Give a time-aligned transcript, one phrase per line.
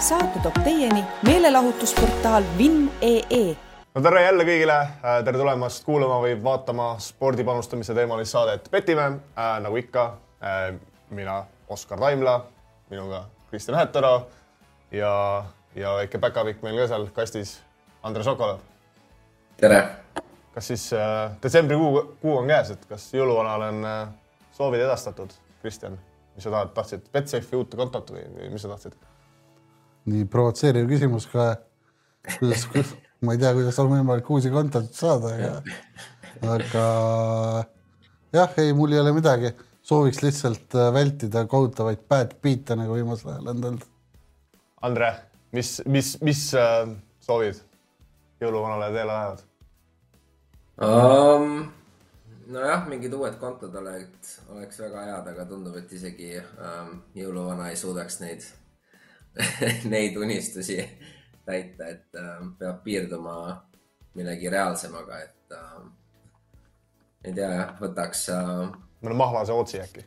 [0.00, 3.56] saate toob teieni meelelahutusportaal Vinn.ee
[3.94, 4.76] no tere jälle kõigile,
[5.24, 9.58] tere tulemast kuulama või vaatama spordi panustamise teemalist saadet Petime äh,.
[9.60, 10.04] nagu ikka
[10.40, 10.72] äh,,
[11.10, 12.38] mina, Oskar Taimla,
[12.90, 14.14] minuga Kristjan Hättara
[14.90, 15.44] ja,
[15.76, 17.58] ja väike päkapikk meil ka seal kastis,
[18.02, 18.64] Andres Sokolov.
[19.60, 19.82] tere!
[20.54, 24.02] kas siis äh, detsembrikuu, kuu on käes, et kas jõuluvanale on äh,
[24.56, 26.00] soovid edastatud, Kristjan?
[26.34, 28.96] mis sa tahad, tahtsid Betsafe'i uut kontot või, või mis sa tahtsid?
[30.08, 31.50] Nii provotseeriv küsimus ka.
[32.38, 35.78] kuidas, kuidas, ma ei tea, kuidas on võimalik uusi kontosid saada, aga,
[36.56, 36.84] aga
[38.36, 43.34] jah, ei, mul ei ole midagi, sooviks lihtsalt äh, vältida kohutavaid bad beat'e nagu viimasel
[43.34, 43.88] ajal on tulnud.
[44.86, 45.10] Andre,
[45.56, 46.86] mis, mis, mis äh,
[47.24, 47.60] soovid
[48.40, 49.44] jõuluvanale teele lähevad
[50.80, 51.68] um,?
[52.50, 57.78] nojah, mingid uued kontod oleks, oleks väga head, aga tundub, et isegi um, jõuluvana ei
[57.78, 58.46] suudaks neid
[59.92, 60.78] neid unistusi
[61.46, 63.34] täita, et äh, peab piirduma
[64.14, 65.82] millegi reaalsemaga, et äh,
[67.24, 68.48] ei tea jah, võtaks äh....
[69.04, 70.06] mõne mahlase otsi äkki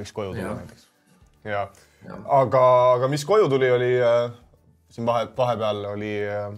[0.00, 0.54] võiks koju tulla ja.
[0.58, 0.88] näiteks.
[1.44, 1.62] ja,
[2.06, 2.64] ja., aga,
[2.96, 4.32] aga mis koju tuli, oli äh,
[4.92, 6.50] siin vahe, vahepeal oli äh,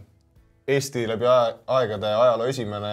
[0.73, 2.93] Eesti läbi aegade ajaloo esimene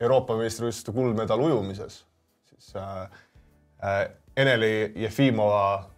[0.00, 2.04] Euroopa meistrivõistluste kuldmedal ujumises,
[2.50, 3.08] siis äh,
[3.82, 4.04] äh,
[4.36, 5.90] Eneli Jefimova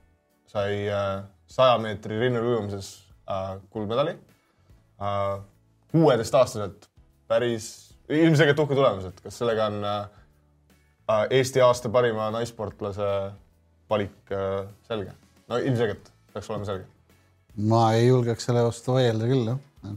[0.49, 2.93] sai äh, saja meetri rinnal ujumises
[3.31, 4.17] äh, kuldmedali
[5.01, 5.41] äh,.
[5.93, 6.89] kuueteistaastaselt
[7.29, 10.09] päris ilmselgelt uhke tulemus, et kas sellega on äh,
[11.11, 13.09] äh, Eesti aasta parima naissportlase
[13.91, 15.13] valik äh, selge?
[15.49, 16.87] no ilmselgelt peaks olema selge.
[17.57, 19.95] ma ei julgeks selle vastu vaielda küll, jah.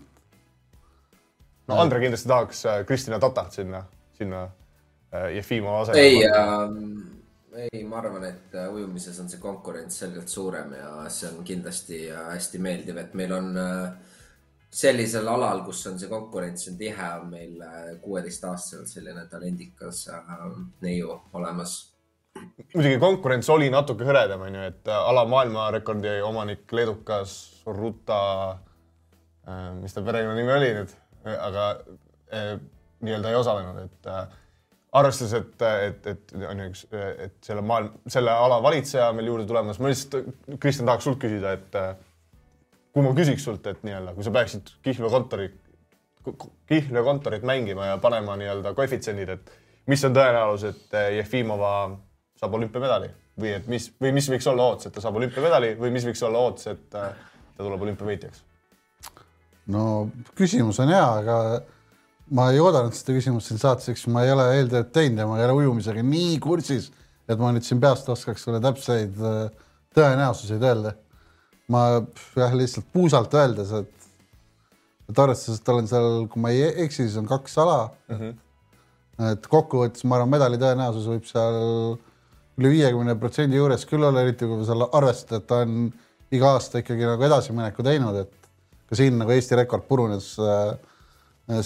[1.68, 3.84] no Andre kindlasti tahaks äh, Kristina Tatat sinna,
[4.18, 4.44] sinna
[5.14, 6.02] äh, Jefimova asemele.
[6.02, 7.19] ei
[7.56, 12.06] ei, ma arvan, et äh, ujumises on see konkurents selgelt suurem ja see on kindlasti
[12.12, 14.16] äh, hästi meeldiv, et meil on äh,
[14.70, 17.56] sellisel alal, kus on see konkurents on tihe, on meil
[18.04, 20.04] kuueteistaastaselt selline talendikas
[20.86, 21.78] neiu olemas.
[22.76, 27.34] muidugi konkurents oli natuke hõredam, onju, et ala maailmarekordi omanik leedukas
[27.66, 28.20] Ruta,
[29.80, 30.94] mis ta perekonnanimi oli nüüd,
[31.34, 31.66] aga
[33.02, 34.14] nii-öelda ei osalenud, et
[34.92, 36.84] arvestades, et, et, et on ju üks,
[37.26, 40.30] et selle maailm, selle ala valitseja meil juurde tulemas, ma lihtsalt,
[40.62, 41.78] Kristjan, tahaks sult küsida, et
[42.94, 45.50] kui ma küsiks sult, et nii-öelda, kui sa peaksid Kihlvee kontori,
[46.70, 49.54] Kihlvee kontorit mängima ja panema nii-öelda koefitsiendid, et
[49.90, 51.74] mis on tõenäosus, et Jefimova
[52.40, 55.94] saab olümpiamedali või et mis või mis võiks olla ootus, et ta saab olümpiamedali või
[55.96, 57.12] mis võiks olla ootus, et ta
[57.58, 58.46] tuleb olümpiavõitjaks?
[59.70, 59.84] no
[60.38, 61.38] küsimus on hea, aga
[62.36, 65.38] ma ei oodanud seda küsimust siin saates, eks ma ei ole eeltööd teinud ja ma
[65.40, 66.90] ei ole ujumisega nii kursis,
[67.30, 69.40] et ma nüüd siin peast oskaks sulle täpseid äh,
[69.98, 70.96] tõenäosuseid öelda.
[71.70, 71.84] ma
[72.34, 74.08] jah, lihtsalt puusalt öeldes, et,
[75.12, 78.16] et arvestades, et olen seal, kui ma ei eksi, siis on kaks ala mm.
[78.16, 79.32] -hmm.
[79.32, 81.60] et kokkuvõttes ma arvan, medali tõenäosus võib seal
[82.60, 85.92] üle viiekümne protsendi juures küll olla, eriti kui seal arvestada, et ta on
[86.32, 88.50] iga aasta ikkagi nagu edasimineku teinud, et
[88.90, 90.89] ka siin nagu Eesti rekord purunes äh, Äh,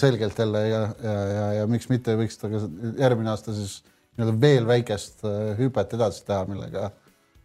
[0.00, 2.62] selgelt jälle ja, ja, ja, ja miks mitte võiks ta ka
[2.98, 3.82] järgmine aasta siis
[4.16, 6.90] nii-öelda veel väikest äh, hüpet edasi teha, millega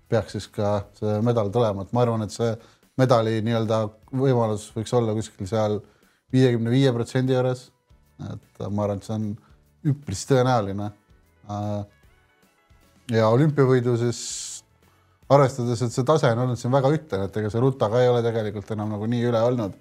[0.10, 2.54] peaks siis ka see medal tulema, et ma arvan, et see
[3.00, 3.82] medali nii-öelda
[4.22, 5.80] võimalus võiks olla kuskil seal
[6.34, 7.70] viiekümne viie protsendi juures.
[8.20, 9.28] et ma arvan, et see on
[9.90, 10.90] üpris tõenäoline.
[11.50, 11.84] Äh,
[13.16, 14.22] ja olümpiavõidu siis
[15.30, 18.10] arvestades, et see tase on olnud siin väga ühtlane, et ega see Ruta ka ei
[18.10, 19.78] ole tegelikult enam nagu nii üle olnud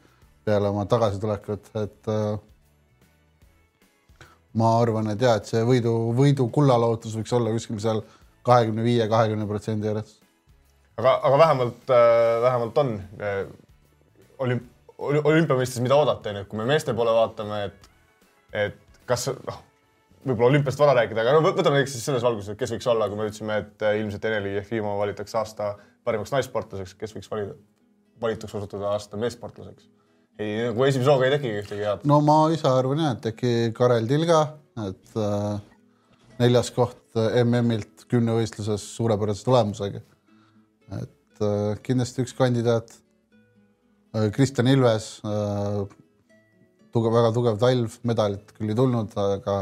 [0.48, 2.38] peale oma tagasitulekut, et äh,
[4.59, 8.03] ma arvan, et ja, et see võidu, võidu kullalootus võiks olla kuskil seal
[8.48, 10.16] kahekümne viie, kahekümne protsendi juures.
[10.97, 13.41] aga, aga vähemalt äh,, vähemalt on äh,
[14.47, 17.91] olümp-, olümpiameistrist, mida oodata, onju, kui me meeste poole vaatame, et,
[18.64, 19.60] et kas noh,
[20.25, 23.10] võib-olla olümpiast vara rääkida, aga no võtame näiteks siis selles valguses, et kes võiks olla,
[23.10, 25.75] kui me ütlesime, et äh, ilmselt Eneli Jefimov valitakse aasta
[26.08, 27.54] parimaks naissportlaseks, kes võiks valida,
[28.22, 29.87] valituks osutuda aasta meessportlaseks
[30.38, 32.06] ei, nagu esimese hooga ei tekigi ühtegi head.
[32.08, 34.40] no ma ise arvan jah, et äkki Karel Tilga,
[34.87, 35.58] et äh,
[36.38, 40.02] neljas koht äh, MM-ilt kümnevõistluses suurepärase tulemusega.
[41.02, 42.94] et äh, kindlasti üks kandidaat
[44.14, 44.31] äh,.
[44.35, 45.85] Kristjan Ilves äh,,
[46.94, 49.58] tugev, väga tugev talv, medalit küll ei tulnud, aga,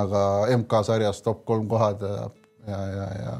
[0.00, 0.26] aga
[0.56, 2.28] MK-sarjas top kolm kohad ja,
[2.70, 3.38] ja, ja, ja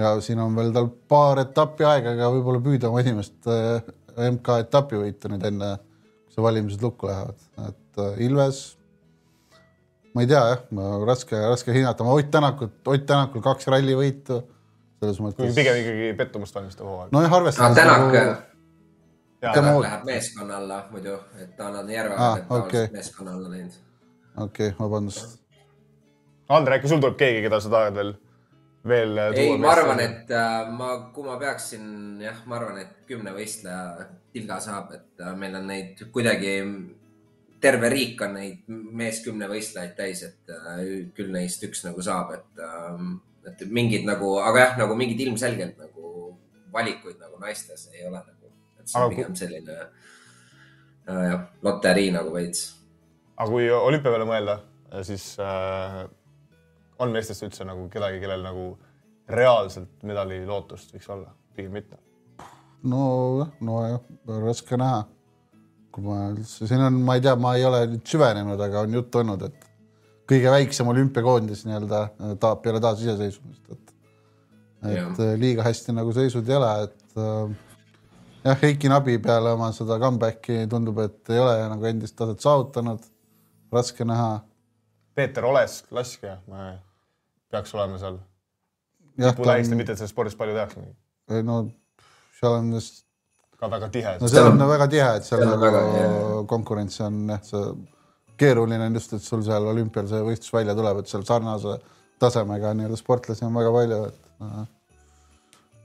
[0.00, 3.82] ja siin on veel tal paar etappi aega, aga võib-olla püüda oma esimest äh,
[4.28, 5.70] MK-etapi võitu nüüd enne,
[6.26, 8.60] kui see valimised lukku lähevad, et äh, Ilves.
[10.14, 10.62] ma ei tea jah,
[11.06, 14.42] raske, raske hinnata, ma Ott Tänakut, Ott Tänakul kaks rallivõitu
[15.00, 15.54] selles mõttes.
[15.56, 17.12] pigem ikkagi pettumust valmistav hooaeg.
[17.12, 17.82] nojah, arvestades no,.
[17.82, 18.38] Tänak nagu...,
[19.40, 22.84] Tänak läheb meeskonna alla muidu, et ta on Järve Aa, ah, okei.
[22.84, 22.88] okay.
[22.92, 23.78] meeskonna alla läinud.
[24.36, 25.38] okei okay,, vabandust.
[26.48, 28.12] Andre, äkki sul tuleb keegi, keda sa tahad veel,
[28.88, 31.84] veel äh, ei, ma arvan, et äh, ma, kui ma peaksin
[32.22, 36.54] jah, ma arvan, et kümne võistleja tilga saab, et äh, meil on neid kuidagi,
[37.60, 40.80] terve riik on neid mees kümne võistlejaid täis, et äh,
[41.16, 43.02] küll neist üks nagu saab, et äh,,
[43.50, 46.34] et mingid nagu, aga jah, nagu mingid ilmselgelt nagu
[46.72, 49.76] valikuid nagu naistes ei ole nagu, et see Aga on kui- pigem selline
[51.08, 52.66] äh, loterii nagu veits.
[53.40, 54.58] Aga kui olümpia peale mõelda,
[55.08, 56.02] siis äh,
[57.00, 58.66] on meestest üldse nagu kedagi, kellel nagu
[59.30, 61.98] reaalselt medali lootust võiks olla, pigem mitte.
[62.82, 64.00] nojah, nojah,
[64.44, 65.04] raske näha.
[65.90, 68.92] kui ma üldse, siin on, ma ei tea, ma ei ole nüüd süvenenud, aga on
[68.94, 69.64] juttu olnud, et
[70.30, 72.02] kõige väiksem olümpiakoondis nii-öelda
[72.42, 73.96] ta peale taasiseseisvumist, et,
[74.92, 75.32] et ja.
[75.40, 77.56] liiga hästi nagu seisud ei ole, et äh,
[78.44, 83.10] jah, Heiki Nabi peale oma seda comeback'i tundub, et ei ole nagu endist taset saavutanud.
[83.70, 84.40] raske näha.
[85.14, 86.38] Peeter Olesk, laskja,
[87.50, 88.18] peaks olema seal.
[89.20, 90.84] tiputähiste, on, mitte et sellest spordist palju tehakse,
[91.46, 91.62] no
[92.40, 93.04] seal on just
[93.60, 94.28] ka väga tihe no.
[94.32, 97.64] seal on väga tihe, et seal nagu konkurents on jah, see
[98.40, 101.76] keeruline on just, et sul seal olümpial see võistlus välja tuleb, et seal sarnase
[102.20, 104.20] tasemega nii-öelda sportlasi on väga palju, et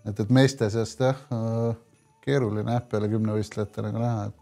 [0.06, 1.20] et, et meeste seast jah,
[2.24, 4.38] keeruline jah, peale kümne võistlejate nagu näha, et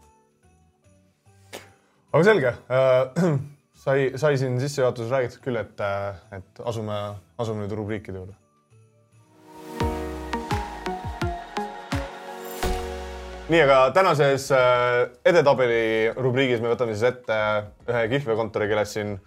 [2.14, 3.34] aga selge äh,
[3.84, 5.84] sai, sai siin sissejuhatuses räägitud küll, et,
[6.32, 6.96] et asume,
[7.40, 8.38] asume nüüd rubriikide juurde.
[13.44, 17.36] nii, aga tänases äh, edetabeli rubriigis me võtame siis ette
[17.90, 19.18] ühe kihlveokontori, kellest siin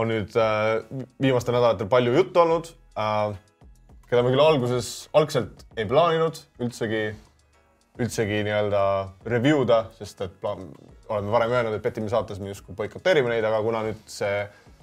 [0.00, 0.78] on nüüd äh,
[1.20, 3.34] viimastel nädalatel palju juttu olnud äh,,
[4.08, 7.10] keda me küll alguses algselt ei plaaninud üldsegi
[8.00, 8.82] üldsegi nii-öelda
[9.28, 10.70] review da, sest et plaan,
[11.12, 14.42] oleme varem öelnud, et Petimise saates me justkui boikoteerime neid, aga kuna nüüd see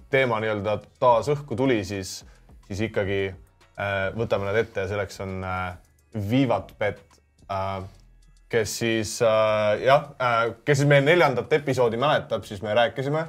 [0.09, 2.19] teema nii-öelda taas õhku tuli, siis,
[2.67, 5.69] siis ikkagi äh, võtame nad ette ja selleks on äh,
[6.29, 7.01] Vivat Bet
[7.51, 7.83] äh,,
[8.49, 13.27] kes siis äh, jah äh,, kes siis meie neljandat episoodi mäletab, siis me rääkisime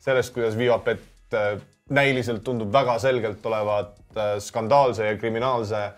[0.00, 1.58] sellest, kuidas Vivat Bet äh,
[1.92, 5.90] näiliselt tundub väga selgelt olevat äh, skandaalse ja kriminaalse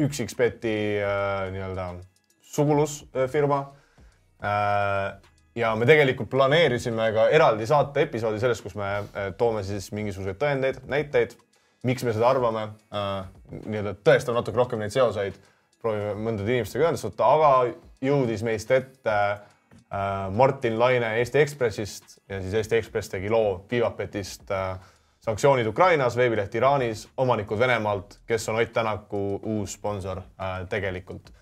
[0.00, 1.94] üksiksbeti äh, nii-öelda
[2.54, 3.64] sugulusfirma
[4.44, 5.29] äh,.
[5.58, 10.38] Ja me tegelikult planeerisime ka eraldi saate episoodi sellest, kus me äh, toome siis mingisuguseid
[10.40, 11.36] tõendeid, näiteid,
[11.86, 13.14] miks me seda arvame äh,,
[13.64, 15.38] nii-öelda tõestame natuke rohkem neid seoseid,
[15.80, 17.50] proovime mõndade inimestega ühendust võtta, aga
[18.04, 24.50] jõudis meist ette äh, Martin Laine Eesti Ekspressist ja siis Eesti Ekspress tegi loo Vivapetist
[24.54, 24.74] äh,
[25.24, 31.32] sanktsioonid Ukrainas, veebileht Iraanis, omanikud Venemaalt, kes on Ott Tänaku uus sponsor äh, tegelikult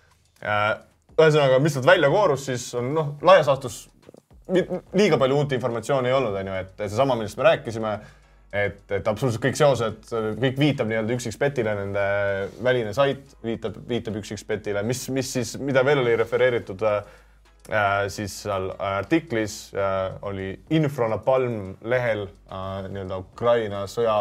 [0.43, 0.79] äh,.
[1.19, 3.89] ühesõnaga, mis sealt välja koorus, siis on noh, laias laastus
[4.49, 7.93] liiga palju uut informatsiooni ei olnud, on ju, et seesama, millest me rääkisime,
[8.53, 10.11] et, et absoluutselt kõik seosed,
[10.41, 12.05] kõik viitab nii-öelda üksiksbetile, nende
[12.65, 17.01] väline sait viitab, viitab üksiksbetile, mis, mis siis, mida veel oli refereeritud äh,
[18.09, 24.17] siis seal artiklis äh, oli Infronapalm lehel äh, nii-öelda Ukraina sõja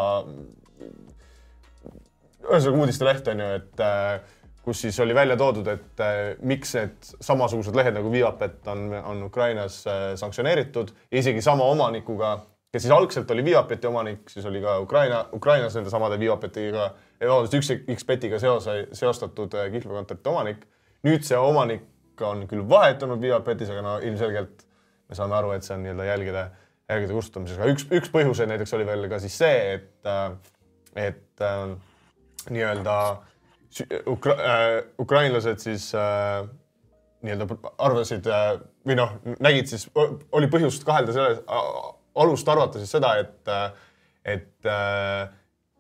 [2.48, 4.36] ühesõnaga uudisteleht on ju, et äh,
[4.68, 9.22] kus siis oli välja toodud, et äh, miks need samasugused lehed nagu Viapet on, on
[9.24, 12.34] Ukrainas äh, sanktsioneeritud isegi sama omanikuga,
[12.76, 16.90] kes siis algselt oli Viapeti omanik, siis oli ka Ukraina, Ukrainas nende samade Viapetiga,
[17.22, 20.68] vabandust, üks X-Betiga seose, seostatud äh, kihlveokontorite omanik.
[21.08, 24.68] nüüd see omanik on küll vahetunud Viapetis, aga no ilmselgelt
[25.08, 26.44] me saame aru, et see on nii-öelda jälgede,
[26.92, 27.72] jälgede kustutamisega.
[27.72, 30.12] üks, üks põhjuseid näiteks oli veel ka siis see, et,
[31.08, 31.64] et äh,
[32.52, 33.37] nii-öelda sü-
[34.08, 36.46] ukra- äh, ukrainlased siis äh,
[37.26, 38.54] nii-öelda arvasid äh,
[38.88, 41.42] või noh, nägid siis, oli põhjust kahelda selles,
[42.18, 43.52] alust arvata siis seda, et,
[44.26, 45.28] et äh,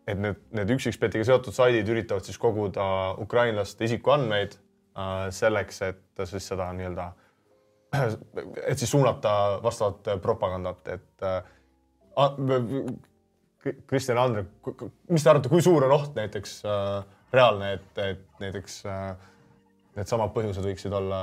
[0.08, 2.86] et need, need üksiksbetiga seotud saidid üritavad siis koguda
[3.20, 7.10] ukrainlaste isikuandmeid äh, selleks, et siis seda nii-öelda,
[8.72, 11.44] et siis suunata vastavat propagandat, et äh,
[13.88, 14.46] Kristjan Andre,
[15.12, 17.04] mis te arvate, kui suur on oht näiteks äh,
[17.34, 19.12] reaalne, et, et näiteks äh,
[19.98, 21.22] needsamad põhjused võiksid olla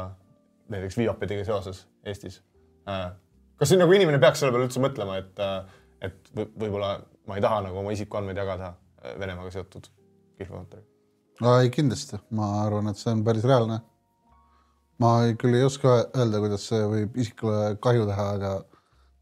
[0.73, 2.41] näiteks Viapediga seoses Eestis
[2.89, 3.11] äh,?
[3.59, 5.77] kas siin nagu inimene peaks selle peale üldse mõtlema, et äh,,
[6.09, 6.97] et võib- võib-olla
[7.29, 9.89] ma ei taha nagu oma isikuandmeid jagada äh, Venemaaga seotud
[10.39, 10.91] kihlveokontoriga?
[11.63, 13.81] ei kindlasti, ma arvan, et see on päris reaalne.
[15.03, 18.53] ma ei, küll ei oska öelda, kuidas see võib isikule kahju teha, aga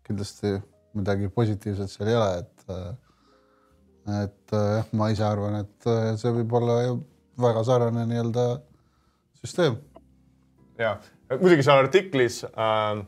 [0.07, 0.59] kindlasti
[0.99, 2.67] midagi positiivset seal ei ole, et
[4.23, 6.79] et jah, ma ise arvan, et äh, see võib olla
[7.43, 8.47] väga sarnane nii-öelda
[9.43, 9.79] süsteem.
[10.79, 10.97] ja
[11.39, 13.03] muidugi seal artiklis äh,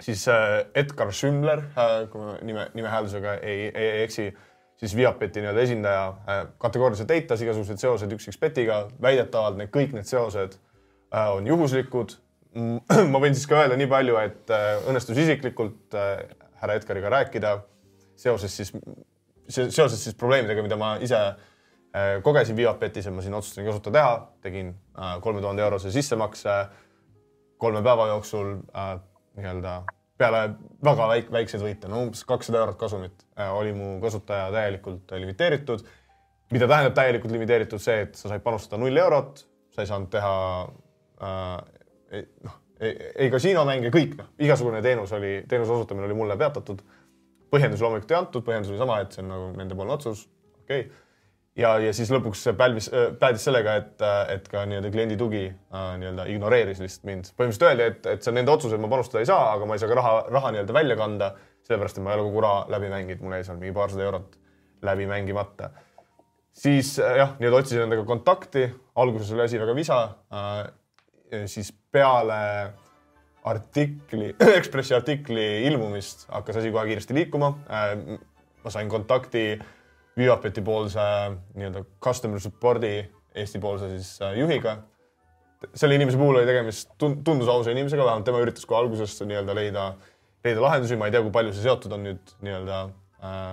[0.00, 4.28] siis äh, Edgar Schümmler äh,, kui ma nime, nimehääldusega ei, ei, ei eksi,
[4.76, 9.94] siis Viapeti nii-öelda esindaja äh, kategooriliselt eitas igasugused seosed üks X betiga, väidetavalt need kõik
[9.96, 12.16] need seosed äh, on juhuslikud.
[13.12, 16.22] ma võin siis ka öelda nii palju, et äh, õnnestus isiklikult äh,
[16.62, 17.58] härra Edgariga rääkida
[18.18, 18.72] seoses siis,
[19.48, 24.18] seoses siis probleemidega, mida ma ise äh, kogesin Viapetis ja ma siin otsustasin kasutada teha,
[24.44, 26.58] tegin äh, kolme tuhande eurose sissemakse
[27.58, 28.98] kolme päeva jooksul äh,
[29.36, 29.82] nii-öelda
[30.18, 30.42] peale
[30.84, 35.86] väga väik-, väikseid võite, no umbes kakssada eurot kasumit äh, oli mu kasutaja täielikult limiteeritud.
[36.50, 39.42] mida tähendab täielikult limiteeritud, see, et sa said panustada null eurot,
[39.74, 40.36] sa ei saanud teha
[41.22, 42.94] äh, noh, ei,
[43.26, 46.80] ei kasiinomänge, kõik noh, igasugune teenus oli, teenuse osutamine oli mulle peatatud.
[47.52, 50.26] Põhjendusi loomulikult ei antud, põhjendus oli sama, et see on nagu nendepoolne otsus,
[50.62, 51.06] okei okay
[51.58, 52.88] ja, ja siis lõpuks see pälvis,
[53.20, 57.30] päädis sellega, et, et ka nii-öelda kliendi tugi äh, nii-öelda ignoreeris lihtsalt mind.
[57.34, 59.76] põhimõtteliselt öeldi, et, et see on nende otsus, et ma panustada ei saa, aga ma
[59.76, 61.32] ei saa ka raha, raha nii-öelda välja kanda,
[61.66, 64.38] sellepärast et ma ei ole kogu raha läbi mänginud, mul jäi seal mingi paarsada eurot
[64.88, 65.70] läbi mängimata.
[66.58, 70.02] siis jah, nii-öelda otsisin nendega kontakti, alguses oli asi väga visa
[70.32, 70.68] äh,.
[71.46, 72.38] siis peale
[73.48, 78.18] artikli, Ekspressi artikli ilmumist hakkas asi kohe kiiresti liikuma äh,.
[78.64, 79.66] ma sain kontakti äh,
[80.18, 81.00] Viapeti poolse
[81.54, 82.92] nii-öelda customer support'i
[83.38, 84.78] Eesti-poolse siis äh, juhiga.
[85.74, 89.86] selle inimese puhul oli tegemist, tundus ausa inimesega, vähemalt tema üritas kohe alguses nii-öelda leida,
[90.46, 92.80] leida lahendusi, ma ei tea, kui palju see seotud on nüüd nii-öelda
[93.22, 93.46] äh,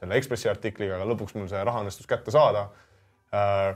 [0.00, 2.66] selle Ekspressi artikliga, aga lõpuks mul see raha õnnestus kätte saada
[3.32, 3.74] äh,.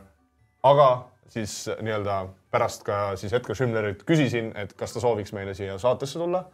[0.64, 0.88] aga
[1.32, 2.18] siis nii-öelda
[2.54, 6.44] pärast ka siis Edgar Schindlerit küsisin, et kas ta sooviks meile siia saatesse tulla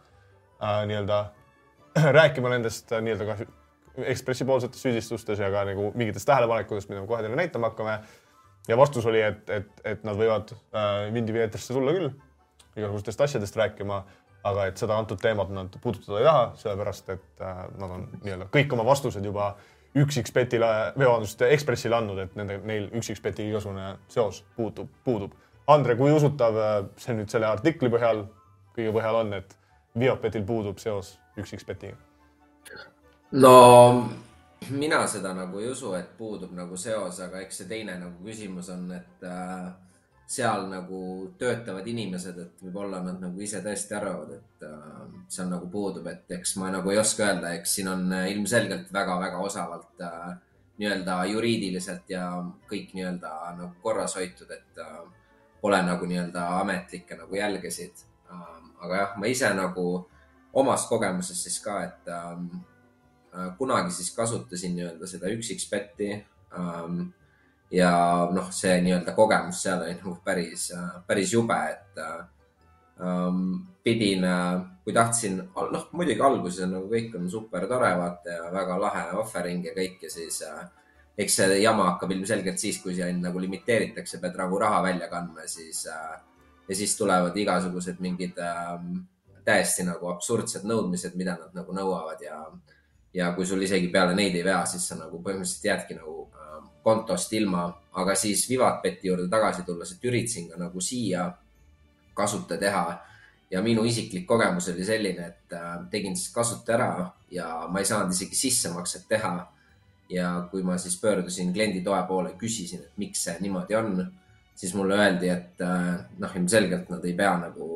[0.57, 1.23] äh, nii-öelda
[2.19, 3.51] rääkima nendest äh, nii-öelda ka
[4.07, 7.99] Ekspressi poolsetes süüdistustes ja ka nagu mingitest tähelepanekutest, mida me kohe teile näitama hakkame.
[8.67, 12.11] ja vastus oli, et, et, et nad võivad äh, Vindi Vietrisse tulla küll,
[12.77, 14.03] igasugustest asjadest rääkima,
[14.47, 18.47] aga et seda antud teemat nad puudutada ei taha, sellepärast et äh, nad on nii-öelda
[18.53, 19.51] kõik oma vastused juba
[19.97, 25.35] üks X-Betile, vabandust, Ekspressile andnud, et nende, neil üks X-Betiga igasugune seos puutub, puudub.
[25.67, 28.25] Andre, kui usutav äh, see nüüd selle artikli põhjal,
[28.75, 29.57] kõige põhjal on, et
[29.99, 31.97] Viopetil puudub seos üks X-Betiga?
[33.31, 33.55] no
[34.69, 38.69] mina seda nagu ei usu, et puudub nagu seos, aga eks see teine nagu küsimus
[38.73, 39.71] on, et äh,
[40.31, 40.99] seal nagu
[41.39, 45.01] töötavad inimesed, et võib-olla nad nagu ise tõesti arvavad, et äh,
[45.31, 48.93] seal nagu puudub, et eks ma nagu ei oska öelda, eks siin on äh, ilmselgelt
[48.93, 50.29] väga-väga osavalt äh,
[50.81, 52.27] nii-öelda juriidiliselt ja
[52.69, 55.01] kõik nii-öelda nagu korras hoitud, et äh,
[55.61, 58.57] pole nagu nii-öelda ametlikke nagu jälgesid äh,.
[58.81, 60.07] aga jah, ma ise nagu
[60.53, 62.61] omast kogemusest siis ka, et äh,
[63.37, 66.11] Äh, kunagi siis kasutasin nii-öelda seda üks-X-beti
[66.59, 66.97] ähm,.
[67.71, 67.91] ja
[68.27, 73.53] noh, see nii-öelda kogemus seal oli nagu päris, äh, päris jube, et ähm,
[73.83, 78.51] pidin, äh, kui tahtsin, noh, muidugi alguses on nagu kõik on super tore, vaata ja
[78.51, 80.67] väga lahe offering ja kõik ja siis äh,
[81.21, 85.47] eks see jama hakkab ilmselgelt siis, kui sind nagu limiteeritakse, pead nagu raha välja kandma,
[85.47, 86.19] siis äh,
[86.67, 88.75] ja siis tulevad igasugused mingid äh,
[89.45, 92.43] täiesti nagu absurdsed nõudmised, mida nad nagu nõuavad ja
[93.13, 96.57] ja kui sul isegi peale neid ei vea, siis sa nagu põhimõtteliselt jäädki nagu äh,
[96.83, 97.65] kontost ilma,
[97.99, 101.27] aga siis Vivatbeti juurde tagasi tulles, et üritasin ka nagu siia
[102.15, 102.85] kasuta teha
[103.51, 106.91] ja minu isiklik kogemus oli selline, et äh, tegin siis kasuta ära
[107.31, 109.33] ja ma ei saanud isegi sissemakset teha.
[110.11, 113.95] Ja kui ma siis pöördusin klienditoe poole, küsisin, et miks see niimoodi on,
[114.55, 117.69] siis mulle öeldi, et äh, noh, ilmselgelt nad ei pea nagu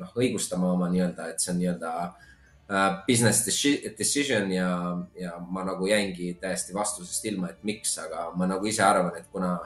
[0.00, 3.44] noh, õigustama oma nii-öelda, et see on nii-öelda äh, business
[3.98, 4.70] decision ja,
[5.18, 9.28] ja ma nagu jäingi täiesti vastusest ilma, et miks, aga ma nagu ise arvan, et
[9.32, 9.56] kuna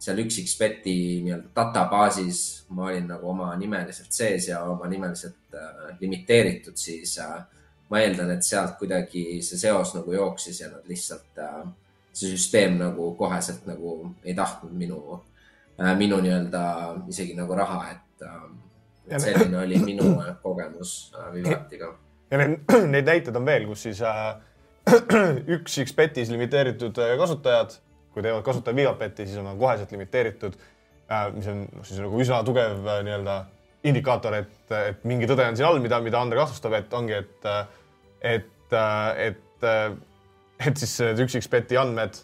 [0.00, 2.42] seal üks X-beti nii-öelda databaasis
[2.72, 7.42] ma olin nagu oma nimeliselt sees ja oma nimeliselt äh, limiteeritud, siis äh,
[7.90, 11.62] ma eeldan, et sealt kuidagi see seos nagu jooksis ja nad lihtsalt äh,,
[12.12, 15.00] see süsteem nagu koheselt nagu ei tahtnud minu
[15.78, 16.62] äh,, minu nii-öelda
[17.10, 21.94] isegi nagu raha, et äh, selline oli minu kogemus Vivatiga
[22.30, 22.58] ja need,
[22.94, 24.34] neid näiteid on veel, kus siis äh,
[25.56, 27.78] üks X-Betis limiteeritud kasutajad,
[28.14, 32.22] kui teevad kasutaja Viapeti, siis on nad koheselt limiteeritud äh,, mis on noh, siis nagu
[32.22, 33.40] üsna tugev äh, nii-öelda
[33.90, 37.48] indikaator, et, et mingi tõde on siin all, mida, mida Andre kahtlustab, et ongi, et,
[37.48, 37.62] äh,
[38.20, 39.68] et, äh, et,
[40.66, 42.20] et siis need üks X-Beti andmed,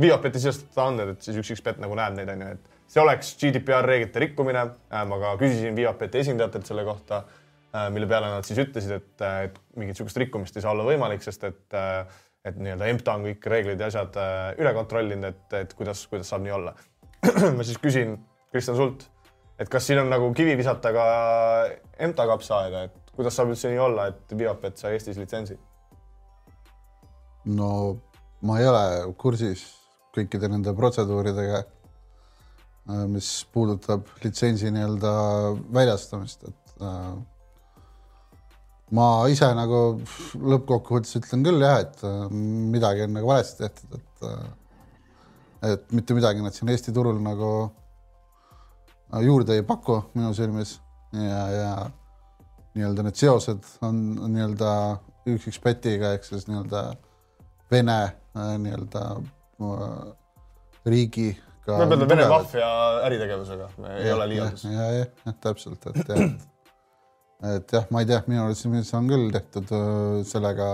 [0.00, 3.86] Viapeti sisestatud andmed, et siis üks X-Bet nagu näeb neid, onju, et see oleks GDPR
[3.88, 4.64] reeglite rikkumine.
[4.90, 7.22] ma ka küsisin Viapeti esindajatelt selle kohta
[7.70, 10.82] Äh, mille peale nad siis ütlesid, et, äh, et mingit sihukest rikkumist ei saa olla
[10.88, 12.00] võimalik, sest et, äh,
[12.42, 14.16] et nii-öelda EMTA on kõik reeglid ja asjad
[14.58, 16.72] üle kontrollinud, et, et kuidas, kuidas saab nii olla.
[17.56, 18.16] ma siis küsin,
[18.50, 19.04] Kristjan, sult,
[19.60, 21.04] et kas siin on nagu kivi visata ka
[22.00, 25.58] EMTA kapsaaeda, et kuidas saab üldse nii olla, et Viapet sai Eestis litsentsi?
[27.56, 27.70] no
[28.44, 28.84] ma ei ole
[29.20, 29.62] kursis
[30.14, 31.62] kõikide nende protseduuridega,
[33.12, 35.12] mis puudutab litsentsi nii-öelda
[35.72, 37.12] väljastamist, et äh,
[38.96, 39.82] ma ise nagu
[40.34, 42.24] lõppkokkuvõttes ütlen küll jah, et äh,
[42.74, 44.48] midagi on nagu valesti tehtud, et äh,
[45.70, 47.50] et mitte midagi nad siin Eesti turul nagu
[49.12, 50.78] äh, juurde ei paku minu silmis
[51.12, 51.72] ja, ja
[52.76, 54.00] nii-öelda need seosed on
[54.30, 54.72] nii-öelda
[55.30, 56.84] üks üks petiga ehk siis nii-öelda
[57.70, 58.00] Vene
[58.34, 59.02] nii-öelda
[60.86, 61.76] riigiga.
[61.82, 62.70] võib öelda Vene maffia
[63.06, 64.64] äritegevusega, ei ole liialdus.
[64.66, 66.48] ja, ja, jah, täpselt, et jah, et
[67.54, 69.72] et jah, ma ei tea, minu arvates on küll tehtud
[70.28, 70.68] sellega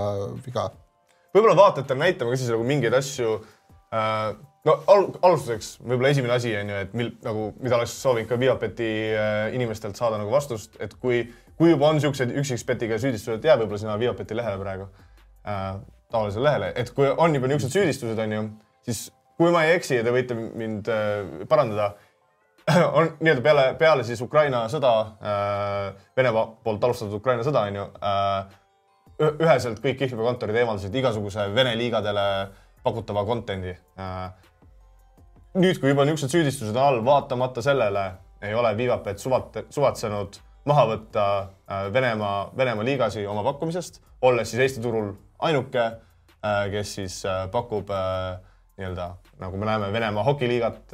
[0.44, 0.66] viga.
[1.36, 3.36] võib-olla vaatajatele näitame ka siis nagu mingeid asju
[3.94, 4.34] äh,.
[4.66, 8.40] no al alustuseks võib-olla esimene asi on ju, et mil nagu, mida oleks soovinud ka
[8.40, 11.22] Viapeti äh, inimestelt saada nagu vastust, et kui,
[11.56, 14.88] kui juba on siuksed üksikspetiga süüdistused, jää võib-olla sinna Viapeti lehele praegu
[15.48, 15.76] äh,,
[16.12, 18.42] tavalisele lehele, et kui on juba niisugused süüdistused, on ju,
[18.86, 21.94] siis kui ma ei eksi ja te võite mind äh, parandada
[22.98, 27.88] on nii-öelda peale, peale siis Ukraina sõda äh,, Venemaa poolt alustatud Ukraina sõda on ju
[28.00, 28.56] äh,,
[29.40, 32.26] üheselt kõik Kihlvee kontorid eemaldasid igasuguse Vene liigadele
[32.84, 34.26] pakutava content'i äh,.
[35.56, 38.10] nüüd, kui juba niisugused süüdistused on all, vaatamata sellele
[38.44, 40.36] ei ole Vivapet suvat-, suvatsenud
[40.66, 45.12] maha võtta äh, Venemaa, Venemaa liigasi oma pakkumisest, olles siis Eesti turul
[45.46, 47.90] ainuke äh,, kes siis äh, pakub
[48.76, 49.08] nii-öelda
[49.40, 50.92] nagu me näeme Venemaa hokiliigat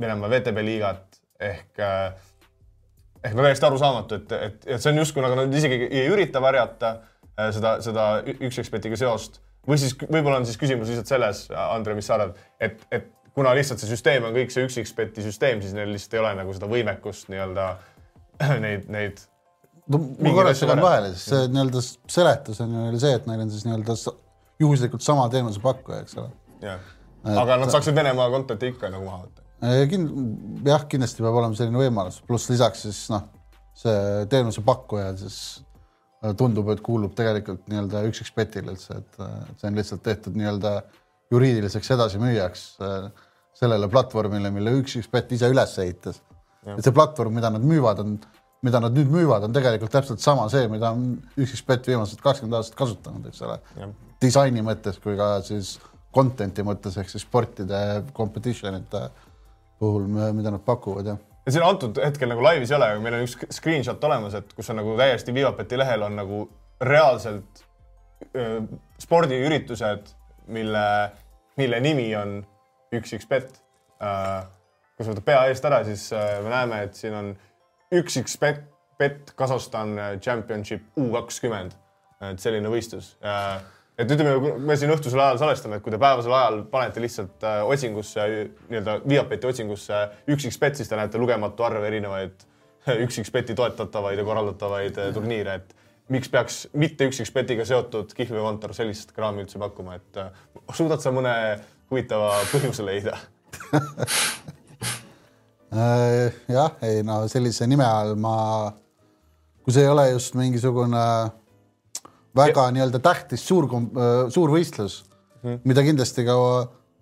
[0.00, 5.36] Venemaa VTB liigat ehk ehk no täiesti arusaamatu, et, et, et see on justkui nagu
[5.36, 6.94] nad isegi ei ürita varjata
[7.52, 9.40] seda, seda üks-ekspetiga seost.
[9.68, 13.54] Või siis võib-olla on siis küsimus lihtsalt selles, Andre, mis sa arvad, et, et kuna
[13.56, 16.70] lihtsalt see süsteem on kõik see üks-ekspeti süsteem, siis neil lihtsalt ei ole nagu seda
[16.70, 17.66] võimekust nii-öelda
[18.64, 19.22] neid, neid.
[19.90, 21.84] no ma korraks segan vahele, siis see nii-öelda
[22.16, 23.98] seletus on ju neil see, et neil on siis nii-öelda
[24.60, 26.32] juhuslikult sama teenusepakkuja, eks ole.
[26.64, 26.90] jah,
[27.44, 31.76] aga nad saaksid Venemaa kontoti ikka nagu maha võtta Kind-, jah, kindlasti peab olema selline
[31.82, 33.26] võimalus, pluss lisaks siis noh,
[33.76, 35.36] see teenusepakkuja siis
[36.24, 39.20] äh, tundub, et kuulub tegelikult nii-öelda üksikspetile üldse, et
[39.60, 40.78] see on lihtsalt tehtud nii-öelda
[41.30, 43.08] juriidiliseks edasimüüjaks äh,
[43.60, 46.20] sellele platvormile, mille üksikspett ise üles ehitas.
[46.66, 48.18] et see platvorm, mida nad müüvad, on,
[48.66, 52.76] mida nad nüüd müüvad, on tegelikult täpselt sama see, mida on üksikspett viimased kakskümmend aastat
[52.78, 53.56] kasutanud, eks ole.
[54.20, 55.78] disaini mõttes kui ka siis
[56.14, 57.80] content'i mõttes ehk siis sportide
[58.16, 59.06] competition ite
[59.80, 60.04] puhul,
[60.36, 61.18] mida nad pakuvad, jah.
[61.46, 64.52] ja siin antud hetkel nagu laivis ei ole, aga meil on üks screenshot olemas, et
[64.56, 66.44] kus on nagu täiesti Vivapeti lehel on nagu
[66.80, 67.64] reaalselt
[69.00, 70.12] spordiüritused,
[70.52, 70.84] mille,
[71.60, 72.40] mille nimi on
[72.96, 73.52] üks X-bet.
[74.00, 77.34] kui sa võtad pea eest ära, siis me näeme, et siin on
[77.94, 78.62] üks X-bet,
[79.00, 81.76] bet Kasahstan Championship U kakskümmend.
[82.30, 83.14] et selline võistlus
[84.00, 87.60] et ütleme, me siin õhtusel ajal salvestame, et kui te päevasel ajal panete lihtsalt äh,
[87.68, 88.26] otsingusse
[88.70, 92.46] nii-öelda Viapeti otsingusse üks X-bet, siis te näete lugematu arv erinevaid
[93.04, 95.76] üks X-beti toetatavaid ja korraldatavaid äh, turniire, et
[96.10, 100.32] miks peaks mitte üks X-betiga seotud kihlveokontor sellist kraami üldse pakkuma, et äh,
[100.74, 101.34] suudad sa mõne
[101.90, 103.16] huvitava põhjuse leida
[106.50, 108.34] jah, ei no sellise nime all ma,
[109.62, 111.04] kui see ei ole just mingisugune
[112.36, 113.66] väga nii-öelda tähtis suur,
[114.30, 115.02] suur võistlus
[115.42, 116.36] mm., mida kindlasti ka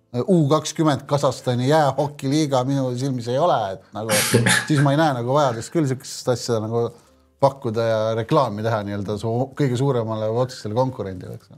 [0.09, 4.15] U kakskümmend Kasahstani jäähokiliiga minu silmis ei ole, et nagu
[4.65, 6.87] siis ma ei näe nagu vajadust küll niisugust asja nagu
[7.41, 11.51] pakkuda ja reklaami teha nii-öelda su kõige suuremale otsesele konkurendile, eks.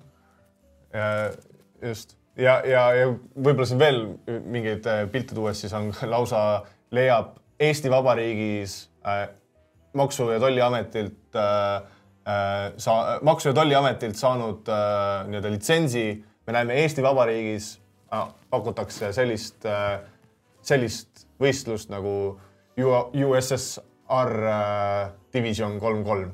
[1.83, 6.63] just ja, ja, ja võib-olla siin veel mingeid äh, pilte tuues, siis on lausa
[6.93, 9.27] leiab Eesti Vabariigis äh,
[9.97, 11.89] maksu- ja tolliametilt äh,
[12.31, 16.25] Äh, sa Maksu- ja Tolliametilt saanud äh, nii-öelda litsentsi.
[16.47, 17.81] me näeme Eesti Vabariigis
[18.13, 20.01] äh, pakutakse sellist äh,,
[20.63, 22.41] sellist võistlust nagu
[22.77, 26.31] USSR äh, Division kolm kolm.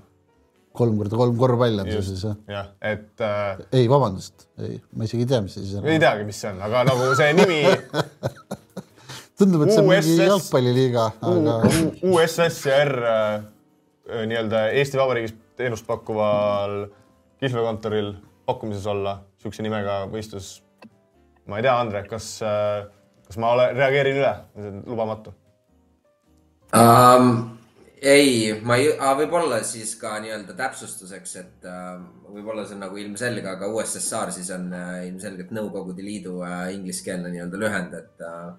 [0.76, 2.36] kolm korda kolm korvpall on see siis jah?
[2.52, 3.62] jah, et äh,.
[3.72, 5.88] ei, vabandust, ei, ma isegi ei tea, mis see siis on.
[5.88, 7.62] ei teagi, mis see on, aga nagu see nimi
[9.38, 11.56] tundub, et see on mingi jalgpalliliiga aga....
[12.12, 13.32] USSR äh,
[14.28, 16.86] nii-öelda Eesti Vabariigis teenust pakkuval
[17.40, 18.12] kihlveokontoril
[18.46, 20.60] pakkumises olla niisuguse nimega võistlus.
[21.46, 22.28] ma ei tea, Andre, kas,
[23.26, 25.34] kas ma ole, reageerin üle, see on lubamatu
[26.74, 27.55] um,?
[28.02, 31.96] Ei, ma ei, võib-olla siis ka nii-öelda täpsustuseks, et uh,
[32.28, 37.32] võib-olla see on nagu ilmselge, aga USSR siis on uh, ilmselgelt Nõukogude Liidu uh, ingliskeelne
[37.32, 38.52] nii-öelda lühend, et uh,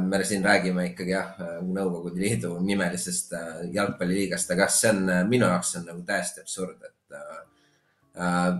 [0.00, 1.34] me siin räägime ikkagi jah,
[1.66, 3.34] Nõukogude Liidu nimelisest
[3.76, 7.18] jalgpalliliigast, aga see on minu jaoks on nagu täiesti absurd, et
[8.16, 8.56] äh,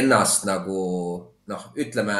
[0.00, 0.80] ennast nagu
[1.50, 2.16] noh, ütleme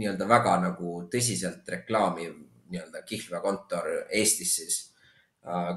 [0.00, 2.32] nii-öelda väga nagu tõsiselt reklaamiv
[2.72, 4.78] nii-öelda kihlveokontor Eestis siis,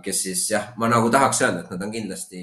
[0.03, 2.41] kes siis jah, ma nagu tahaks öelda, et nad on kindlasti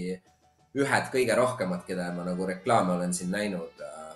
[0.76, 4.14] ühed kõige rohkemad, keda ma nagu reklaame olen siin näinud äh,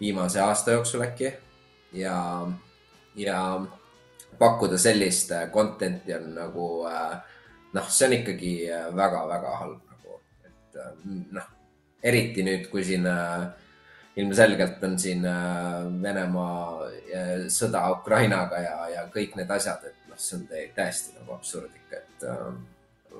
[0.00, 1.32] viimase aasta jooksul äkki.
[1.96, 2.46] Ja,
[3.16, 3.40] ja
[4.38, 7.14] pakkuda sellist content'i on nagu äh,
[7.72, 8.52] noh, see on ikkagi
[8.96, 10.82] väga-väga halb nagu, et
[11.32, 11.48] noh,
[12.02, 13.48] eriti nüüd, kui siin äh,
[14.18, 20.38] ilmselgelt on siin äh, Venemaa äh, sõda Ukrainaga ja, ja kõik need asjad, et see
[20.38, 22.50] on täiesti nagu absurdik, et äh,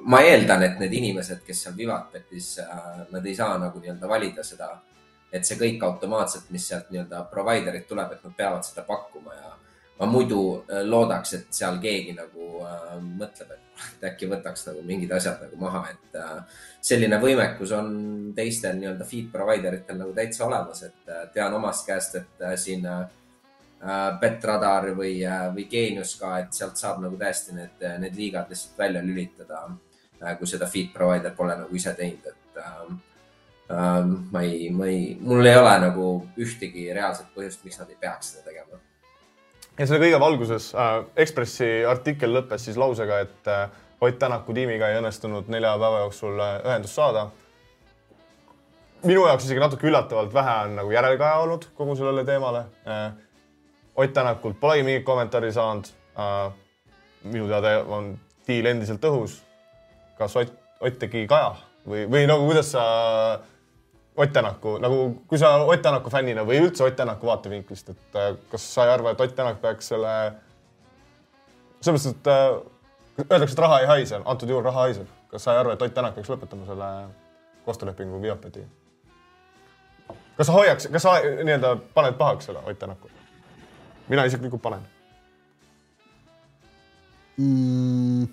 [0.08, 2.52] ma eeldan, et need inimesed, kes seal Vivatbetis,
[3.10, 4.70] nad ei saa nagu nii-öelda valida seda,
[5.32, 9.54] et see kõik automaatselt, mis sealt nii-öelda provider'it tuleb, et nad peavad seda pakkuma ja
[9.98, 10.42] ma muidu
[10.86, 15.84] loodaks, et seal keegi nagu äh, mõtleb, et äkki võtaks nagu mingid asjad nagu maha,
[15.92, 17.90] et äh, selline võimekus on
[18.36, 22.54] teistel nii-öelda feed provider itel nagu täitsa olemas, et äh, tean omast käest, et äh,
[22.60, 23.04] siin äh,
[24.20, 25.20] Betradar või,
[25.54, 29.60] või Geenius ka, et sealt saab nagu täiesti need, need liigad lihtsalt välja lülitada,
[30.40, 35.46] kui seda feed provider pole nagu ise teinud, et äh, ma ei, ma ei, mul
[35.46, 36.08] ei ole nagu
[36.40, 38.80] ühtegi reaalset põhjust, miks nad ei peaks seda tegema.
[39.78, 40.94] ja selle kõige valguses äh,
[41.26, 43.68] Ekspressi artikkel lõppes siis lausega, et äh,
[44.00, 47.28] Ott Tänaku tiimiga ei õnnestunud nelja päeva jooksul äh, ühendust saada.
[49.04, 52.64] minu jaoks isegi natuke üllatavalt vähe on nagu järelkaja olnud kogu sellele teemale.
[52.86, 53.12] Äh,
[53.98, 55.90] Ott Tänakult polegi mingit kommentaari saanud.
[56.18, 56.52] Äh,
[57.24, 58.12] minu teada on
[58.46, 59.40] diil endiselt õhus.
[60.18, 61.54] kas Ott, Ott tegi kaja
[61.86, 62.82] või, või nagu kuidas sa
[64.16, 68.18] Ott Tänaku nagu, kui sa Ott Tänaku fännina või üldse Ott Tänaku vaatevinklist, et
[68.50, 70.14] kas sa ei arva, et Ott Tänak peaks selle,
[71.80, 72.16] selles mõttes,
[73.18, 75.06] et öeldakse, et raha ei haise, antud juhul raha haiseb.
[75.30, 76.90] kas sa ei arva, et Ott Tänak peaks lõpetama selle
[77.64, 78.66] koostöölepingu Viapeti?
[80.36, 83.17] kas sa hoiaks, kas sa nii-öelda paned pahaks selle Ott Tänaku?
[84.08, 84.84] Mina isiklikult panen
[87.38, 88.28] mm,.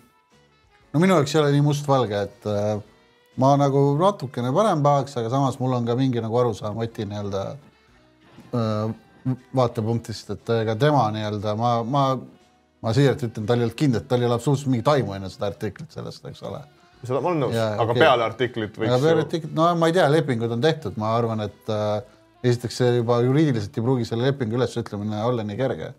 [0.93, 2.75] no minu jaoks ei ole nii mustvalge, et äh,
[3.41, 7.43] ma nagu natukene panen pahaks, aga samas mul on ka mingi nagu arusaam Oti nii-öelda
[8.55, 8.95] äh,
[9.57, 12.07] vaatepunktist, et ega tema nii-öelda ma, ma
[12.85, 15.49] ma siiralt ütlen, tal ei olnud kindlat, tal ei ole absoluutselt mingit aimu enne seda
[15.49, 16.59] artiklit sellest, eks ole.
[17.01, 18.01] seda ma olen nõus, aga okay.
[18.03, 18.91] peale artiklit võiks.
[18.91, 21.95] peale artiklit, no ma ei tea, lepingud on tehtud, ma arvan, et äh,
[22.45, 25.93] esiteks see juba juriidiliselt ei pruugi selle lepingu ülesütlemine olla nii kerge.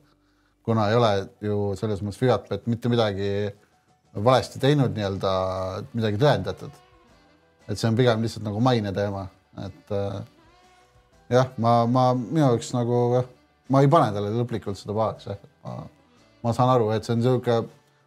[0.66, 3.30] kuna ei ole ju selles mõttes Fiat mitte midagi
[4.24, 5.32] valesti teinud, nii-öelda
[5.94, 6.72] midagi tõendatud.
[7.68, 9.26] et see on pigem lihtsalt nagu maine teema,
[9.66, 10.20] et äh,
[11.30, 13.28] jah, ma, ma minu jaoks nagu jah,
[13.68, 15.82] ma ei pane talle lõplikult seda pahaks jah, ma
[16.46, 17.66] ma saan aru, et see on niisugune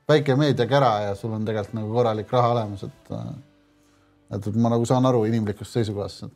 [0.10, 3.14] väike meediakära ja sul on tegelikult nagu korralik raha olemas, et
[4.38, 6.30] et ma nagu saan aru inimlikust seisukohast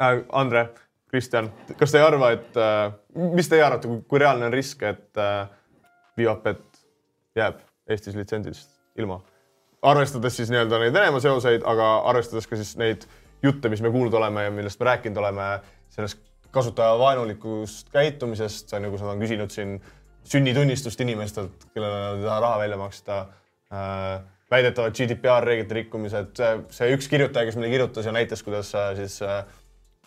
[0.00, 0.22] äh,.
[0.32, 0.68] Andre,
[1.10, 2.92] Kristjan, kas te ei arva, et äh,
[3.34, 5.48] mis teie arvate, kui reaalne on risk, et äh,
[6.18, 6.62] Viapet
[7.38, 8.70] jääb Eestis litsentsist
[9.00, 9.20] ilma?
[9.82, 13.06] arvestades siis nii-öelda neid Venemaa seoseid, aga arvestades ka siis neid
[13.42, 15.46] jutte, mis me kuulnud oleme ja millest me rääkinud oleme,
[15.94, 16.20] sellest
[16.52, 19.78] kasutajavaenulikust käitumisest, on ju, kus nad on küsinud siin
[20.30, 23.22] sünnitunnistust inimestelt, kellele nad ei taha raha välja maksta
[23.72, 24.20] äh,.
[24.50, 26.40] väidetavad GDPR reeglite rikkumised,
[26.74, 29.44] see üks kirjutaja, kes meile kirjutas ja näitas, kuidas äh, siis äh,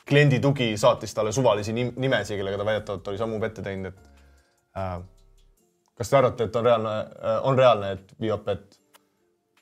[0.10, 4.98] kliendi tugi saatis talle suvalisi nimesid, kellega ta väidetavalt oli sammu ette teinud, et äh,
[5.96, 8.80] kas te arvate, et on reaalne äh,, on reaalne, et Viopet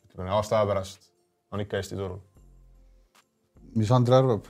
[0.09, 1.11] ütleme aasta aja pärast
[1.51, 2.19] on ikka Eesti turul?
[3.75, 4.49] mis Andre arvab?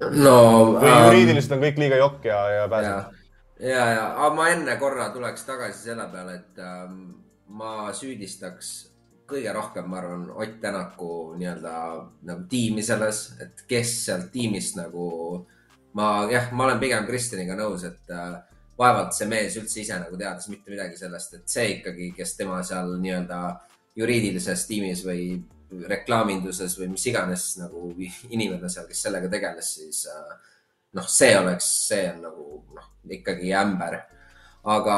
[0.00, 0.38] no
[0.76, 3.22] või ähm, juriidiliselt on kõik liiga jokk ja, ja pääseb?
[3.60, 7.00] ja, ja, aga ma enne korra tuleks tagasi selle peale, et ähm,
[7.48, 8.74] ma süüdistaks
[9.26, 11.74] kõige rohkem, ma arvan, Ott Tänaku nii-öelda
[12.28, 15.06] nagu tiimi selles, et kes sealt tiimist nagu
[15.96, 18.36] ma jah, ma olen pigem Kristjaniga nõus, et äh,
[18.78, 22.60] vaevalt see mees üldse ise nagu teadis mitte midagi sellest, et see ikkagi, kes tema
[22.66, 23.40] seal nii-öelda
[23.96, 25.30] juriidilises tiimis või
[25.88, 30.36] reklaaminduses või mis iganes nagu inimene seal, kes sellega tegeles, siis äh,
[30.96, 34.02] noh, see oleks, see on nagu noh, ikkagi ämber.
[34.66, 34.94] aga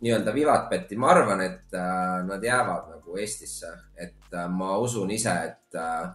[0.00, 5.32] nii-öelda Vivatbeti, ma arvan, et äh, nad jäävad nagu Eestisse, et äh, ma usun ise,
[5.48, 6.10] et äh,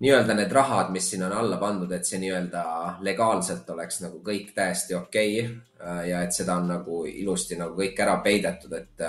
[0.00, 2.64] nii-öelda need rahad, mis sinna on alla pandud, et see nii-öelda
[3.06, 7.76] legaalselt oleks nagu kõik täiesti okei okay, äh, ja et seda on nagu ilusti nagu
[7.78, 9.06] kõik ära peidetud, et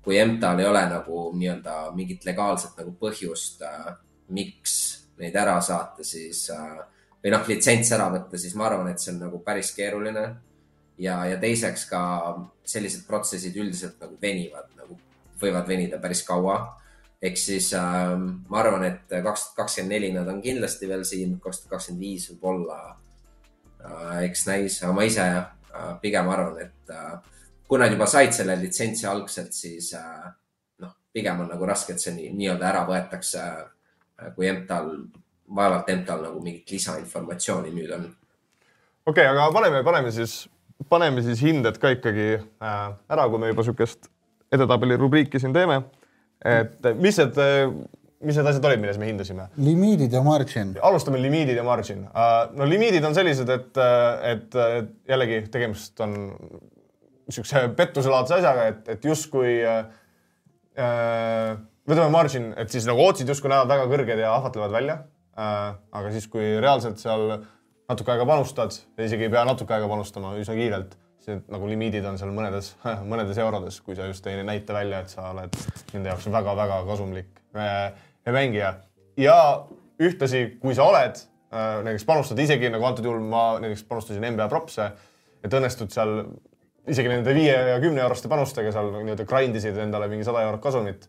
[0.00, 3.62] kui MTA-l ei ole nagu nii-öelda mingit legaalset nagu põhjust,
[4.32, 4.78] miks
[5.20, 6.46] neid ära saata, siis
[7.20, 10.24] või noh, litsents ära võtta, siis ma arvan, et see on nagu päris keeruline.
[11.00, 12.00] Ja, ja teiseks ka
[12.68, 14.79] sellised protsessid üldiselt nagu venivad, nagu
[15.42, 16.76] võivad venida päris kaua.
[17.22, 18.16] ehk siis äh,
[18.48, 22.30] ma arvan, et kaks kakskümmend neli nad on kindlasti veel siin, kaks tuhat kakskümmend viis
[22.30, 22.78] võib-olla
[23.84, 27.18] äh,, eks näis, aga ma ise äh, pigem arvan, et äh,
[27.68, 30.30] kui nad juba said selle litsentsi algselt, siis äh,
[30.80, 33.44] noh, pigem on nagu raske, et see nii- nii-öelda ära võetakse,
[34.36, 34.96] kui MTA-l,
[35.56, 38.10] vaevalt MTA-l nagu mingit lisainformatsiooni nüüd on
[39.06, 40.44] okei okay,, aga paneme, paneme siis,
[40.88, 44.10] paneme siis hinded ka ikkagi äh, ära, kui me juba sihukest
[44.52, 45.82] edetabeli rubriiki siin teeme.
[46.44, 47.38] et mis need,
[48.24, 49.48] mis need asjad olid, milles me hindasime?
[49.60, 50.74] limiidid ja margin.
[50.82, 52.06] alustame limiidid ja margin.
[52.56, 53.80] no limiidid on sellised, et,
[54.32, 56.18] et et jällegi tegemist on
[57.30, 59.60] niisuguse pettuselaadse asjaga, et, et justkui
[61.90, 65.00] võtame margin, et siis nagu otsid justkui näevad väga kõrged ja ahvatlevad välja
[65.40, 67.38] aga siis, kui reaalselt seal
[67.90, 70.96] natuke aega panustad isegi ei pea natuke aega panustama üsna kiirelt,
[71.28, 72.72] need nagu limiidid on seal mõnedes,
[73.12, 75.56] mõnedes eurodes, kui sa just ei näita välja, et sa oled
[75.94, 77.90] nende jaoks väga-väga kasumlik äh,
[78.30, 78.74] mängija
[79.20, 79.36] ja
[80.00, 84.48] ühtlasi, kui sa oled äh, näiteks panustad isegi nagu antud juhul ma näiteks panustasin NBA
[84.52, 84.90] propse,
[85.44, 86.22] et õnnestud seal
[86.90, 90.62] isegi nende viie ja kümne euroste panustega seal nii-öelda grind isid endale mingi sada eurot
[90.64, 91.04] kasumit,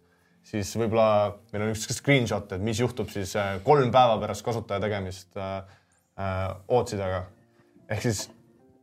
[0.46, 4.84] siis võib-olla meil on üks screenshot, et mis juhtub siis äh, kolm päeva pärast kasutaja
[4.84, 5.62] tegemist äh,
[6.70, 7.24] Ootsidega.
[7.90, 8.28] ehk siis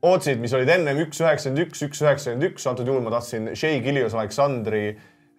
[0.07, 3.81] Ootsid, mis olid ennem üks üheksakümmend üks, üks üheksakümmend üks, antud juhul ma tahtsin Shea
[3.83, 4.83] Gilius Aleksandri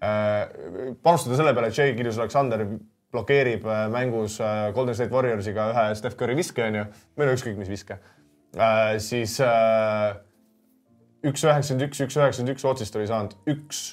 [0.03, 0.49] äh,
[1.03, 2.65] panustada selle peale, et Shea Gilius Aleksander
[3.13, 7.61] blokeerib äh, mängus äh, Golden State Warriorsiga ühe Steph Curry viske, onju, või no ükskõik
[7.61, 7.99] mis viske.
[8.57, 10.17] Äh,, siis äh,
[11.23, 13.83] üks üheksakümmend üks, üks üheksakümmend üks otsist oli saanud üks,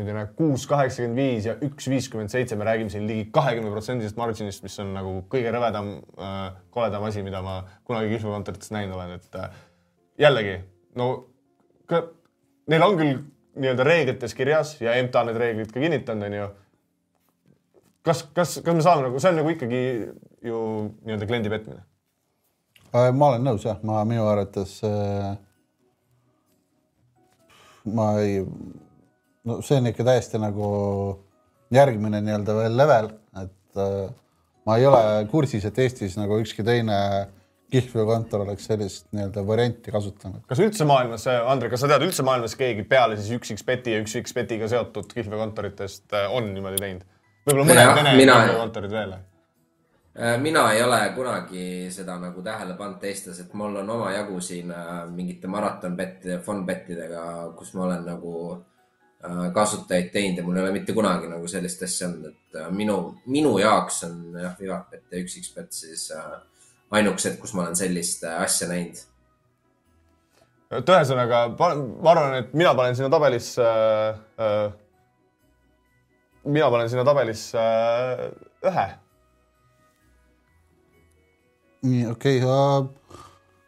[0.00, 4.16] ei tea, kuus kaheksakümmend viis ja üks viiskümmend seitse, me räägime siin ligi kahekümne protsendisest
[4.16, 6.40] marginist, mis on nagu kõige rõvedam äh,,
[6.72, 9.60] koledam asi, mida ma kunagi kihlvekontorites näinud olen, et äh,
[10.24, 10.56] jällegi
[11.00, 11.10] no
[11.90, 12.02] ka,
[12.72, 13.14] neil on küll
[13.62, 16.50] nii-öelda reeglites kirjas ja MTA need reeglid ka kinnitanud, onju.
[18.08, 19.86] kas, kas, kas me saame nagu, see on nagu ikkagi
[20.48, 20.58] ju
[21.04, 21.84] nii-öelda kliendi petmine
[22.92, 25.32] ma olen nõus jah, ma minu arvates äh,
[27.84, 28.42] ma ei,
[29.48, 30.66] no see on ikka täiesti nagu
[31.72, 33.08] järgmine nii-öelda veel level,
[33.42, 34.10] et äh,
[34.68, 36.98] ma ei ole kursis, et Eestis nagu ükski teine
[37.72, 40.44] kihlveokontor oleks sellist nii-öelda varianti kasutanud.
[40.48, 44.02] kas üldse maailmas, Andrei, kas sa tead üldse maailmas keegi peale siis üks X-Beti ja
[44.04, 47.06] üks X-Betiga seotud kihlveokontoritest äh, on niimoodi teinud?
[47.48, 49.14] võib-olla mõned Vene mina- kihlveokontorid veel.
[50.12, 54.70] Äh, mina ei ole kunagi seda nagu tähele pannud Eestis, et mul on omajagu siin
[54.76, 57.24] äh, mingite maratonbettide, fun-bettidega,
[57.56, 58.60] kus ma olen nagu äh,
[59.54, 62.96] kasutajaid teinud ja mul ei ole mitte kunagi nagu sellist asja olnud, et äh, minu,
[63.30, 66.32] minu jaoks on jah, Vivatbet ja üks X-Bet siis äh,
[66.90, 68.98] ainukesed, kus ma olen sellist äh, asja näinud.
[70.72, 73.68] et ühesõnaga, ma arvan, et mina panen sinna tabelisse
[74.42, 74.72] äh,,
[76.44, 78.26] mina panen sinna tabelisse äh,
[78.72, 78.88] ühe.
[81.86, 83.22] nii, okei okay,,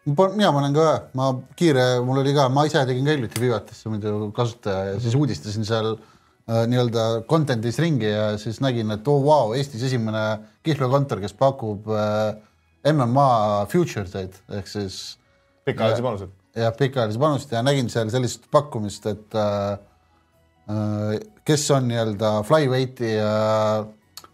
[0.04, 4.30] mina panen ka ma kiire, mul oli ka, ma ise tegin ka hiljuti Vivatisse muidu
[4.36, 9.24] kasutaja ja siis uudistasin seal äh, nii-öelda content'is ringi ja siis nägin, et oo oh,
[9.24, 10.24] vau wow,, Eestis esimene
[10.66, 12.34] kihlveokontor, kes pakub äh,
[12.92, 13.28] MMA
[13.72, 14.98] futures eid ehk siis
[15.64, 16.34] pikaajalisi panuseid.
[16.60, 19.78] jah, pikaajalise panust ja nägin seal sellist pakkumist, et äh,
[20.68, 21.14] äh,
[21.48, 23.86] kes on nii-öelda flyweighti äh,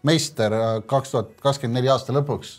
[0.03, 0.57] meister
[0.91, 2.59] kaks tuhat kakskümmend neli aasta lõpuks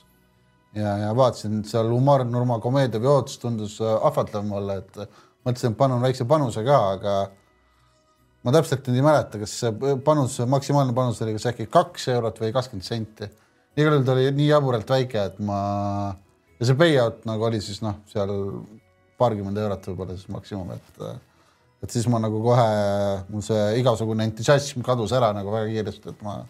[0.75, 4.99] ja, ja vaatasin seal Umar Nurmagomedov joots tundus äh, ahvatlev mulle, et
[5.45, 7.15] mõtlesin, et panun väikse panuse ka, aga
[8.45, 12.41] ma täpselt nüüd ei mäleta, kas see panus, maksimaalne panus oli kas äkki kaks eurot
[12.41, 13.29] või kakskümmend senti.
[13.77, 15.59] igal juhul ta oli nii jaburalt väike, et ma
[16.59, 18.31] ja see payout nagu oli siis noh, seal
[19.21, 21.03] paarkümmend eurot võib-olla siis maksimum, et
[21.81, 22.65] et siis ma nagu kohe,
[23.33, 26.41] mul see igasugune entusiasm kadus ära nagu väga kiiresti, et ma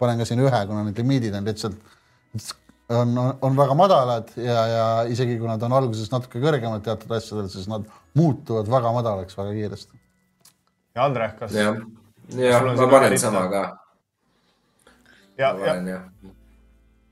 [0.00, 2.56] panen ka siin ühe, kuna need limiidid on lihtsalt
[2.88, 7.50] on, on väga madalad ja, ja isegi kui nad on alguses natuke kõrgemad teatud asjadel,
[7.52, 7.84] siis nad
[8.18, 10.00] muutuvad väga madalaks väga kiiresti.
[10.96, 11.52] ja Andre, kas?
[11.52, 11.76] jah,
[12.64, 13.66] on ma panen sama ka.
[15.38, 16.08] ja, ja, jah.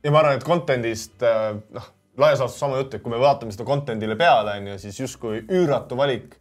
[0.03, 3.53] ja ma arvan, et content'ist äh, noh, laias laastus sama jutt, et kui me vaatame
[3.53, 6.39] seda content'ile peale, onju, siis justkui üüratu valik.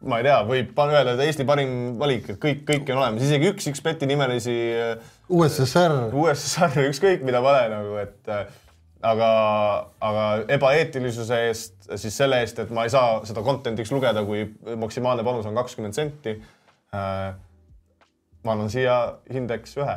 [0.00, 3.50] ma ei tea, võib öelda, et Eesti parim valik, et kõik, kõiki on olemas, isegi
[3.50, 8.48] üks X-Beti nimelisi äh, USSR, USSR, ükskõik mida pane nagu, et äh,
[9.02, 9.30] aga,
[10.02, 10.24] aga
[10.56, 14.44] ebaeetilisuse eest, siis selle eest, et ma ei saa seda content'iks lugeda, kui
[14.80, 16.36] maksimaalne panus on kakskümmend senti
[16.94, 17.30] äh,.
[18.44, 18.96] ma annan siia
[19.32, 19.96] hindeks ühe.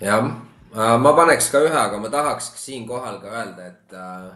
[0.00, 0.30] jah,
[0.74, 4.30] ma paneks ka ühe, aga ma tahaks siinkohal ka öelda, et äh,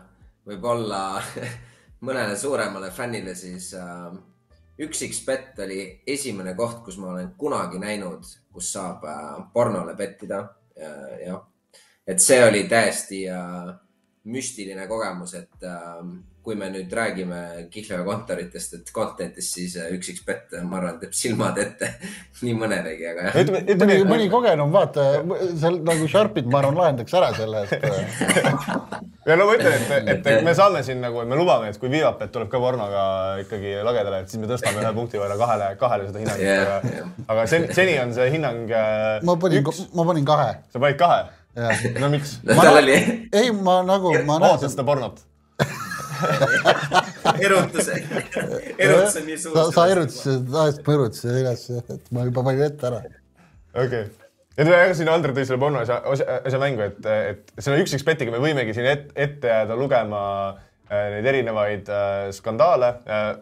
[0.49, 1.23] võib-olla
[2.07, 4.13] mõnele suuremale fännile, siis äh,
[4.83, 10.43] üks X-bet oli esimene koht, kus ma olen kunagi näinud, kus saab äh, pornole pettida
[10.77, 11.27] äh,.
[11.27, 11.41] jah,
[12.07, 13.73] et see oli täiesti äh,
[14.25, 16.03] müstiline kogemus, et äh,
[16.43, 21.15] kui me nüüd räägime Kihlveo kontoritest, et content'ist, siis äh, üks X-bet, ma arvan, teeb
[21.15, 21.89] silmad ette
[22.43, 23.41] nii mõnelegi, aga jah.
[23.43, 25.09] ütleme, mõni, ütleme mõni kogenum vaata,
[25.59, 27.87] seal nagu Sharpid, ma arvan, lahendaks ära selle, et
[29.27, 31.79] ja no ma ütlen, et, et et me saame siin nagu, et me lubame, et
[31.83, 33.05] kui Vivapet tuleb ka pornoga
[33.45, 37.13] ikkagi lagedale, et siis me tõstame ühe punkti võrra kahele, kahele seda hinnangut yeah, jah..
[37.27, 40.51] aga seni, seni on see hinnang äh, ma panin, üks, ma panin kahe.
[40.75, 41.23] sa panid kahe?
[41.57, 42.39] jah, no miks?
[42.59, 45.21] tal oli ei, ma nagu, ma näen, seda pornot?
[47.43, 49.57] erutus, erutus on nii suur.
[49.57, 53.01] sa, sa erutasid, aest ma erutasin üles, et ma juba panin ette ära.
[53.75, 54.05] okei okay..
[54.57, 56.01] et ega siin Andrei tõi selle porno asja,
[56.41, 61.09] asja mängu, et, et selle üks X-betiga me võimegi siin et, ette jääda lugema äh,
[61.17, 63.33] neid erinevaid äh, skandaale äh,.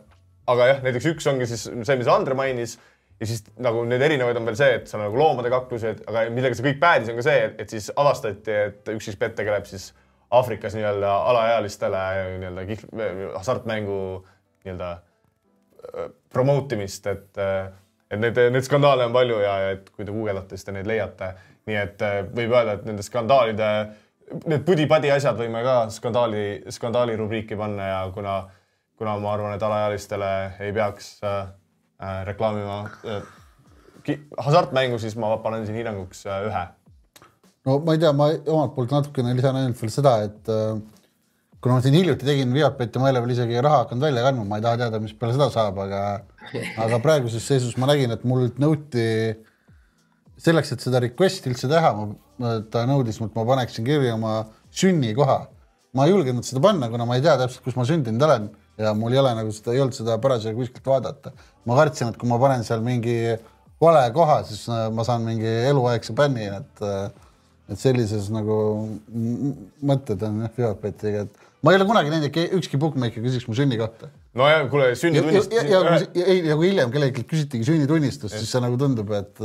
[0.50, 2.78] aga jah, näiteks üks ongi siis see, mis Andre mainis
[3.20, 6.24] ja siis nagu need erinevaid on veel see, et seal on nagu loomade kaklused, aga
[6.32, 9.90] millega see kõik päädis, on ka see, et siis avastati, et üks X-bet tegeleb siis
[10.30, 12.00] Aafrikas nii-öelda alaealistele
[12.38, 14.00] nii-öelda kihl-, hasartmängu
[14.64, 14.90] nii-öelda
[16.32, 17.40] promote imist, et,
[18.10, 21.32] et neid, neid skandaale on palju ja et kui te guugeldate, siis te neid leiate.
[21.68, 22.02] nii et
[22.34, 23.66] võib öelda, et nende skandaalide,
[24.48, 28.40] need pudi-padi asjad võime ka skandaali, skandaali rubriiki panna ja kuna,
[28.98, 30.30] kuna ma arvan, et alaealistele
[30.64, 31.50] ei peaks äh,
[32.00, 33.22] äh, reklaamima äh,
[34.38, 36.66] hasartmängu, siis ma panen siin hinnanguks äh, ühe
[37.66, 40.80] no ma ei tea, ma omalt poolt natukene lisan ainult veel seda, et äh,
[41.60, 44.46] kuna ma siin hiljuti tegin Viapeti, ma ei ole veel isegi raha hakanud välja kandma,
[44.48, 46.02] ma ei taha teada, mis peale seda saab, aga
[46.86, 49.06] aga praeguses seisus ma nägin, et mult nõuti
[50.40, 51.92] selleks, et seda request'i üldse teha,
[52.72, 55.40] ta nõudis mult, ma paneksin kirja oma sünnikoha.
[55.92, 58.44] ma ei julgenud seda panna, kuna ma ei tea täpselt, kus ma sündinud olen
[58.78, 61.32] ja mul ei ole nagu seda, ei olnud seda parasjagu kuskilt vaadata.
[61.68, 63.16] Ma kartsin, et kui ma panen seal mingi
[63.80, 67.10] vale koha, siis äh, ma saan mingi eluaegse bänni, et äh,
[67.70, 68.56] et sellises nagu
[69.86, 73.54] mõtted on jah, Viapetiga, et ma ei ole kunagi näinud, et ükski bookmaker küsiks mu
[73.58, 74.10] sünnikohta.
[74.38, 75.54] no ja kuule, sünnitunnist.
[75.54, 79.44] ja, ja, ja, ja, ja kui hiljem kellelgi küsitigi sünnitunnistust, siis see nagu tundub, et,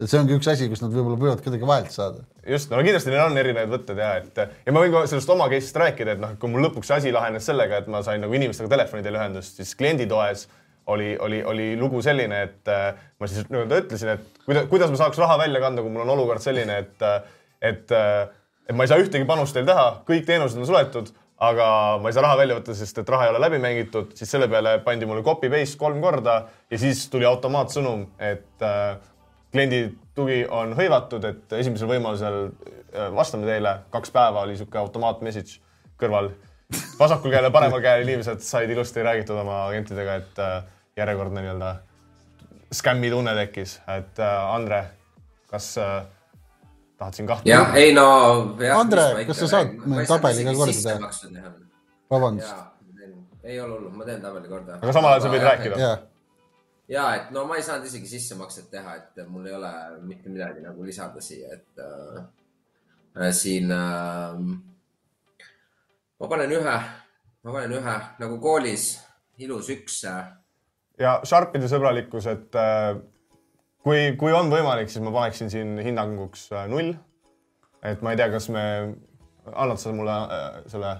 [0.00, 2.26] et see ongi üks asi, kus nad võib-olla võivad kuidagi vahelt saada.
[2.42, 5.46] just, no kindlasti neil on erinevad võtted ja et ja ma võin ka sellest oma
[5.52, 8.74] case'ist rääkida, et noh, kui mul lõpuks asi lahenes sellega, et ma sain nagu inimestega
[8.74, 10.48] telefoni teel ühendust, siis klienditoes
[10.86, 12.88] oli, oli, oli lugu selline, et äh,
[13.20, 16.14] ma siis nii-öelda ütlesin, et kuidas, kuidas ma saaks raha välja kanda, kui mul on
[16.14, 17.06] olukord selline, et,
[17.60, 17.94] et,
[18.68, 21.10] et ma ei saa ühtegi panust teil teha, kõik teenused on suletud,
[21.42, 21.66] aga
[22.00, 24.48] ma ei saa raha välja võtta, sest et raha ei ole läbi mängitud, siis selle
[24.48, 26.36] peale pandi mulle copy paste kolm korda
[26.70, 28.96] ja siis tuli automaatsõnum, et äh,
[29.52, 29.82] kliendi
[30.16, 35.60] tugi on hõivatud, et esimesel võimalusel äh, vastame teile, kaks päeva oli sihuke automaat message
[36.00, 36.32] kõrval.
[36.98, 40.56] vasakul käel ja paremal käel inimesed said ilusti räägitud oma agentidega, et äh,
[40.96, 41.76] järjekordne nii-öelda
[42.72, 44.84] skämmi tunne tekkis, et äh, Andre,
[45.50, 46.06] kas äh,
[46.98, 47.50] tahad siin kahte?
[47.50, 48.06] jah, ei no.
[48.78, 50.94] Andre, kas sa saad meil tabeli ka korda
[51.28, 51.50] teha?
[52.10, 52.54] vabandust,
[53.44, 54.78] ei ole hullu, ma teen tabeli korda.
[54.80, 55.82] aga samal ajal sa võid rääkida.
[55.84, 55.98] jaa.
[56.96, 60.64] ja et no ma ei saanud isegi sissemakset teha, et mul ei ole mitte midagi
[60.64, 62.24] nagu lisada siia, et äh,
[63.20, 64.32] äh, siin äh,
[66.16, 66.80] ma panen ühe,
[67.44, 68.94] ma panen ühe nagu koolis
[69.44, 70.24] ilus üks äh,
[71.00, 72.94] ja Sharpide sõbralikkus, et äh,
[73.84, 76.94] kui, kui on võimalik, siis ma paneksin siin hinnanguks äh, null.
[77.86, 78.64] et ma ei tea, kas me,
[79.52, 80.96] annad sa mulle äh, selle?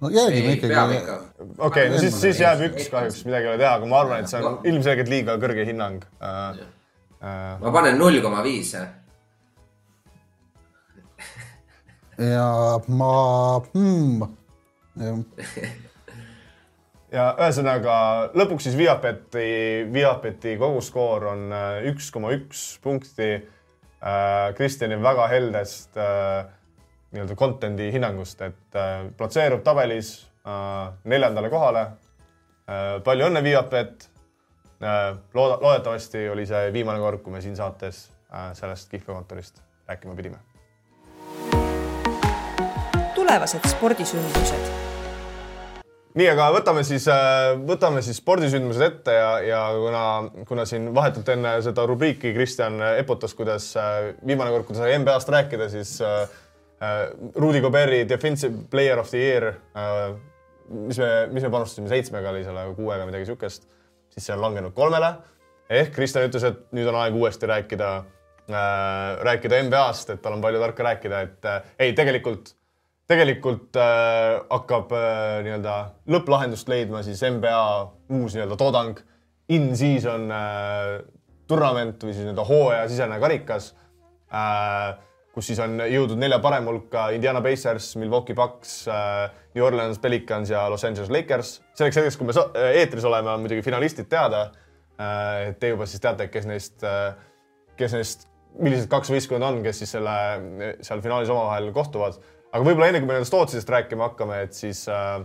[0.00, 1.18] no jälgime ikkagi ikka.
[1.68, 4.32] okei no siis, siis jääb üks kahjuks, midagi ei ole teha, aga ma arvan, et
[4.32, 6.64] see on ilmselgelt liiga kõrge hinnang äh,.
[7.24, 8.74] Äh, ma panen null koma viis.
[12.18, 12.48] ja
[12.88, 13.12] ma
[13.72, 14.22] hmm,
[17.14, 17.96] ja ühesõnaga
[18.36, 25.98] lõpuks siis Viapeti, Viapeti koguskoor on äh, üks koma üks punkti äh, Kristjani väga heldest
[26.00, 26.44] äh,
[27.14, 28.78] nii-öelda content'i hinnangust, et
[29.14, 30.16] platseerub tabelis
[31.06, 31.84] neljandale kohale
[33.06, 34.08] palju õnne, Viapet
[34.82, 38.08] looda, loodetavasti oli see viimane kord, kui me siin saates
[38.58, 40.42] sellest kihlveokontorist rääkima pidime.
[43.14, 44.73] tulevased spordisündmused.
[46.14, 47.06] nii, aga võtame siis,
[47.66, 50.04] võtame siis spordisündmused ette ja, ja kuna,
[50.48, 54.98] kuna siin vahetult enne seda rubriiki Kristjan eputas, kuidas äh, viimane kord, kui ta sai
[55.02, 56.22] NBA-st rääkida, siis äh,
[56.78, 57.02] äh,
[57.40, 60.14] Rudi Goberi Defensive Player of the Year äh,,
[60.70, 63.66] mis me, mis me panustasime, seitsmega oli selle, kuuega midagi siukest,
[64.14, 65.14] siis see on langenud kolmele.
[65.68, 70.44] ehk Kristjan ütles, et nüüd on aeg uuesti rääkida äh,, rääkida NBA-st, et tal on
[70.44, 72.54] palju tarka rääkida, et äh, ei, tegelikult
[73.10, 75.74] tegelikult äh, hakkab äh, nii-öelda
[76.14, 77.64] lõpplahendust leidma siis NBA
[78.16, 79.00] uus nii-öelda toodang,
[79.52, 81.02] in-season äh,
[81.50, 83.74] tournament või siis nii-öelda hooajasisene karikas
[84.32, 84.94] äh,,
[85.34, 90.50] kus siis on jõudnud nelja parema hulka Indiana Pacers, Milwaukee Bucks äh,, New Orleans Pelicans
[90.54, 91.58] ja Los Angeles Lakers.
[91.76, 94.46] selleks hetkeks, kui me so eetris oleme, on muidugi finalistid teada
[94.96, 95.52] äh,.
[95.60, 97.12] te juba siis teate, kes neist äh,,
[97.76, 100.16] kes neist, millised kaks võistkonda on, kes siis selle
[100.86, 102.16] seal finaalis omavahel kohtuvad
[102.54, 105.24] aga võib-olla enne kui me nendest Tootsidest rääkima hakkame, et siis äh,,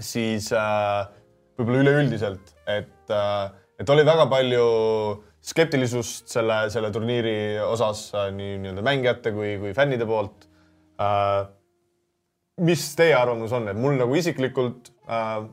[0.00, 1.04] siis äh,
[1.60, 4.64] võib-olla üleüldiselt, et äh,, et oli väga palju
[5.44, 10.48] skeptilisust selle, selle turniiri osas äh, nii nii-öelda mängijate kui, kui fännide poolt
[11.00, 11.48] äh,.
[12.64, 15.44] mis teie arvamus on, et mul nagu isiklikult äh,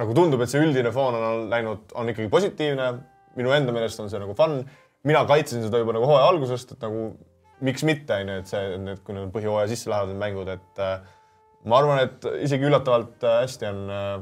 [0.00, 2.92] nagu tundub, et see üldine foon on läinud, on ikkagi positiivne.
[3.38, 4.60] minu enda meelest on see nagu fun.
[5.04, 7.12] mina kaitsesin seda juba nagu hooaja algusest, et nagu
[7.66, 10.82] miks mitte, on ju, et see, need, kui need põhjooaja sisse lähevad, need mängud, et
[10.84, 11.00] äh,
[11.70, 14.12] ma arvan, et isegi üllatavalt äh, hästi on äh,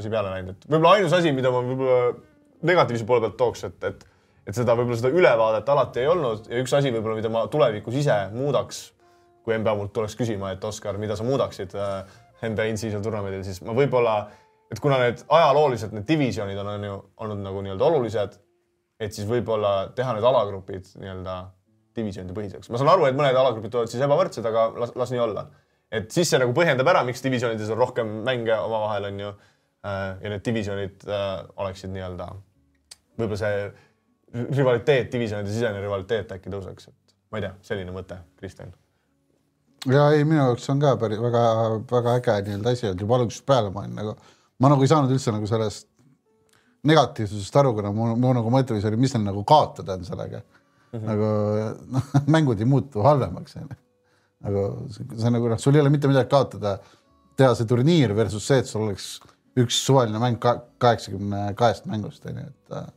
[0.00, 2.12] asi peale läinud, et võib-olla ainus asi, mida ma võib-olla
[2.66, 4.06] negatiivse poole pealt tooks, et, et
[4.46, 7.98] et seda võib-olla seda ülevaadet alati ei olnud ja üks asi võib-olla, mida ma tulevikus
[7.98, 8.82] ise muudaks,
[9.46, 13.58] kui NBA mult tuleks küsima, et Oskar, mida sa muudaksid äh, NBA in-season turnamendil, siis
[13.66, 14.16] ma võib-olla,
[14.70, 18.38] et kuna need ajalooliselt need divisjonid on, on ju olnud nagu nii-öelda olulised,
[19.02, 21.36] et siis võib-olla teha need alagrupid nii-öelda
[21.96, 22.70] divisjonide põhiseks.
[22.70, 25.46] ma saan aru, et mõned alagrupid tulevad siis ebavõrdsed, aga las, las nii olla.
[25.90, 29.34] et siis see nagu põhjendab ära, miks divisjonides on rohkem mänge omavahel, on ju.
[29.86, 31.26] Äh, ja need divisjonid äh,
[31.62, 32.30] oleksid nii-öelda,
[33.20, 38.72] võib-olla see rivaliteet, divisjonide sisene rivaliteet äkki tõuseks, et ma ei tea, selline mõte, Kristjan.
[39.92, 43.70] ja ei, minu jaoks on ka päris väga-väga äge nii-öelda asi olnud juba algusest peale,
[43.70, 44.16] ma olin nagu,
[44.58, 45.86] ma nagu ei saanud üldse nagu sellest
[46.86, 50.42] negatiivsusest aru, kuna mu, mu nagu mõte oli, mis neil nagu kaotada on sellega
[50.92, 51.06] mm -hmm.
[51.06, 51.30] nagu
[51.96, 53.78] noh, mängud ei muutu halvemaks onju.
[54.46, 56.78] nagu see nagu noh, sul ei ole mitte midagi kaotada,
[57.36, 59.20] teha see turniir versus see, et sul oleks
[59.56, 60.38] üks suvaline mäng
[60.78, 62.94] kaheksakümne kahest mängust onju, et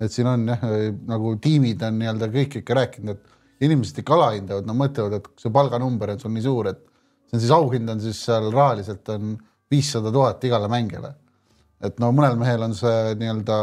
[0.00, 0.64] et siin on jah,
[1.08, 5.52] nagu tiimid on nii-öelda kõik ikka rääkinud, et inimesed ikka alahindavad, nad mõtlevad, et see
[5.52, 6.82] palganumber on sul nii suur, et
[7.30, 9.36] see on siis auhind on siis seal rahaliselt on
[9.72, 11.14] viissada tuhat igale mängijale.
[11.80, 13.56] et no mõnel mehel on see nii-öelda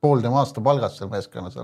[0.00, 1.56] pool tema aastapalgast seal meeskonnas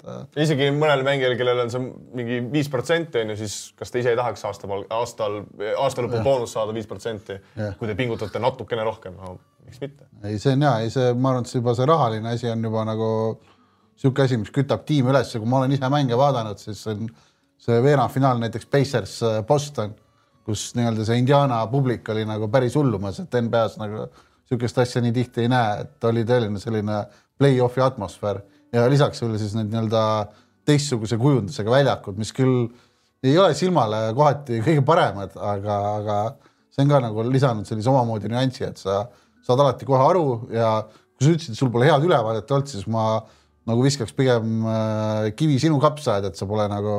[0.00, 0.08] et.
[0.36, 1.84] Äh, isegi mõnel mängijal, kellel on see
[2.16, 5.40] mingi viis protsenti on ju, siis kas te ise ei tahaks aastapalg, aastal,
[5.76, 7.38] aasta lõpul boonust saada viis protsenti,
[7.78, 9.16] kui te pingutate natukene rohkem?
[9.20, 9.36] No,,
[9.66, 10.08] miks mitte?
[10.24, 12.68] ei, see on ja, ei see, ma arvan, et see juba see rahaline asi on
[12.68, 13.10] juba nagu
[14.00, 15.34] sihuke asi, mis kütab tiimi üles.
[15.34, 17.10] Ja kui ma olen ise mänge vaadanud, siis see on
[17.60, 19.92] see veerandfinaal näiteks Pacers äh, Boston,
[20.46, 24.06] kus nii-öelda see Indiana publik oli nagu päris hullumas, et NBA-s nagu
[24.48, 27.04] sihukest asja nii tihti ei näe, et oli tõeline selline
[27.38, 28.40] play-off'i atmosfäär
[28.74, 30.04] ja lisaks veel siis need nii-öelda
[30.68, 32.68] teistsuguse kujundusega väljakud, mis küll
[33.26, 36.18] ei ole silmale kohati kõige paremad, aga, aga
[36.72, 39.02] see on ka nagu lisanud sellise omamoodi nüansi, et sa
[39.46, 42.86] saad alati kohe aru ja kui sa ütlesid, et sul pole head ülevaadet olnud, siis
[42.90, 43.04] ma
[43.68, 46.94] nagu viskaks pigem äh, kivi sinu kapsaaeda, et sa pole nagu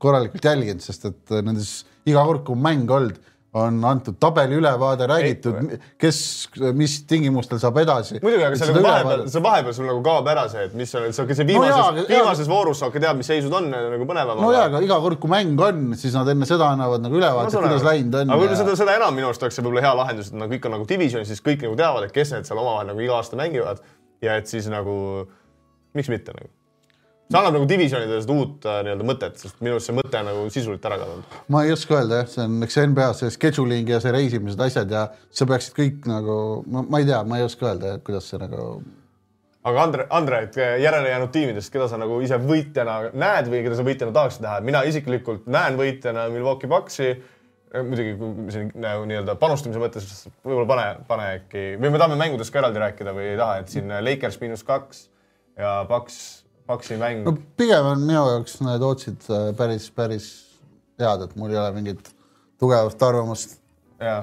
[0.00, 3.20] korralikult jälginud, sest et nendes iga kord, kui mäng olnud
[3.54, 6.18] on antud tabeli ülevaade, räägitud, kes,
[6.74, 8.18] mis tingimustel saab edasi.
[8.22, 11.06] muidugi, aga see nagu vahepeal, see vahepeal sul nagu kaob ära see, et mis on,
[11.14, 14.42] see, see viimases no, viimases voorus sa hakkad teadma, mis seisud on nagu põnevam.
[14.42, 17.54] no jaa, aga iga kord, kui mäng on, siis nad enne seda annavad nagu ülevaate
[17.54, 18.34] no,, kuidas läinud on.
[18.34, 20.68] aga võib-olla seda, seda enam minu arust oleks see võib-olla hea lahendus, et nagu kõik
[20.68, 23.38] on nagu divisjonis, siis kõik nagu teavad, et kes need seal omavahel nagu iga aasta
[23.38, 23.86] mängivad
[24.24, 24.98] ja et siis nagu
[25.94, 26.50] miks mitte nagu
[27.30, 30.28] see annab nagu divisjonidele seda uut äh, nii-öelda mõtet, sest minu arust see mõte on
[30.28, 31.38] nagu sisuliselt ära kadunud.
[31.54, 34.92] ma ei oska öelda jah, see on eks NBA see scheduling ja see reisimised, asjad
[34.92, 36.36] ja sa peaksid kõik nagu,
[36.68, 38.66] ma ei tea, ma ei oska öelda, kuidas see nagu.
[39.64, 43.80] aga Andre, Andre, et järele jäänud tiimidest, keda sa nagu ise võitjana näed või keda
[43.80, 47.14] sa võitjana tahaksid näha, mina isiklikult näen võitjana Milwaukee Bucksi
[47.74, 52.52] muidugi kui siin nagu nii-öelda panustamise mõttes võib-olla pane, pane äkki või me tahame mängudest
[52.54, 55.08] ka eraldi rääkida või ei taha, et siin Lakers miinus kaks
[55.58, 57.24] ja Bucks Paksi mäng.
[57.24, 60.28] no pigem on minu jaoks need otsid äh, päris, päris
[61.00, 62.08] head, et mul ei ole mingit
[62.60, 63.58] tugevat arvamust.
[64.00, 64.22] ja,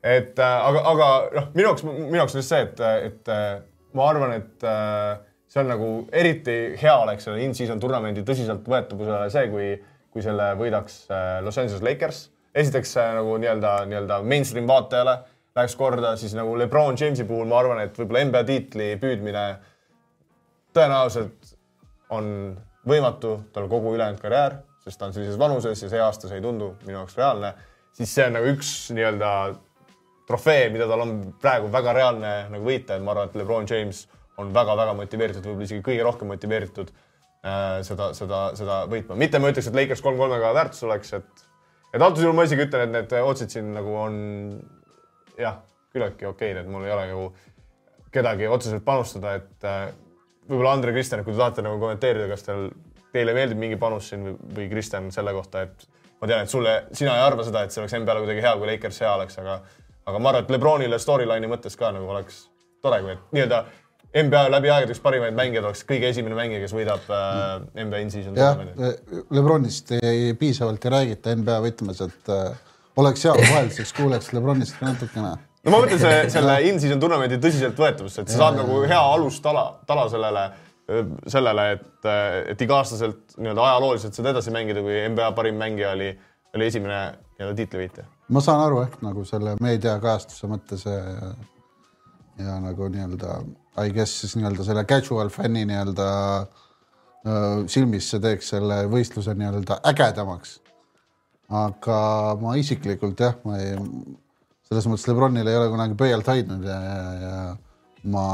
[0.00, 2.80] et äh, aga, aga noh, minu jaoks, minu jaoks on just see, et,
[3.10, 3.58] et äh,
[3.92, 4.64] ma arvan, et
[5.52, 9.68] see on nagu eriti hea oleks selle in-season turnamendi tõsiseltvõetavusele see, kui,
[10.14, 11.02] kui selle võidaks
[11.44, 12.22] Los Angeles Lakers.
[12.56, 15.18] esiteks nagu nii-öelda, nii-öelda mainstream vaatajale
[15.56, 19.44] läheks korda, siis nagu Lebron Jamesi puhul ma arvan, et võib-olla NBA tiitli püüdmine
[20.72, 21.41] tõenäoliselt
[22.12, 22.30] on
[22.88, 26.44] võimatu, tal kogu ülejäänud karjäär, sest ta on sellises vanuses ja see aasta see ei
[26.44, 27.52] tundu minu jaoks reaalne,
[27.96, 29.30] siis see on nagu üks nii-öelda
[30.26, 34.04] trofee, mida tal on praegu väga reaalne nagu võita, et ma arvan, et Lebron James
[34.40, 39.18] on väga-väga motiveeritud, võib-olla isegi kõige rohkem motiveeritud äh, seda, seda, seda võitma.
[39.18, 41.48] mitte ma ütleks, et Lakers kolm kolmega väärtus oleks, et
[41.92, 44.14] et antud juhul ma isegi ütlen, et need otsid siin nagu on
[45.38, 45.60] jah,
[45.92, 47.26] küllaltki okeid, et mul ei ole nagu
[48.12, 49.90] kedagi otseselt panustada, et äh,
[50.52, 52.68] võib-olla Andre Kristjan, kui te tahate nagu kommenteerida, kas teil,
[53.14, 55.86] teile meeldib mingi panus siin või, või Kristjan selle kohta, et
[56.20, 58.68] ma tean, et sulle, sina ei arva seda, et see oleks NBA-le kuidagi hea, kui
[58.70, 59.62] Lakers hea oleks, aga
[60.06, 62.44] aga ma arvan, et Lebronile storyline'i mõttes ka nagu oleks
[62.82, 63.62] tore, kui et nii-öelda
[64.22, 68.36] NBA läbi aegade üks parimaid mängijaid oleks kõige esimene mängija, kes võidab äh, NBA in-season
[68.36, 69.22] jah tournamenti.
[69.32, 72.50] Lebronist ei, piisavalt ei räägita NBA võtmes, et äh,
[73.00, 75.32] oleks hea, kui vahelduseks kuuleks Lebronist ka natukene.
[75.64, 80.08] No ma mõtlen see, selle in-season tournamendi tõsiseltvõetavust, et sa saad nagu hea alustala, tala
[80.12, 80.44] sellele,
[81.30, 82.10] sellele, et,
[82.54, 86.10] et iga-aastaselt nii-öelda ajalooliselt saad edasi mängida, kui NBA parim mängija oli,
[86.56, 87.00] oli esimene
[87.38, 88.06] nii-öelda tiitlivõitja.
[88.34, 91.32] ma saan aru jah, nagu selle meediakajastuse mõttes ja,
[92.42, 93.42] ja nagu nii-öelda
[93.80, 96.08] I guess siis nii-öelda selle casual fänni nii-öelda
[96.42, 100.58] äh, silmis see teeks selle võistluse nii-öelda ägedamaks.
[101.52, 102.00] aga
[102.40, 103.78] ma isiklikult jah, ma ei,
[104.72, 107.34] selles mõttes Lebronil ei ole kunagi pöialt hoidnud ja, ja, ja
[108.12, 108.24] ma,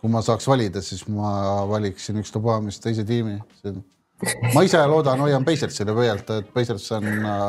[0.00, 3.40] kui ma saaks valida, siis ma valiksin ükstapuha mis teise tiimi.
[4.54, 7.42] ma ise loodan, hoian Pacersile pöialt, et Pacers on äh,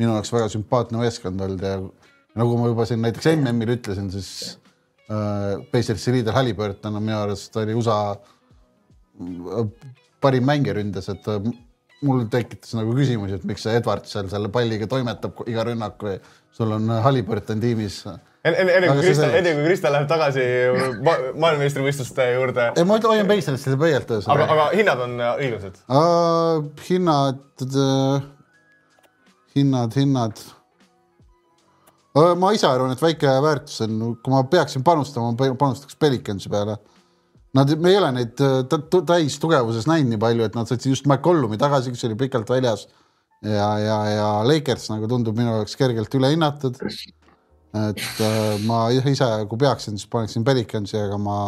[0.00, 1.78] minu jaoks väga sümpaatne meeskond olnud ja
[2.38, 4.58] nagu ma juba siin näiteks MM-il ütlesin, siis
[5.08, 9.66] äh, Pacersi liider Halliburton on minu arust oli USA äh,
[10.22, 11.28] parim mängija ründes, et
[12.06, 16.18] mul tekitas nagu küsimusi, et miks see Edward seal selle palliga toimetab iga rünnak või
[16.52, 18.02] sul on Halliburton tiimis.
[18.06, 20.46] enne, enne, Aga kui Krista, enne kui Krista läheb tagasi
[21.06, 24.48] ma, maailmameistrivõistluste juurde, ei, ma hoian Pacersile pöialt aga, ühesõnaga.
[24.56, 25.82] aga hinnad on äh, õiglased.
[25.86, 28.26] Uh, hinnad uh,,
[29.56, 30.42] hinnad, hinnad
[32.18, 32.32] uh,.
[32.38, 36.80] ma ise arvan, et väike väärtus on, kui ma peaksin panustama, ma panustaks Pelicansi peale.
[37.52, 40.84] Nad, me ei ole neid äh, tä- tä- täistugevuses näinud nii palju, et nad said
[40.88, 42.86] just McCollumi tagasi, kes oli pikalt väljas.
[43.42, 46.78] ja, ja, ja Lakers nagu tundub minu jaoks kergelt ülehinnatud.
[47.90, 51.38] et uh, ma ise, kui peaksin, siis paneksin Pelicansi, aga ma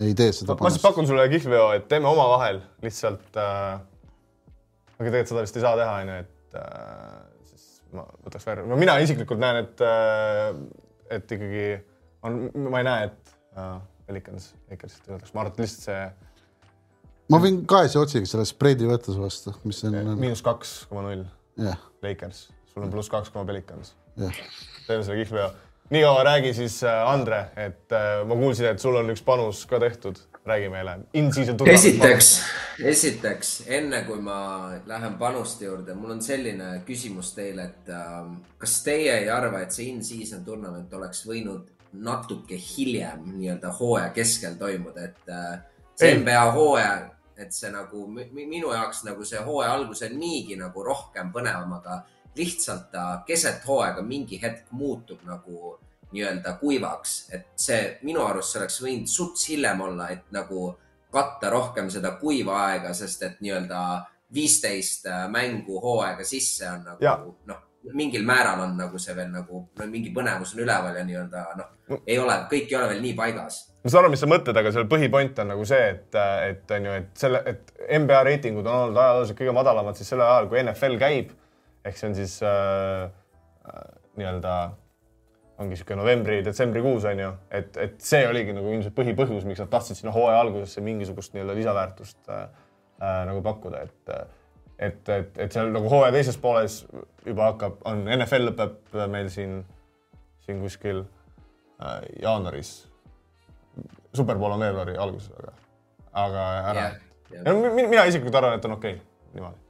[0.00, 0.56] ei tee seda.
[0.60, 3.80] ma siis pakun sulle kihlveo, et teeme omavahel lihtsalt äh,.
[4.98, 8.78] aga tegelikult seda vist ei saa teha, onju, et äh, siis ma võtaks välja, no
[8.80, 10.50] mina isiklikult näen, et äh,,
[11.16, 11.64] et ikkagi
[12.26, 13.78] on, ma ei näe, et äh,
[14.10, 16.02] Pelicans Lakersit võidaks, ma arvan, et lihtsalt see
[17.30, 21.26] ma võin kahese otsiga selle spreadi võtta su vastu, mis on, miinus kaks koma null.
[22.02, 23.94] Lakers, sul on pluss kaks koma Pelicans.
[24.16, 25.50] teeme selle kihlveo.
[25.90, 29.64] nii kaua räägi siis äh, Andre, et äh, ma kuulsin, et sul on üks panus
[29.66, 30.98] ka tehtud, räägi meile.
[31.72, 32.30] Esiteks,
[32.92, 34.38] esiteks enne kui ma
[34.86, 38.22] lähen panuste juurde, mul on selline küsimus teile, et äh,
[38.58, 44.54] kas teie ei arva, et see in-season tournament oleks võinud natuke hiljem nii-öelda hooaja keskel
[44.54, 45.58] toimuda, et äh,
[45.94, 46.14] see.
[46.18, 50.56] NBA hooaja, et see nagu mi- mi- minu jaoks nagu see hooaja algus on niigi
[50.56, 52.02] nagu rohkem põnevam, aga
[52.36, 55.78] lihtsalt ta keset hooaega mingi hetk muutub nagu
[56.12, 60.74] nii-öelda kuivaks, et see minu arust see oleks võinud suts hiljem olla, et nagu
[61.12, 63.80] katta rohkem seda kuiva aega, sest et nii-öelda
[64.34, 67.02] viisteist äh, mängu hooaega sisse on nagu
[67.46, 67.60] noh,
[67.96, 71.70] mingil määral on nagu see veel nagu no, mingi põnevus on üleval ja nii-öelda noh,
[72.06, 73.60] ei ole, kõik ei ole veel nii paigas.
[73.84, 76.18] ma saan aru, mis sa mõtled, aga selle põhipoint on nagu see, et,
[76.48, 77.72] et on ju, et selle, et
[78.02, 81.32] NBA reitingud on olnud ajalooliselt kõige madalamad siis sellel ajal, kui NFL käib.
[81.84, 83.86] ehk see on siis äh, äh,
[84.20, 84.56] nii-öelda
[85.60, 89.98] ongi sihuke novembri-detsembrikuus on ju, et, et see oligi nagu ilmselt põhipõhjus, miks nad tahtsid
[89.98, 92.44] sinna hooaja algusesse mingisugust nii-öelda lisaväärtust äh,
[93.00, 94.14] äh, nagu pakkuda, et
[94.80, 96.80] et, et, et seal nagu hooaja teises pooles
[97.26, 99.60] juba hakkab, on NFL lõpeb meil siin,
[100.46, 102.72] siin kuskil äh, jaanuaris
[104.16, 105.52] superpool on veebruari alguses, aga,
[106.24, 106.98] aga ära yeah..
[107.30, 107.76] Yeah.
[107.76, 109.04] mina isiklikult arvan, et on okei okay,
[109.36, 109.60] niimoodi.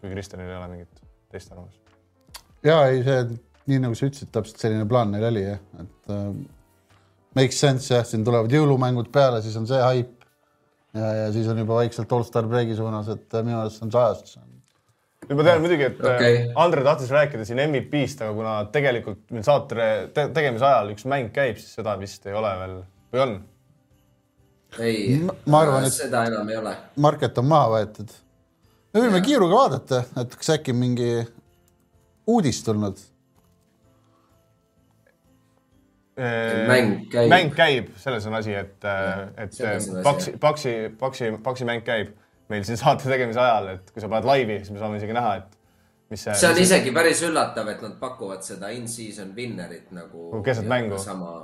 [0.00, 1.98] kui Kristjanil ei ole mingit teist arvamust.
[2.64, 3.18] ja ei, see
[3.68, 6.30] nii nagu sa ütlesid, täpselt selline plaan neil oli jah, et äh,
[7.36, 10.14] makes sense jah, siin tulevad jõulumängud peale, siis on see haip.
[10.98, 14.02] ja, ja siis on juba vaikselt allstar break'i suunas, et äh, minu arust on see
[14.02, 14.38] ajastus.
[15.28, 16.12] nüüd ma tean muidugi, et Okei.
[16.14, 16.52] okay.
[16.64, 21.32] Andre tahtis rääkida siin MVP-st, aga kuna tegelikult meil saate te tegemise ajal üks mäng
[21.34, 22.76] käib, siis seda vist ei ole veel
[23.12, 23.34] või on?
[24.84, 26.74] ei Ma-, ma arvan, et- seda enam ei ole.
[27.00, 28.14] Market on maha võetud.
[28.94, 31.12] me võime kiiruga vaadata, et kas äkki mingi
[32.28, 32.98] uudis tulnud.
[36.18, 37.28] Mäng käib.
[37.30, 38.88] mäng käib, selles on asi, et,
[39.36, 42.14] et selles on asi, Paksi, Paksi, Paksi, Paksi mäng käib
[42.48, 45.34] meil siin saate tegemise ajal, et kui sa paned laivi, siis me saame isegi näha,
[45.42, 45.58] et
[46.12, 46.36] mis see.
[46.40, 50.30] see on isegi päris üllatav, et nad pakuvad seda in-season winner'it nagu.
[50.44, 50.98] Keset mängu.
[51.02, 51.34] sama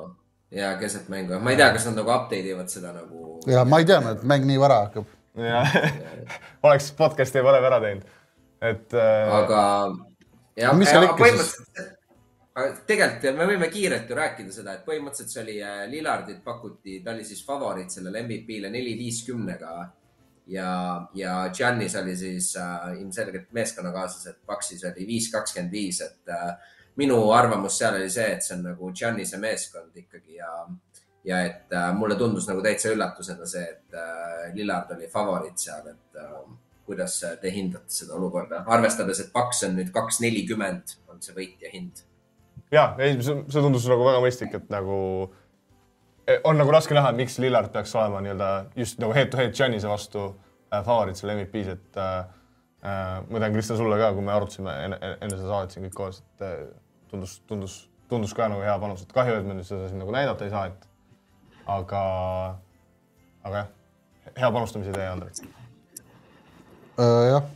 [0.54, 3.38] ja keset mängu, ma ei tea, kas nad nagu update ivad seda nagu.
[3.50, 5.12] ja ma ei teadnud, et mäng nii vara hakkab.
[5.50, 5.76] jah,
[6.66, 8.08] oleks podcast'i varem ära teinud.
[8.62, 9.62] et äh, aga
[10.56, 11.84] jah, Mis põhimõtteliselt,
[12.54, 17.00] aga tegelikult me võime kiirelt ju rääkida seda, et põhimõtteliselt see oli äh, Lillardit pakuti,
[17.02, 19.74] ta oli siis favoriit sellele MVP-le neli viiskümnega.
[20.52, 20.68] Ja,
[21.16, 26.52] ja Giannis oli siis äh, ilmselgelt meeskonnakaaslased, Paxis oli viis kakskümmend viis, et äh,
[27.00, 30.52] minu arvamus seal oli see, et see on nagu Giannise meeskond ikkagi ja,
[31.24, 35.88] ja et äh, mulle tundus nagu täitsa üllatusena see, et äh, Lillard oli favoriit seal,
[35.90, 36.40] et äh,
[36.84, 41.72] kuidas te hindate seda olukorda, arvestades, et Paks on nüüd kaks nelikümmend, on see võitja
[41.72, 42.04] hind
[42.74, 44.98] ja ei, see tundus nagu väga mõistlik, et nagu
[46.26, 49.54] eh, on nagu raske näha, miks Lillard peaks olema nii-öelda just nagu head to head
[49.56, 52.12] Giannise vastu äh, favoriit selle MVP-s, et äh,
[52.84, 55.98] äh, ma tean, Kristjan, sulle ka, kui me arutasime enne, enne seda saadet siin kõik
[56.00, 56.58] koos, et äh,
[57.10, 57.78] tundus, tundus,
[58.10, 60.54] tundus ka nagu hea panus, et kahju, et me nüüd seda siin nagu näidata ei
[60.54, 60.88] saa, et
[61.70, 62.04] aga,
[63.44, 63.74] aga jah,
[64.40, 65.52] hea panustamise idee, Andrei.
[66.94, 67.50] Äh, jah,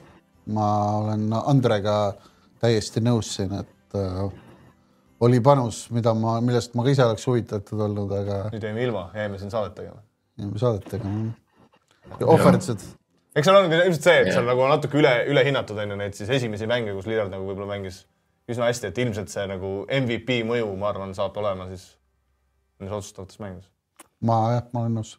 [0.54, 0.68] ma
[1.02, 1.98] olen Andrega
[2.62, 4.22] täiesti nõus siin, et äh,
[5.20, 9.08] oli panus, mida ma, millest ma ka ise oleks huvitatud olnud, aga nüüd jäime ilma,
[9.18, 10.02] jäime siin saadet tegema.
[10.38, 11.14] jäime saadetega.
[12.24, 12.84] ohverdused,
[13.34, 14.38] eks seal ongi ilmselt see, et Jah.
[14.38, 17.74] seal nagu natuke üle, ülehinnatud on ju neid siis esimesi mänge, kus Lillard nagu võib-olla
[17.74, 18.04] mängis
[18.48, 21.90] üsna hästi, et ilmselt see nagu MVP mõju, ma arvan, saab olema siis
[22.78, 23.68] nendes otsustavates mängudes.
[24.24, 25.16] ma jah, ma olen nõus.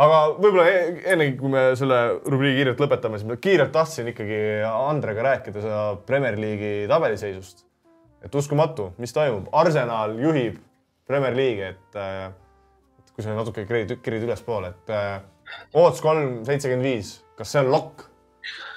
[0.00, 4.40] aga võib-olla e- ennegi, kui me selle rubriigi kiirelt lõpetame, siis ma kiirelt tahtsin ikkagi
[4.70, 7.66] Andrega rääkida seda Premier League'i tabeliseisust.
[8.24, 10.58] Et uskumatu, mis toimub, Arsenal juhib
[11.06, 12.32] Premier League'i, et, äh,
[12.98, 15.20] et kui sa natuke kerid, kerid ülespoole, et äh,
[15.76, 18.08] Oots kolm, seitsekümmend viis, kas see on lokk?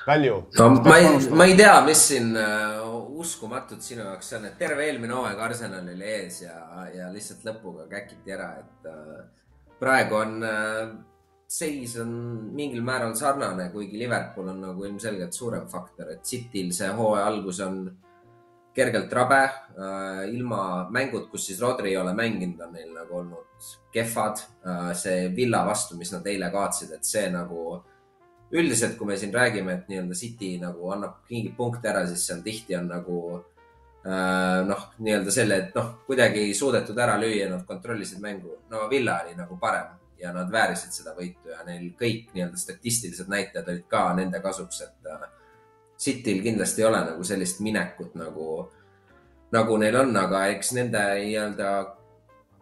[0.08, 0.36] Välju?
[0.56, 2.78] no ma ei, ma ei tea, mis siin äh,
[3.20, 6.56] uskumatut sinu jaoks on, et terve eelmine hooaeg Arsenal oli ees ja,
[6.94, 9.26] ja lihtsalt lõpuga käkiti ära, et äh,
[9.80, 10.94] praegu on äh,
[11.48, 12.12] seis on
[12.56, 17.60] mingil määral sarnane, kuigi Liverpool on nagu ilmselgelt suurem faktor, et Cityl see hooaja algus
[17.64, 17.82] on
[18.78, 23.70] kergelt rabe äh,, ilma mängud, kus siis Rodri ei ole mänginud, on neil nagu olnud
[23.94, 24.92] kehvad äh,.
[24.98, 27.82] see Villa vastu, mis nad eile kaotsid, et see nagu
[28.52, 32.44] üldiselt, kui me siin räägime, et nii-öelda City nagu annab mingeid punkte ära, siis seal
[32.46, 37.66] tihti on nagu äh, noh, nii-öelda selle, et noh, kuidagi ei suudetud ära lüüa, nad
[37.68, 38.62] kontrollisid mängu.
[38.72, 43.28] no Villa oli nagu parem ja nad väärisid seda võitu ja neil kõik nii-öelda statistilised
[43.30, 45.28] näitajad olid ka nende kasuks, et äh,
[45.98, 48.68] Cityl kindlasti ei ole nagu sellist minekut nagu,
[49.52, 51.72] nagu neil on, aga eks nende nii-öelda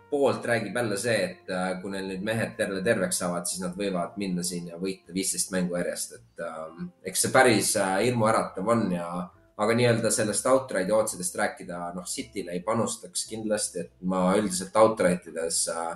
[0.10, 3.76] poolt räägib jälle see, et äh, kui neil nüüd mehed terve terveks saavad, siis nad
[3.76, 8.70] võivad minna siin ja võita viisteist mängu järjest, et ähm, eks see päris äh, hirmuäratav
[8.72, 9.10] on ja
[9.58, 15.28] aga nii-öelda sellest outride'i ootsidest rääkida, noh, City'le ei panustaks kindlasti, et ma üldiselt outright
[15.32, 15.94] ides äh,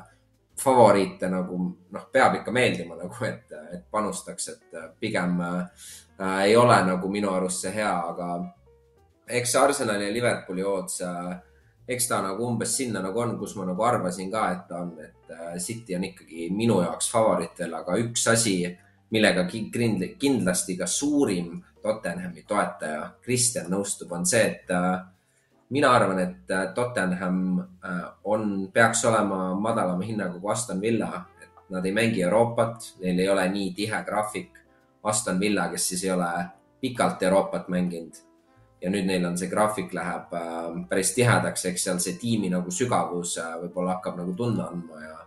[0.59, 1.59] favoriite nagu
[1.91, 5.89] noh, peab ikka meeldima nagu, et, et panustaks, et äh, pigem äh,
[6.22, 8.30] äh, ei ole nagu minu arust see hea, aga
[9.28, 11.38] eks see Arsenali ja Liverpooli odds äh,
[11.89, 14.91] eks ta nagu umbes sinna nagu on, kus ma nagu arvasin ka, et ta on,
[15.01, 18.59] et äh, City on ikkagi minu jaoks favoriitel, aga üks asi,
[19.09, 24.99] millega ki- kindl- kindlasti ka suurim Tottenhami toetaja Kristjan nõustub, on see, et äh,
[25.74, 31.72] mina arvan, et äh, Tottenham äh, on, peaks olema madalama hinnaga kui Aston Villa, et
[31.74, 34.59] nad ei mängi Euroopat, neil ei ole nii tihe graafik.
[35.03, 36.29] Aston Villa, kes siis ei ole
[36.81, 38.25] pikalt Euroopat mänginud.
[38.81, 42.71] Ja nüüd neil on see graafik läheb äh, päris tihedaks, eks seal see tiimi nagu
[42.71, 45.17] sügavus äh, võib-olla hakkab nagu tunda andma ja,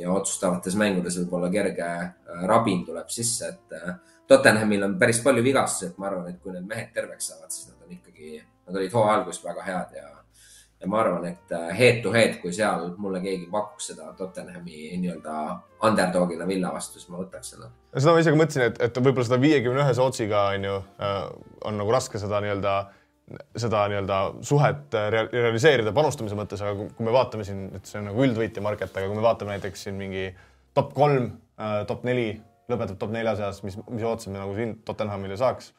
[0.00, 3.98] ja otsustavates mängudes võib-olla kerge äh, rabin tuleb sisse, et äh,
[4.28, 7.68] Tottenhamil on päris palju vigastusi, et ma arvan, et kui need mehed terveks saavad, siis
[7.68, 10.08] nad on ikkagi, nad olid hooaja alguses väga head ja,
[10.80, 14.92] ja ma arvan, et äh, head to head, kui seal mulle keegi pakuks seda Tottenhami
[15.02, 15.38] nii-öelda
[15.88, 17.70] underdog'ina Villa vastu, siis ma võtaks selle.
[17.96, 21.18] Seda ma ise ka mõtlesin, et, et võib-olla seda viiekümne ühe sootsiga on ju äh,,
[21.70, 22.74] on nagu raske seda nii-öelda,
[23.58, 24.18] seda nii-öelda
[24.52, 28.22] suhet äh, rea- realiseerida panustamise mõttes, aga kui- me vaatame siin, et see on nagu
[28.28, 30.28] üldvõitja market, aga kui me vaatame näiteks siin mingi
[30.78, 31.32] top kolm
[31.90, 32.28] top neli,
[32.70, 35.72] lõpetab top nelja seas, mis, mis ootused me nagu siin Tottenhamile saaks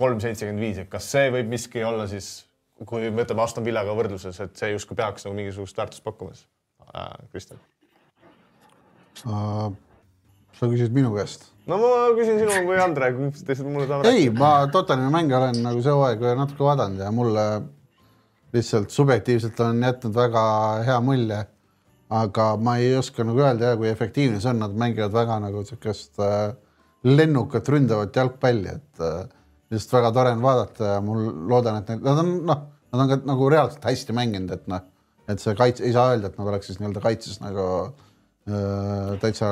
[0.00, 2.30] kolm seitsekümmend viis, et kas see võib miski olla siis,
[2.82, 6.46] kui me võtame Aston Villaga võrdluses, et see justkui peaks nagu mingisugust väärtust pakkumas
[6.90, 7.62] äh,, Kristjan?
[9.14, 13.12] sa küsid minu käest no ma küsin sinu või Andre,
[13.46, 17.46] teised mulle tahavad ei, ma Tottenhami mänge olen nagu see hooaeg natuke vaadanud ja mulle
[18.54, 20.44] lihtsalt subjektiivselt on jätnud väga
[20.86, 21.44] hea mulje.
[22.14, 25.64] aga ma ei oska nagu öelda ja kui efektiivne see on, nad mängivad väga nagu
[25.66, 26.52] siukest äh,
[27.04, 29.24] lennukat ründavat jalgpalli, et äh,
[29.72, 33.10] lihtsalt väga tore on vaadata ja mul loodan, et need, nad on noh, nad on
[33.10, 34.84] ka nagu reaalselt hästi mänginud, et noh,
[35.30, 39.48] et see kaitse, ei saa öelda, et nad oleks siis nii-öelda kaitses nagu äh, täitsa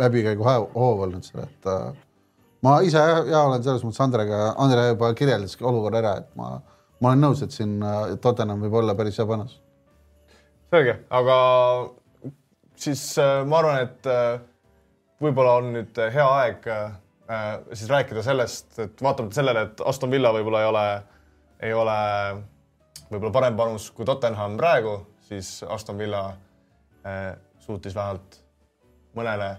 [0.00, 1.90] läbikäigu hoov olnud seal, et äh,
[2.64, 6.54] ma ise ja olen selles mõttes Andrega, Andre juba kirjeldas olukorra ära, et ma,
[7.00, 9.58] ma olen nõus, et siin äh, Tottenham võib olla päris hea panus.
[10.72, 11.36] selge, aga
[12.82, 14.40] siis äh, ma arvan, et äh,
[15.22, 16.90] võib-olla on nüüd hea aeg äh,
[17.72, 20.86] siis rääkida sellest, et vaatamata sellele, et Aston Villa võib-olla ei ole,
[21.62, 21.98] ei ole
[23.12, 24.96] võib-olla parem panus kui Tottenham praegu,
[25.28, 26.26] siis Aston Villa
[27.06, 28.40] äh, suutis vähemalt
[29.16, 29.50] mõnele,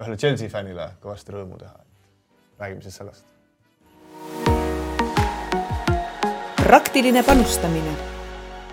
[0.00, 1.74] ühele Chelsea fännile kõvasti rõõmu teha.
[2.58, 3.26] räägime siis sellest.
[6.64, 7.96] praktiline panustamine.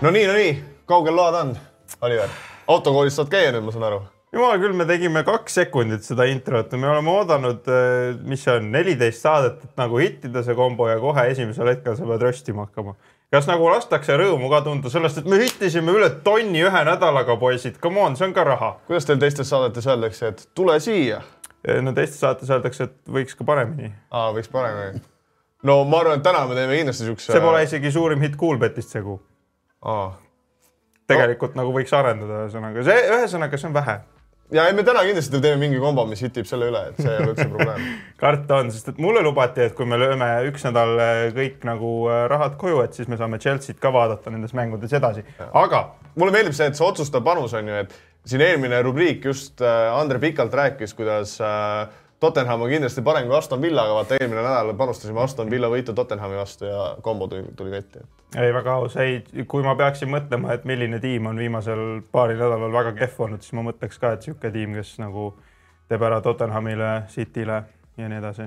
[0.00, 1.54] no nii, no nii, kaugel load on,
[2.00, 2.28] Oliver?
[2.68, 4.02] autokoolis saad käia nüüd, ma saan aru
[4.32, 7.66] jumal küll, me tegime kaks sekundit seda introt ja me oleme oodanud,
[8.28, 12.08] mis see on, neliteist saadet, et nagu hittida see kombo ja kohe esimesel hetkel sa
[12.08, 12.96] pead röstima hakkama.
[13.32, 17.78] kas nagu lastakse rõõmu ka tunda sellest, et me hittisime üle tonni ühe nädalaga, poisid,
[17.82, 18.74] come on, see on ka raha.
[18.88, 21.20] kuidas teil teistes saadetes öeldakse, et tule siia?
[21.84, 23.92] no teistes saates öeldakse, et võiks ka paremini.
[24.10, 25.04] aa, võiks paremini.
[25.68, 27.32] no ma arvan, et täna me teeme kindlasti siukse.
[27.34, 29.20] see pole isegi suurim hitt Coolbetist segu.
[31.06, 31.66] tegelikult no.
[31.66, 34.00] nagu võiks arendada, ühesõnaga see, ühesõnaga see on vähe
[34.52, 37.22] ja ei, me täna kindlasti teeme mingi kombo, mis hitib selle üle, et see ei
[37.22, 37.88] ole üldse probleem
[38.22, 41.92] karta on, sest et mulle lubati, et kui me lööme üks nädal äh, kõik nagu
[42.10, 45.84] äh, rahad koju, et siis me saame Chelsea't ka vaadata nendes mängudes edasi, aga.
[46.14, 47.96] mulle meeldib see, et see otsustav panus on ju, et
[48.28, 51.88] siin eelmine rubriik just äh, Andre pikalt rääkis, kuidas äh,
[52.22, 55.90] Tottenham on kindlasti parem kui Aston Villa, aga vaata eelmine nädal panustasime Aston Villa võitu
[55.98, 58.02] Tottenhami vastu ja kombo tuli, tuli kotti.
[58.38, 59.16] ei, väga aus, ei,
[59.50, 61.80] kui ma peaksin mõtlema, et milline tiim on viimasel
[62.14, 65.32] paaril nädalal väga kehv olnud, siis ma mõtleks ka, et niisugune tiim, kes nagu
[65.90, 67.56] teeb ära Tottenhamile, City'le
[67.98, 68.46] ja nii edasi.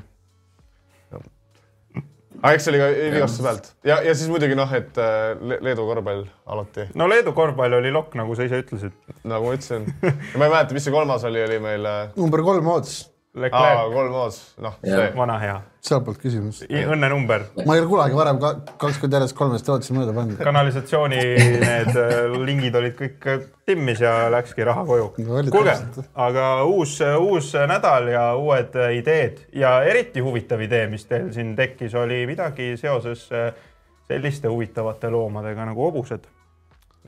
[2.40, 5.34] aga eks see oli ka vigastuse pealt ja, ja siis muidugi noh, et äh,
[5.68, 6.88] Leedu korvpall alati.
[6.96, 8.96] no Leedu korvpall oli lokk, nagu sa ise ütlesid.
[9.24, 9.84] nagu ma ütlesin
[10.40, 11.92] ma ei mäleta, mis see kolmas oli, oli meil.
[11.92, 13.04] Äh, number kolm Ots
[13.36, 14.78] Aa, kolm ots, noh.
[15.16, 15.56] vana hea.
[15.84, 16.62] sealtpoolt küsimus.
[16.72, 17.44] õnnenumber.
[17.66, 20.40] ma ei ole kunagi varem kakskümmend järjest kolmest otsi mööda pannud.
[20.40, 21.20] kanalisatsiooni
[21.66, 22.16] need äh,
[22.48, 25.44] lingid olid kõik äh, timmis ja läkski raha koju no,.
[25.52, 25.76] kuulge,
[26.28, 31.52] aga uus, uus nädal ja uued äh, ideed ja eriti huvitav idee, mis teil siin
[31.60, 33.28] tekkis, oli midagi seoses
[34.06, 36.24] selliste huvitavate loomadega nagu hobused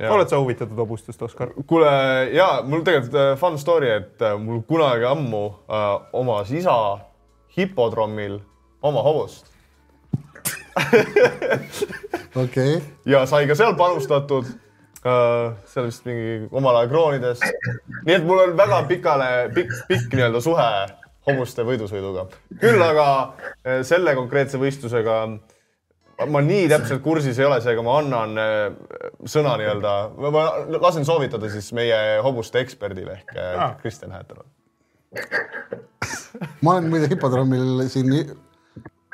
[0.06, 1.52] oled sa huvitatud hobustest, Oskar?
[1.68, 1.90] kuule
[2.34, 6.76] ja mul tegelikult äh, fun story, et äh, mul kunagi ammu äh, omas isa
[7.58, 8.40] hipodroomil
[8.82, 9.50] oma hobust
[12.36, 12.82] okei okay..
[13.06, 14.46] ja sai ka seal panustatud
[15.02, 15.58] äh,.
[15.66, 17.44] seal vist mingi omal ajal kroonidest.
[18.06, 20.70] nii et mul on väga pikale, pikk, pikk nii-öelda suhe
[21.28, 22.28] hobuste võidusõiduga.
[22.62, 23.08] küll aga
[23.66, 25.57] äh, selle konkreetse võistlusega äh,
[26.26, 28.64] ma nii täpselt kursis ei ole, seega ma annan äh,
[29.30, 29.94] sõna nii-öelda,
[30.34, 30.46] ma
[30.82, 33.76] lasen soovitada siis meie hobuste eksperdile ehk ah.
[33.82, 34.50] Kristjan Häätelale.
[36.64, 38.10] ma olen muide hipodroomil siin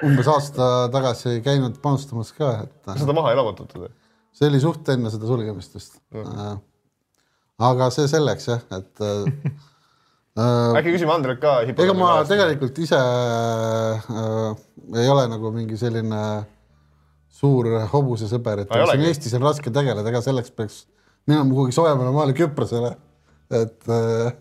[0.04, 2.96] umbes aasta tagasi käinud panustamas ka, et.
[3.00, 3.92] seda maha ei lamutatud?
[4.34, 6.58] see oli suht enne seda sulgemist vist mm..
[7.68, 11.60] aga see selleks jah, et äh, äkki küsime Andrelt ka.
[11.70, 14.50] ega ma tegelikult ise äh,
[15.04, 16.44] ei ole nagu mingi selline äh,
[17.44, 20.84] suur hobusesõber, et siin Eestis on raske tegeleda, ega selleks peaks
[21.28, 22.94] minema kuhugi soojemale maale Küprosele.
[23.54, 23.90] et,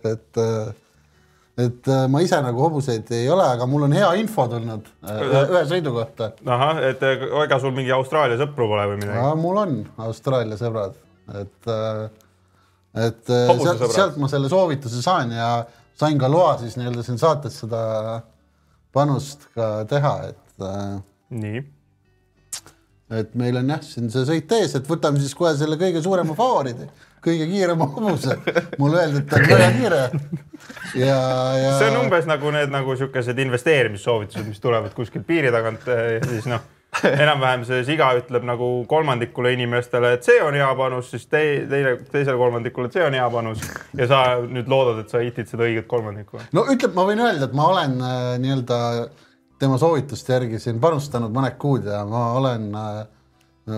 [0.09, 0.39] et,
[1.65, 5.95] et ma ise nagu hobuseid ei ole, aga mul on hea info tulnud ühe sõidu
[5.97, 6.31] kohta.
[6.47, 9.43] ahah, et ega sul mingi Austraalia sõpru pole või midagi?
[9.43, 9.77] mul on
[10.07, 10.97] Austraalia sõbrad,
[11.43, 11.71] et,
[13.09, 15.53] et sealt, sealt ma selle soovituse saan ja
[15.99, 17.85] sain ka loa siis nii-öelda siin saates seda
[18.95, 20.59] panust ka teha, et.
[21.33, 21.63] nii
[23.21, 26.37] et meil on jah, siin see sõit ees, et võtame siis kohe selle kõige suurema
[26.39, 26.89] favoriidi,
[27.25, 28.37] kõige kiirema hobuse.
[28.81, 30.03] mulle öeldi, et ta on väga kiire.
[31.05, 31.17] ja,
[31.61, 31.73] ja.
[31.79, 36.49] see on umbes nagu need nagu siukesed investeerimissoovitused, mis tulevad kuskilt piiri tagant ja siis
[36.51, 36.65] noh,
[37.25, 41.97] enam-vähem see siga ütleb nagu kolmandikule inimestele, et see on hea panus, siis te, teine,
[42.13, 43.65] teisele kolmandikule, et see on hea panus
[43.99, 46.41] ja sa nüüd loodad, et sa hitid seda õiget kolmandikku.
[46.57, 49.29] no ütleb, ma võin öelda, et ma olen äh, nii-öelda äh,
[49.63, 53.07] tema soovituste järgi siin panustanud mõned kuud ja ma olen äh,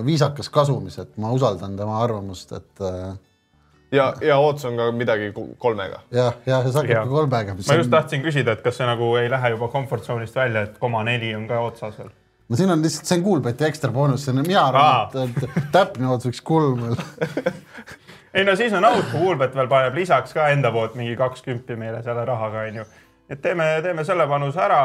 [0.06, 3.14] viisakas kasumis, et ma usaldan tema arvamust, et äh,
[3.92, 6.22] ja, ja ootus on ka midagi kolmega ja,.
[6.22, 7.56] jah, jah, ja see hakkab ka kolmega.
[7.58, 7.96] ma just on...
[7.98, 11.34] tahtsin küsida, et kas see nagu ei lähe juba comfort zone'ist välja, et koma neli
[11.36, 12.10] on ka otsas veel?
[12.48, 15.70] no siin on lihtsalt, see on Kuulbeti ekstra boonus, see on, mina arvan, et, et
[15.74, 17.08] täpne odds võiks kolm olla
[18.36, 21.76] ei no siis on aus, kui Kuulbet veel paneb lisaks ka enda poolt mingi kakskümmend
[21.76, 22.88] meile selle rahaga, onju.
[23.28, 24.84] et teeme, teeme selle panuse ära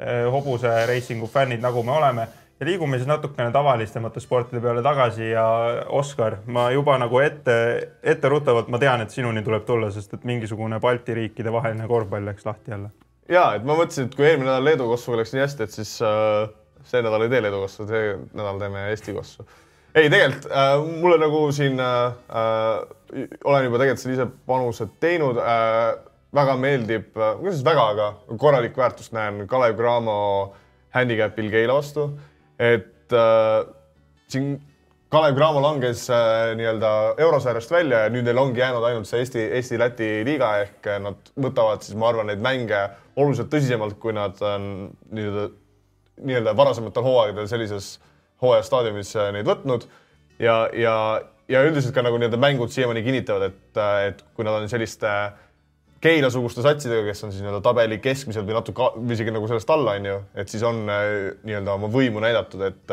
[0.00, 2.24] Eh, hobuse reisingu fännid, nagu me oleme
[2.60, 5.44] ja liigume siis natukene tavalistemate sportide peale tagasi ja
[5.86, 7.54] Oskar, ma juba nagu ette,
[8.02, 12.46] etteruttavalt ma tean, et sinuni tuleb tulla, sest et mingisugune Balti riikide vaheline korvpall läks
[12.46, 12.90] lahti jälle.
[13.28, 15.92] ja et ma mõtlesin, et kui eelmine nädal Leedu kossuga läks nii hästi, et siis
[16.02, 16.48] äh,
[16.90, 19.46] see nädal ei tee Leedu kossu, see nädal teeme Eesti kossu.
[19.94, 20.74] ei, tegelikult äh,
[21.04, 25.94] mulle nagu siin äh, äh, olen juba tegelikult seal ise panused teinud äh,.
[26.34, 30.18] Väga meeldib äh,, kuidas väga, aga korralikku väärtust näen Kalev Cramo
[30.94, 32.08] handicap'il Keila vastu,
[32.58, 33.66] et äh,
[34.28, 34.54] siin
[35.14, 36.90] Kalev Cramo langes äh, nii-öelda
[37.22, 41.84] eurosarjast välja ja nüüd neil ongi jäänud ainult see Eesti, Eesti-Läti liiga ehk nad võtavad
[41.86, 42.80] siis, ma arvan, neid mänge
[43.14, 44.66] oluliselt tõsisemalt, kui nad on
[45.14, 45.46] nii-öelda,
[46.18, 47.92] nii-öelda varasematel hooaegadel sellises
[48.42, 49.86] hooajastaadiumis äh, neid võtnud.
[50.42, 50.96] ja, ja,
[51.48, 55.14] ja üldiselt ka nagu nii-öelda mängud siiamaani kinnitavad, et, et kui nad on selliste
[56.04, 59.94] Keila-suguste satsidega, kes on siis nii-öelda tabeli keskmisel või natuke või isegi nagu sellest alla,
[59.96, 61.06] on ju, et siis on äh,
[61.48, 62.92] nii-öelda oma võimu näidatud, et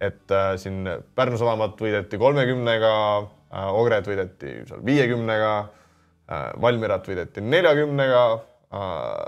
[0.00, 7.44] et äh, siin Pärnu sadamat võideti kolmekümnega äh,, Ogret võideti seal viiekümnega äh,, Valmierat võideti
[7.44, 9.18] neljakümnega äh,,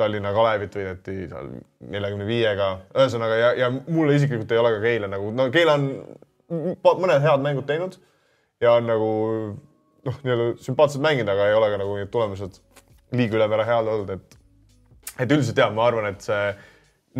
[0.00, 1.52] Tallinna Kalevit võideti seal
[1.92, 5.88] neljakümne viiega, ühesõnaga ja, ja mulle isiklikult ei ole ka Keila nagu, no Keila on
[6.50, 7.98] mõned head mängud teinud
[8.60, 9.10] ja on nagu
[10.06, 12.60] noh, nii-öelda sümpaatselt mänginud, aga ei ole ka nagu need tulemused
[13.16, 14.36] liiga ülemäära head olnud, et
[15.20, 16.52] et üldiselt jah, ma arvan, et see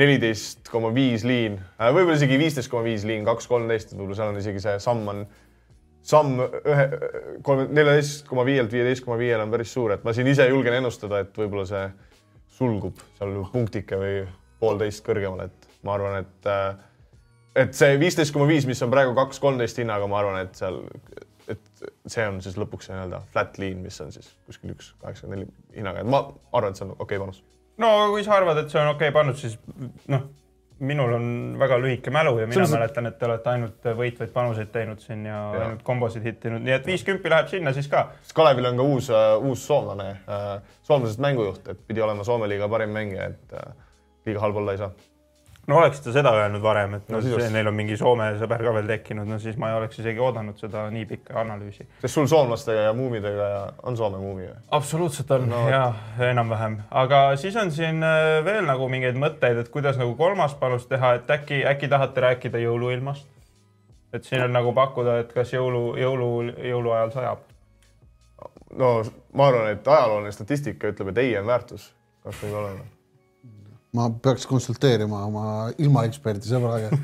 [0.00, 4.32] neliteist koma viis liin, äh, võib-olla isegi viisteist koma viis liin, kaks kolmteist, võib-olla seal
[4.32, 5.24] on isegi see samm on,
[6.06, 6.84] samm ühe,
[7.46, 10.78] kolme, neljateist koma viielt viieteist koma viiele on päris suur, et ma siin ise julgen
[10.78, 11.82] ennustada, et võib-olla see
[12.60, 14.14] sulgub seal punktike või
[14.62, 16.70] poolteist kõrgemale, et ma arvan, et äh,
[17.58, 20.80] et see viisteist koma viis, mis on praegu kaks kolmteist hinnaga, ma arvan, et seal,
[21.52, 25.44] et see on siis lõpuks see nii-öelda flat liin, mis on siis kuskil üks kaheksakümmend
[25.44, 27.42] neli hinnaga, et ma arvan, et see on okei okay panus
[27.80, 29.56] no kui sa arvad, et see on okei okay pannud, siis
[30.12, 30.26] noh,
[30.80, 31.26] minul on
[31.60, 32.72] väga lühike mälu ja mina Selles...
[32.72, 35.62] mäletan, et te olete ainult võitvaid panuseid teinud siin ja, ja.
[35.66, 38.06] ainult kombosid hittinud, nii et viis kümpi läheb sinna siis ka.
[38.36, 40.50] Kalevil on ka uus uh,, uus soomlane uh,,
[40.88, 43.74] soomlasest mängujuht, et pidi olema Soome liiga parim mängija, et uh,
[44.28, 44.92] liiga halb olla ei saa
[45.70, 48.64] no oleks ta seda öelnud varem, et no, no see, neil on mingi Soome sõber
[48.66, 51.86] ka veel tekkinud, no siis ma ei oleks isegi oodanud seda nii pikka analüüsi.
[52.02, 54.58] sest sul soomlastega ja muumidega ja on Soome muumi või?
[54.78, 55.82] absoluutselt on no, ja
[56.30, 60.88] enam-vähem, aga siis on siin äh, veel nagu mingeid mõtteid, et kuidas nagu kolmas panus
[60.90, 63.28] teha, et äkki, äkki tahate rääkida jõuluilmast?
[64.12, 66.30] et siin on nagu pakkuda, et kas jõulu, jõulu,
[66.72, 67.50] jõuluajal sajab?
[68.78, 68.94] no
[69.34, 71.92] ma arvan, et ajalooline statistika ütleb, et ei on väärtus,
[72.24, 72.88] kas võib olema
[73.96, 75.44] ma peaks konsulteerima oma
[75.78, 76.92] ilmaeksperdi sõbraga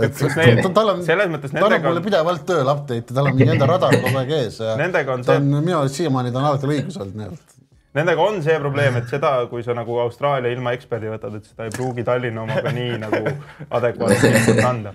[0.00, 3.52] et need, tal on, selles mõttes ta annab mulle pidevalt tööl update'i, tal on mingi
[3.54, 5.34] enda radar kogu aeg ees ja nendega on see.
[5.34, 7.48] ta on minu arust siiamaani ta on alati õigus olnud, nii et.
[7.92, 11.74] Nendega on see probleem, et seda, kui sa nagu Austraalia ilmaeksperdi võtad, et seda ei
[11.74, 13.20] pruugi Tallinna omaga nii nagu
[13.68, 14.94] adekvaatselt anda.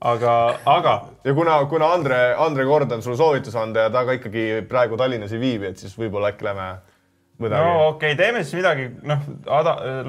[0.00, 0.94] aga, aga.
[1.28, 4.96] ja kuna, kuna Andre, Andre Kord on sulle soovituse anda ja ta ka ikkagi praegu
[4.96, 6.70] Tallinnas ei viibi, et siis võib-olla äkki lähme
[7.38, 7.64] midagi.
[7.64, 9.24] no okei okay,, teeme siis midagi, noh,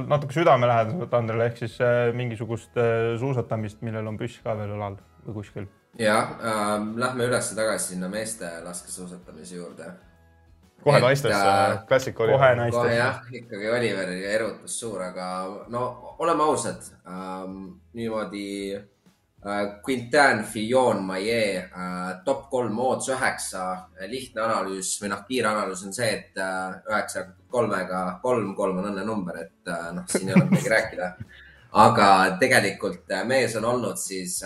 [0.08, 5.00] natuke südamelähedasemat Andrele ehk siis äh, mingisugust äh, suusatamist, millel on püss ka veel õlal
[5.28, 5.70] või kuskil.
[6.00, 9.92] ja äh,, lähme üles tagasi sinna meeste laskesuusatamise juurde.
[10.84, 12.34] kohe naistesse äh,, klassik oli.
[12.34, 12.86] kohe naistesse.
[12.86, 15.28] kohe jah, ikkagi Oliveri erutus suur, aga
[15.68, 18.78] no oleme ausad ähm,, niimoodi
[19.46, 23.62] Äh, Quintin Fillon, Maie, äh, top kolm ootus üheksa,
[24.12, 28.90] lihtne analüüs või noh, kiire analüüs on see, et äh, üheksa kolmega, kolm, kolm on
[28.90, 31.08] õnnenumber, et noh, siin ei ole midagi rääkida.
[31.80, 32.10] aga
[32.42, 34.42] tegelikult mees on olnud siis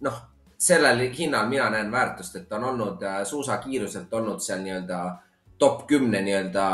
[0.00, 0.18] noh,
[0.58, 5.00] sellel hinnal mina näen väärtust, et on olnud suusakiiruselt olnud seal nii-öelda
[5.58, 6.66] top kümne nii-öelda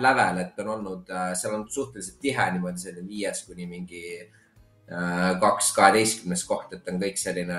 [0.00, 4.45] lävel, et on olnud, seal on suhteliselt tihe niimoodi selline viies kuni mingi Äh,
[5.40, 7.56] kaks kaheteistkümnes koht, et on kõik selline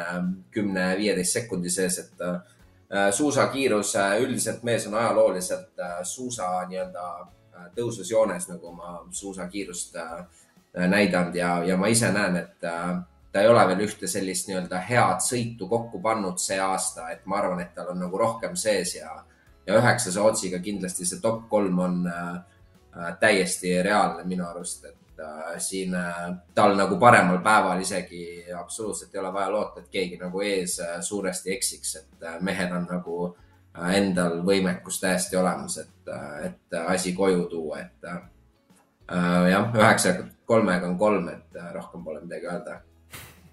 [0.56, 7.10] kümne-viieteist sekundi sees, et äh, suusakiirus üldiselt mees on ajalooliselt äh, suusa nii-öelda
[7.76, 9.96] tõususjoones, nagu ma suusakiirust
[10.78, 12.68] näidanud ja, ja ma ise näen, et
[13.38, 17.38] ta ei ole veel ühte sellist nii-öelda head sõitu kokku pannud see aasta, et ma
[17.42, 19.12] arvan, et tal on nagu rohkem sees ja,
[19.68, 25.07] ja üheksase otsiga kindlasti see top kolm on äh, täiesti reaalne minu arust, et äh,
[25.58, 30.42] siin äh, tal nagu paremal päeval isegi absoluutselt ei ole vaja loota, et keegi nagu
[30.42, 36.14] ees äh, suuresti eksiks, et äh, mehed on nagu äh, endal võimekus täiesti olemas, et
[36.14, 38.22] äh,, et asi koju tuua, et äh,
[39.12, 40.16] äh jah, üheksa
[40.46, 42.80] kolmega on kolm, et äh, rohkem pole midagi öelda.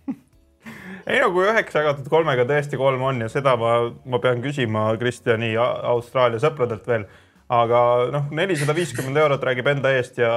[1.11, 4.91] Ei no kui üheksa jagatud kolmega tõesti kolm on ja seda ma, ma pean küsima
[5.01, 7.09] Kristjani Austraalia sõpradelt veel
[7.49, 7.81] aga
[8.13, 10.31] noh, nelisada viiskümmend eurot räägib enda eest ja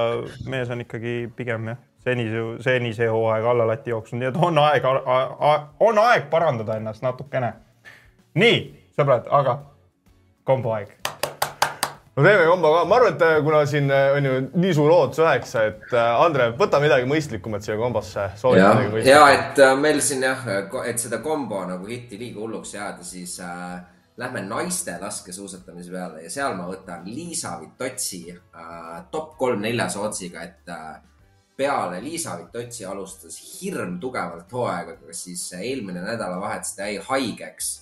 [0.49, 4.85] mees on ikkagi pigem jah, senise, senise hooaega alla lati jooksnud, nii et on aeg,
[5.79, 7.53] on aeg parandada ennast natukene.
[8.37, 8.59] nii,
[8.97, 9.59] sõbrad, aga
[10.47, 10.91] kombo aeg.
[12.17, 14.91] no teeme kombo ka, ma arvan, et äh, kuna siin äh, on ju nii suur
[14.91, 18.29] ootus üheksa, et äh, Andre, võta midagi mõistlikumat siia kombosse.
[18.59, 18.71] ja,
[19.05, 20.43] ja et meil siin jah,
[20.83, 23.79] et seda kombo nagu hitti liiga hulluks jääda, siis äh,
[24.17, 30.41] lähme naiste laskesuusatamise peale ja seal ma võtan Liisa Vitotsi äh, top kolm neljas otsiga,
[30.43, 30.95] et äh,
[31.57, 37.75] peale Liisa Vitotsi alustas hirm tugevalt hooaega, siis eelmine nädalavahetus ta jäi haigeks.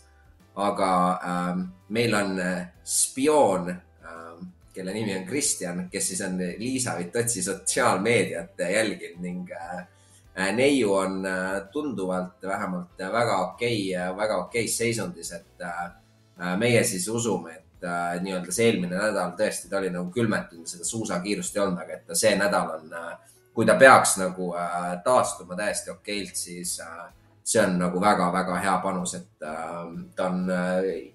[0.56, 1.58] aga äh,
[1.90, 8.60] meil on äh, spioon äh,, kelle nimi on Kristjan, kes siis on Liisa Vitotsi sotsiaalmeediat
[8.60, 9.88] jälginud ning äh,
[10.56, 16.05] neiu on äh, tunduvalt vähemalt väga okei okay,, väga okeis seisundis, et äh, Äh,
[16.58, 20.88] meie siis usume, et äh, nii-öelda see eelmine nädal tõesti ta oli nagu külmetunud, seda
[20.88, 24.50] suusakiirust ei olnud, aga et ta see nädal on, äh, kui ta peaks nagu
[25.04, 26.74] taastuma täiesti okeilt, siis
[27.46, 30.50] see on nagu väga-väga hea panus, et ta on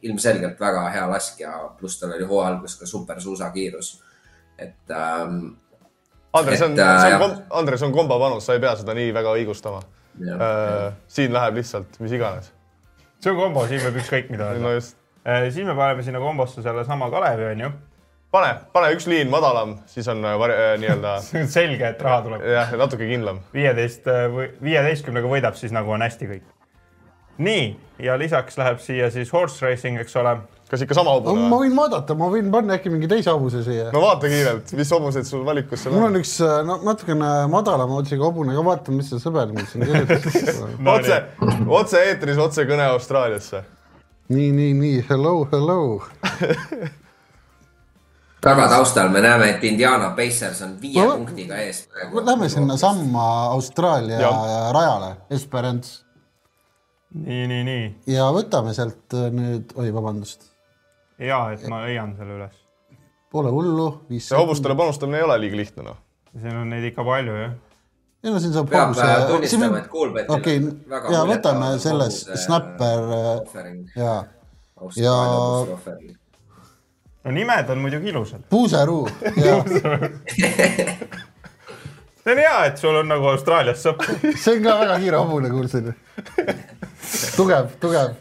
[0.08, 3.90] ilmselgelt väga hea laskja, pluss tal oli hooaja alguses ka supersuusakiirus,
[4.56, 5.50] et ähm,
[6.32, 9.12] Andre, see on, see on, Andre, see on kombo panus, sa ei pea seda nii
[9.12, 9.82] väga õigustama.
[11.08, 12.52] siin läheb lihtsalt mis iganes.
[13.20, 14.64] see on kombo, siin võib ükskõik mida öelda.
[14.64, 17.70] no just Äh, siis me paneme sinna kombosse sellesama Kalevi, onju.
[18.32, 21.16] pane, pane üks liin madalam, siis on äh, äh nii-öelda
[21.56, 22.46] selge, et raha tuleb.
[22.46, 23.42] jah, natuke kindlam.
[23.54, 26.46] viieteist või viieteistkümnega võidab, siis nagu on hästi kõik.
[27.38, 27.66] nii,
[27.98, 30.38] ja lisaks läheb siia siis horse racing, eks ole.
[30.70, 31.48] kas ikka sama hobune?
[31.52, 33.90] ma võin vaadata, ma võin panna äkki mingi teise hobuse siia.
[33.92, 38.56] no vaata kiirelt, mis hobuseid sul valikusse mul on üks no, natukene madalama otsiga hobune,
[38.56, 41.20] aga vaatan, mis see sõber mul siin kirjutas no, otse,
[41.82, 43.64] otse eetris, otsekõne Austraaliasse
[44.30, 46.02] nii, nii, nii, hello, hello
[48.46, 51.82] tagataustal me näeme, et Indiana Pacers on viie no, punktiga ees.
[52.24, 53.24] Lähme sinnasamma
[53.56, 54.30] Austraalia ja.
[54.72, 56.04] rajale, Esperance.
[57.14, 57.84] nii, nii, nii.
[58.14, 60.46] ja võtame sealt äh, nüüd, oi, vabandust.
[61.18, 62.54] ja, et ma leian selle üles.
[63.30, 63.88] Pole hullu.
[64.16, 65.98] see hobustele panustamine ei ole liiga lihtne, noh.
[66.38, 67.58] siin on neid ikka palju, jah
[68.24, 69.06] ei no siin saab peab pause.
[69.06, 72.98] Äh, tunnistama, et Kuulbetil okay, on väga ja võtame selles snapper
[73.96, 74.16] ja,
[75.00, 75.14] ja.
[77.24, 78.42] no nimed on muidugi ilusad.
[78.52, 79.08] puuseruu,
[82.20, 85.48] see on hea, et sul on nagu Austraalias sõpru see on ka väga kiire hobune,
[85.54, 85.88] kuulsin.
[87.38, 88.14] tugev, tugev.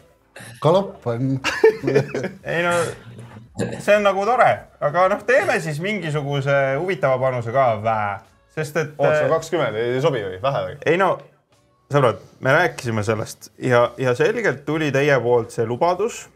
[0.64, 1.36] galopp on
[2.56, 2.72] ei no,
[3.76, 8.10] see on nagu tore, aga noh, teeme siis mingisuguse huvitava panuse ka vää
[8.60, 8.90] sest et.
[8.98, 10.76] oota, äh, kakskümmend ei sobi või, vähe või?
[10.88, 11.12] ei no,
[11.92, 16.26] sõbrad, me rääkisime sellest ja, ja selgelt tuli teie poolt see lubadus,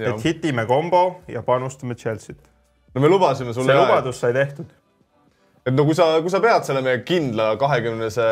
[0.00, 2.40] et hitime kombo ja panustame Chelsea't.
[2.94, 3.70] no me lubasime sulle.
[3.72, 4.72] see lubadus sai tehtud.
[5.64, 8.28] et no kui sa, kui sa pead selle meie kindla kahekümnese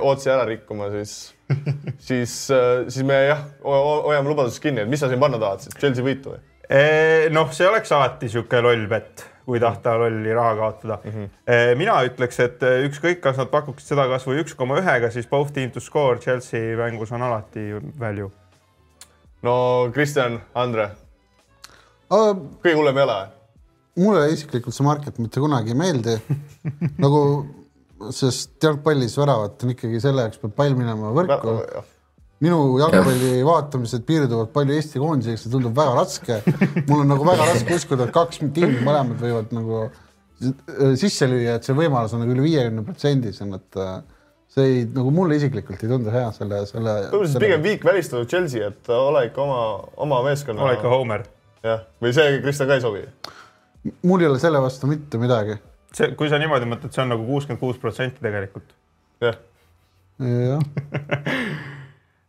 [0.00, 1.34] otsi ära rikkuma, siis
[2.08, 5.76] siis, äh, siis me jah, hoiame lubadusest kinni, et mis sa siin panna tahad siis,
[5.80, 6.42] Chelsea võitu või?
[7.34, 11.10] noh, see oleks alati sihuke loll pett kui tahta lolli raha kaotada mm.
[11.10, 11.76] -hmm.
[11.76, 15.52] mina ütleks, et eh, ükskõik, kas nad pakuksid seda kasvõi üks koma ühega, siis both
[15.52, 17.70] team to score Chelsea mängus on alati
[18.00, 18.30] value.
[19.42, 19.54] no
[19.92, 20.90] Kristjan, Andre
[22.10, 22.36] uh,.
[22.62, 23.18] kõige hullem ei ole?
[23.96, 26.16] mulle isiklikult see market mitte kunagi ei meeldi
[27.04, 27.20] nagu,
[28.10, 31.58] sest jalgpallis väravat on ikkagi selle jaoks peab pall minema võrku
[32.44, 36.40] minu jalgpalli vaatamised piirduvad palju Eesti koondisega, see tundub väga raske.
[36.88, 39.86] mul on nagu väga raske uskuda, et kaks tiimi mõlemad võivad nagu
[41.00, 43.94] sisse lüüa, et see võimalus on nagu üle viiekümne protsendisem, et äh,
[44.54, 46.96] see ei, nagu mulle isiklikult ei tundu hea selle, selle.
[47.06, 49.62] võib-olla siis pigem viik välistatud Chelsea, et ole ikka oma,
[50.06, 50.66] oma meeskonna.
[50.66, 51.26] ole ikka Homer.
[51.64, 53.04] jah, või see Kristjan ka ei sobi?
[54.06, 55.58] mul ei ole selle vastu mitte midagi.
[55.94, 58.74] see, kui sa niimoodi mõtled, see on nagu kuuskümmend kuus protsenti tegelikult.
[59.24, 59.38] jah.
[60.18, 60.62] jah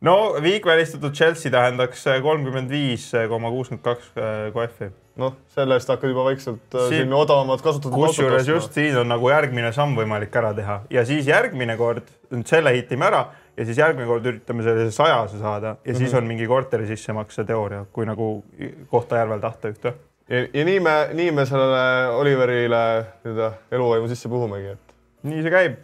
[0.01, 4.11] no viik välistatud Chelsea tähendaks kolmkümmend viis koma kuuskümmend kaks
[4.53, 4.91] kohvi.
[5.15, 7.95] noh, selle eest hakkad juba vaikselt äh, siin odavamat kasutatud.
[7.95, 12.47] kusjuures just siin on nagu järgmine samm võimalik ära teha ja siis järgmine kord, nüüd
[12.49, 13.25] selle hitime ära
[13.55, 15.97] ja siis järgmine kord üritame selle sajase saada ja mm -hmm.
[15.97, 16.17] siis mhm.
[16.17, 18.43] on mingi korteri sissemakse teooria, kui nagu
[18.91, 19.93] Kohtla-Järvel tahta ühte.
[20.29, 24.95] ja, ja nii me, nii me sellele Oliverile nii-öelda eluvaimu sisse puhumegi, et.
[25.23, 25.77] nii see käib.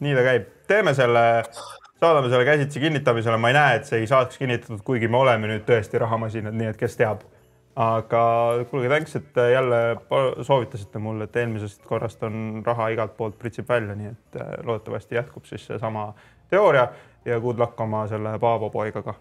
[0.00, 1.44] nii ta käib, teeme selle
[2.00, 5.50] saadame selle käsitsi kinnitamisele, ma ei näe, et see ei saaks kinnitatud, kuigi me oleme
[5.50, 7.26] nüüd tõesti rahamasinad, nii et kes teab.
[7.78, 8.20] aga
[8.70, 9.76] kuulge, thanks, et jälle
[10.42, 15.14] soovitasite mulle, et eelmisest korrast on raha igalt poolt pritsib välja, nii et äh, loodetavasti
[15.14, 16.12] jätkub siis seesama
[16.50, 16.88] teooria
[17.24, 19.14] ja good luck oma selle Paavo poiga ka.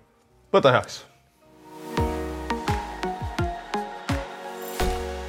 [0.53, 1.05] võta heaks.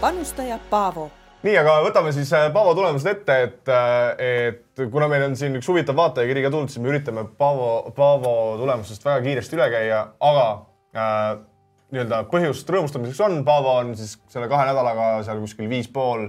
[0.00, 1.10] panustaja Paavo
[1.44, 5.58] nii, aga võtame siis äh, Paavo tulemused ette, et, äh, et kuna meil on siin
[5.58, 10.02] üks huvitav vaatajakiri ka tulnud, siis me üritame Paavo, Paavo tulemustest väga kiiresti üle käia,
[10.30, 10.48] aga
[10.98, 11.30] äh,
[11.94, 16.28] nii-öelda põhjust rõõmustamiseks on, Paavo on siis selle kahe nädalaga seal kuskil viis pool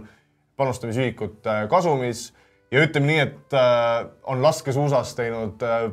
[0.59, 2.29] panustamisühikut äh, kasumis
[2.71, 5.89] ja ütleme nii, et äh, on laskesuusas teinud äh,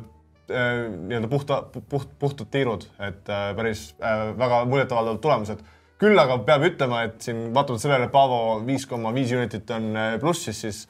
[0.51, 5.65] äh, nii-öelda puhta, puht, puhtad tiirud, et äh, päris äh, väga muljetavaldavad tulemused.
[6.01, 9.89] Küll aga peab ütlema, et siin vaatamata sellele, et Paavo viis koma viis unitit on
[9.97, 10.83] äh, plussis, siis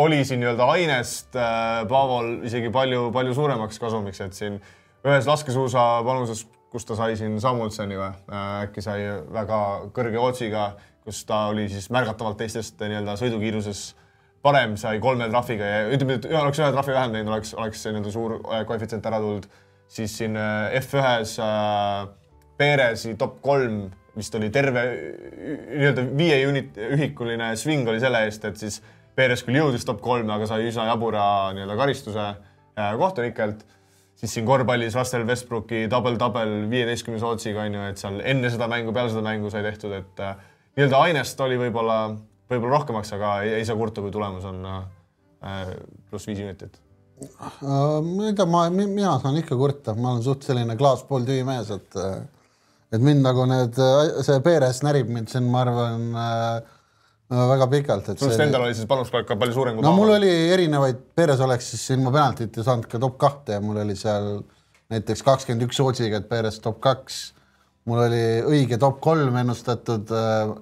[0.00, 4.58] oli siin nii-öelda ainest äh, Paavol isegi palju, palju suuremaks kasumiks, et siin
[5.04, 9.60] ühes laskesuusa panuses, kus ta sai siin Samuelsoni või äh, äkki sai väga
[9.94, 10.72] kõrge ootsiga,
[11.06, 13.86] kus ta oli siis märgatavalt teistest nii-öelda sõidukiiruses
[14.44, 17.94] parem, sai kolme trahviga ja ütleme, et oleks ühe trahvi vähem teinud, oleks, oleks see
[17.94, 19.46] nii-öelda suur koefitsient ära tulnud.
[19.94, 22.08] siis siin äh, F1-s äh,
[22.58, 24.82] Perezi top kolm vist oli terve
[25.74, 28.80] nii-öelda viie unit ühikuline sving oli selle eest, et siis
[29.14, 33.64] Perez küll jõudis top kolme, aga sai üsna jabura nii-öelda karistuse äh, kohtunikelt.
[34.18, 38.92] siis siin korvpallis Russell Westbrooki double-double viieteistkümnes ootsiga on ju, et seal enne seda mängu,
[38.94, 40.36] peale seda mängu sai tehtud, et äh,
[40.76, 41.98] nii-öelda ainest oli võib-olla,
[42.50, 45.74] võib-olla rohkemaks, aga ei, ei saa kurta, kui tulemus on äh,
[46.10, 46.42] pluss viis
[48.02, 51.70] ma ei tea, ma, mina saan ikka kurta, ma olen suht selline klaas pooltühi mees,
[51.70, 51.98] et
[52.94, 53.78] et mind nagu need,
[54.24, 56.74] see Perez närib mind siin, ma arvan äh,
[57.34, 60.32] väga pikalt, et see endal oli siis panus ka palju suurem kui no mul oli
[60.54, 64.44] erinevaid, Perez oleks siis ilma penaltit ju saanud ka top kahte ja mul oli seal
[64.92, 67.22] näiteks kakskümmend üks Sootsiga, et Perez top kaks.
[67.88, 70.54] mul oli õige top kolm ennustatud äh,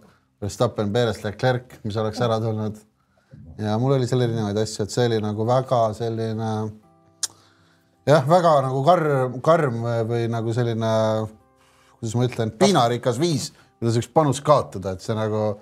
[0.43, 2.79] Verstappen, Perez, Leclerc, mis oleks ära tulnud.
[3.63, 6.53] ja mul oli seal erinevaid asju, et see oli nagu väga selline
[8.09, 10.93] jah, väga nagu karm, karm või nagu selline,
[12.03, 15.53] kuidas ma ütlen, piinarikas viis, kuidas üks panus kaotada, et see nagu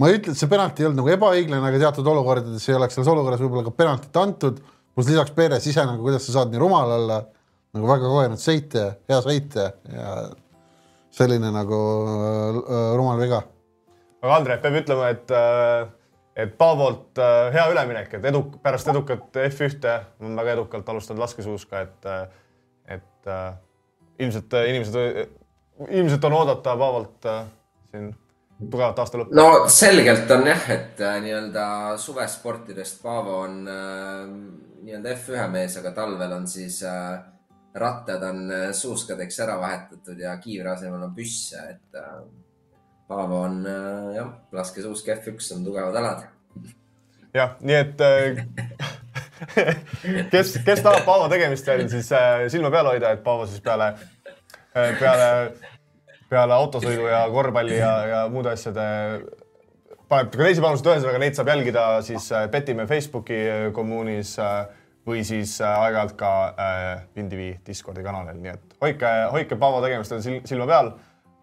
[0.00, 2.96] ma ei ütle, et see penalti ei olnud nagu ebaõiglane, aga teatud olukordades ei oleks
[2.96, 4.62] selles olukorras võib-olla ka penaltit antud.
[4.94, 7.18] pluss lisaks Perez ise nagu, kuidas sa saad nii rumal olla,
[7.74, 10.14] nagu väga kogenud sõitja, hea sõitja ja
[11.14, 13.42] selline nagu äh, rumal viga.
[14.22, 15.84] aga Andre, peab ütlema, et, äh,
[16.46, 21.84] et Paavolt äh, hea üleminek, et eduk-, pärast edukat F1-te on väga edukalt alustanud laskesuuska,
[21.84, 22.24] et, äh,
[22.96, 23.52] et äh,
[24.18, 25.28] ilmselt äh, inimesed,
[25.88, 27.44] ilmselt on oodata Paavolt äh,
[27.90, 28.12] siin
[28.70, 29.34] tugevat aasta lõppu.
[29.36, 31.66] no selgelt on jah, et äh, nii-öelda
[32.00, 34.24] suvesportidest Paavo on äh,
[34.84, 37.18] nii-öelda F1 mees, aga talvel on siis äh,
[37.74, 42.18] rattad on äh, suuskadeks ära vahetatud ja kiivri asemel on püsse, et äh,
[43.08, 46.28] Paavo on äh, jah, laskesuusk F1 on tugevad alad.
[47.34, 48.44] jah, nii et äh,
[50.32, 53.94] kes, kes tahab Paavo tegemist veel, siis äh, silma peal hoida, et Paavo siis peale,
[54.74, 55.30] peale,
[56.30, 58.84] peale autosõidu ja korvpalli ja, ja muude asjade
[60.08, 64.64] paneb ka teisi panuseid, ühesõnaga neid saab jälgida siis äh, Petimäe Facebooki äh, kommuunis äh,
[65.06, 70.22] või siis äh, aeg-ajalt ka äh, Vindivi Discordi kanalil, nii et hoidke, hoidke Paavo tegemistel
[70.24, 70.94] sil silma peal.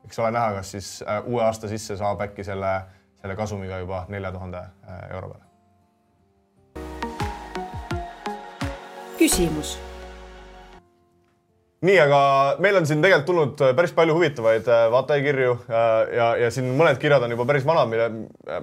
[0.05, 2.73] eks ole näha, kas siis äh, uue aasta sisse saab äkki selle,
[3.21, 5.50] selle kasumiga juba nelja tuhande äh, euro peale.
[9.21, 9.77] Küsimus.
[11.81, 12.17] Nii, aga
[12.61, 16.99] meil on siin tegelikult tulnud äh, päris palju huvitavaid äh, vaatajakirju ja, ja siin mõned
[17.01, 18.05] kirjad on juba päris vanad, mille,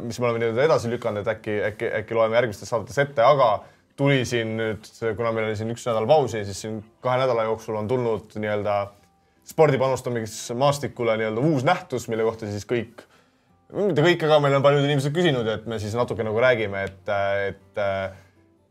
[0.04, 3.56] mis me oleme nii-öelda edasi lükanud, et äkki, äkki, äkki loeme järgmistes saadetes ette, aga
[3.98, 4.86] tuli siin nüüd,
[5.18, 8.78] kuna meil oli siin üks nädal pausi, siis siin kahe nädala jooksul on tulnud nii-öelda
[9.50, 13.02] spordipanustamismaastikule nii-öelda uus nähtus, mille kohta siis kõik,
[13.74, 17.14] mitte kõik, aga meil on paljud inimesed küsinud, et me siis natuke nagu räägime, et,
[17.50, 17.82] et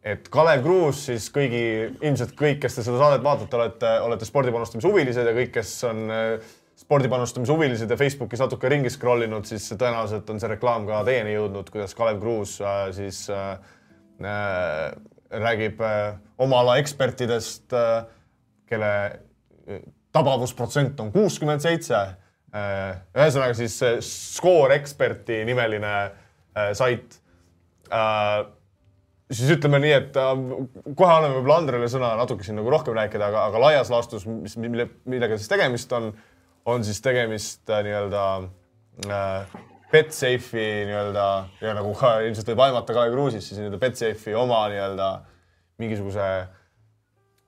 [0.07, 1.63] et Kalev Kruus siis kõigi,
[1.99, 6.05] ilmselt kõik, kes te seda saadet vaatate, olete, olete spordipanustamise huvilised ja kõik, kes on
[6.13, 11.01] äh, spordipanustamise huvilised ja Facebookis natuke ringi scroll inud, siis tõenäoliselt on see reklaam ka
[11.07, 13.57] teieni jõudnud, kuidas Kalev Kruus äh, siis äh,
[14.21, 14.91] äh,
[15.43, 18.05] räägib äh, oma ala ekspertidest äh,,
[18.67, 18.91] kelle
[20.15, 21.99] tabavusprotsent on kuuskümmend seitse.
[23.15, 25.91] ühesõnaga siis Score Experti nimeline
[26.75, 27.15] sait
[29.31, 30.33] siis ütleme nii, et äh,
[30.95, 34.57] kohe anname võib-olla Andrele sõna natuke siin nagu rohkem rääkida, aga, aga laias laastus, mis,
[34.61, 36.11] mille, millega siis tegemist on,
[36.67, 38.27] on siis tegemist äh, nii-öelda
[39.07, 39.57] äh,
[39.91, 41.27] Betsafe'i nii-öelda
[41.63, 45.11] ja nagu ka ilmselt võib aimata Kalev Kruusis, siis nii-öelda Betsafe'i oma nii-öelda
[45.81, 46.31] mingisuguse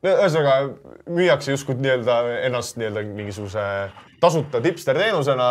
[0.03, 3.65] no ühesõnaga müüakse justkui nii-öelda ennast nii-öelda mingisuguse
[4.19, 5.49] tasuta tipster teenusena,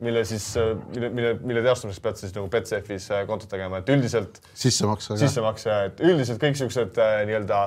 [0.00, 0.54] mille siis,
[0.94, 5.16] mille, mille, mille teostamiseks pead siis nagu Betsafe'is kontot tegema, et üldiselt sissemakse.
[5.20, 7.62] sissemakse, et üldiselt kõik siuksed äh, nii-öelda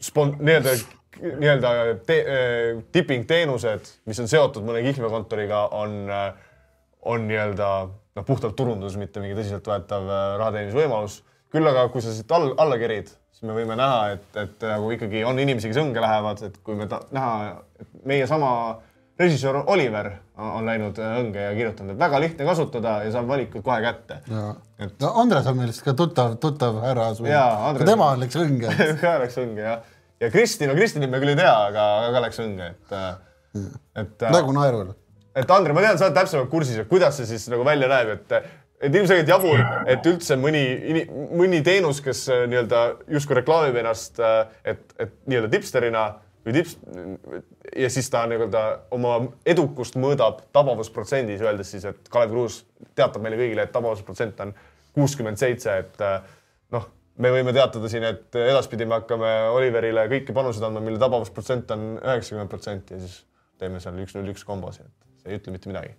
[0.00, 0.74] spon-, nii-öelda,
[1.20, 1.72] nii-öelda
[2.08, 6.28] te, äh, tipping teenused, mis on seotud mõne kihlveokontoriga, on, äh,
[7.12, 10.08] on nii-öelda noh, puhtalt turundus, mitte mingi tõsiseltvõetav
[10.40, 11.22] raha teenimisvõimalus.
[11.50, 14.92] küll aga, kui sa siit all, alla kerid, siis me võime näha, et, et nagu
[14.94, 18.52] ikkagi on inimesi, kes õnge lähevad, et kui me ta, näha, et meie sama
[19.20, 20.10] režissöör Oliver
[20.40, 24.20] on, läinud õnge ja kirjutanud, et väga lihtne kasutada ja saab valikud kohe kätte.
[24.80, 24.94] Et...
[25.02, 27.10] no Andres on meil vist ka tuttav, tuttav härra.
[27.12, 27.88] Andres...
[27.88, 29.82] tema läks õnge ka läks õnge jah.
[30.24, 32.96] ja Kristi, no Kristinit me küll ei tea, aga, aga ka läks õnge, et,
[34.04, 34.26] et.
[34.30, 34.94] nagu naerul.
[35.36, 38.16] et Andre, ma tean, sa oled täpsemalt kursis, et kuidas see siis nagu välja näeb,
[38.16, 38.40] et
[38.80, 39.60] et ilmselgelt jabur,
[39.92, 40.62] et üldse mõni,
[41.36, 42.78] mõni teenus, kes nii-öelda
[43.12, 44.16] justkui reklaamib ennast,
[44.64, 46.04] et, et nii-öelda tipsterina
[46.46, 46.76] või tips
[47.76, 48.62] ja siis ta nii-öelda
[48.96, 52.62] oma edukust mõõdab tabavusprotsendis, öeldes siis, et Kalev Kruus
[52.96, 54.54] teatab meile kõigile, et tabavusprotsent on
[54.96, 56.04] kuuskümmend seitse, et
[56.74, 56.88] noh,
[57.20, 61.90] me võime teatada siin, et edaspidi me hakkame Oliverile kõiki panuseid andma, mille tabavusprotsent on
[61.98, 63.20] üheksakümmend protsenti ja siis
[63.60, 65.92] teeme seal üks-null üks kombosi, et see ei ütle mitte midagi.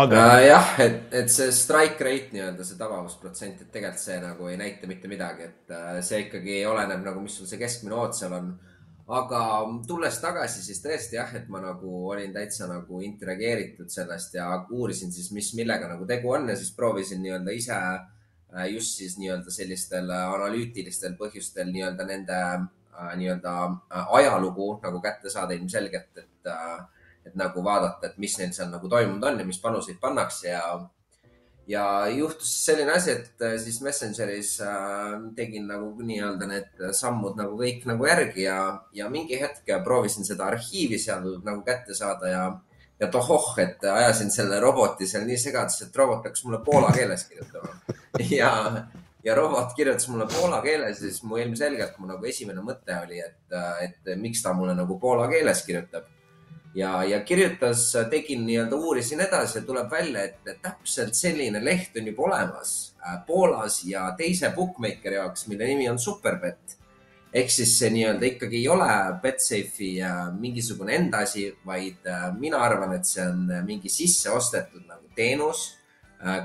[0.00, 0.06] Uh,
[0.46, 4.88] jah, et, et see strike rate nii-öelda, see tabavusprotsent, et tegelikult see nagu ei näita
[4.88, 8.52] mitte midagi, et uh, see ikkagi oleneb nagu, mis sul see keskmine oot seal on
[9.10, 9.40] aga
[9.88, 15.10] tulles tagasi, siis tõesti jah, et ma nagu olin täitsa nagu interageeritud sellest ja uurisin
[15.12, 19.50] siis, mis, millega nagu tegu on ja siis proovisin nii-öelda ise äh, just siis nii-öelda
[19.54, 23.56] sellistel äh, analüütilistel põhjustel nii-öelda nende äh, nii-öelda
[24.20, 26.54] ajalugu nagu kätte saada ilmselgelt, et,
[27.26, 30.62] et nagu vaadata, et mis neil seal nagu toimunud on ja mis panuseid pannakse ja
[31.70, 37.54] ja juhtus selline asi, et äh, siis Messengeris äh, tegin nagu nii-öelda need sammud nagu
[37.60, 38.58] kõik nagu järgi ja,
[38.96, 42.44] ja mingi hetk proovisin seda arhiivi seal nagu kätte saada ja,
[43.00, 47.26] ja tohoh, et ajasin selle roboti seal nii segadusse, et robot hakkas mulle poola keeles
[47.30, 47.74] kirjutama.
[48.40, 48.52] ja,
[49.24, 53.22] ja robot kirjutas mulle poola keeles ja siis mu ilmselgelt mu nagu esimene mõte oli,
[53.22, 56.08] et, et miks ta mulle nagu poola keeles kirjutab
[56.74, 62.06] ja, ja kirjutas, tegin nii-öelda, uurisin edasi ja tuleb välja, et täpselt selline leht on
[62.06, 66.78] juba olemas äh, Poolas ja teise bookmakeri jaoks, mille nimi on Superbet.
[67.32, 68.86] ehk siis see nii-öelda ikkagi ei ole
[69.22, 74.86] Betsafe'i äh, mingisugune enda asi, vaid äh, mina arvan, et see on mingi sisse ostetud
[74.86, 75.76] nagu teenus.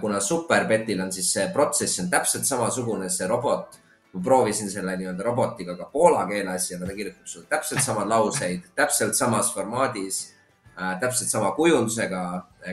[0.02, 3.76] kuna Superbetil on siis see protsess on täpselt samasugune, see robot
[4.16, 8.72] ma proovisin selle nii-öelda robotiga ka poola keeles ja ta kirjutab sulle täpselt samad lauseid,
[8.76, 10.22] täpselt samas formaadis
[10.80, 12.22] äh,, täpselt sama kujundusega.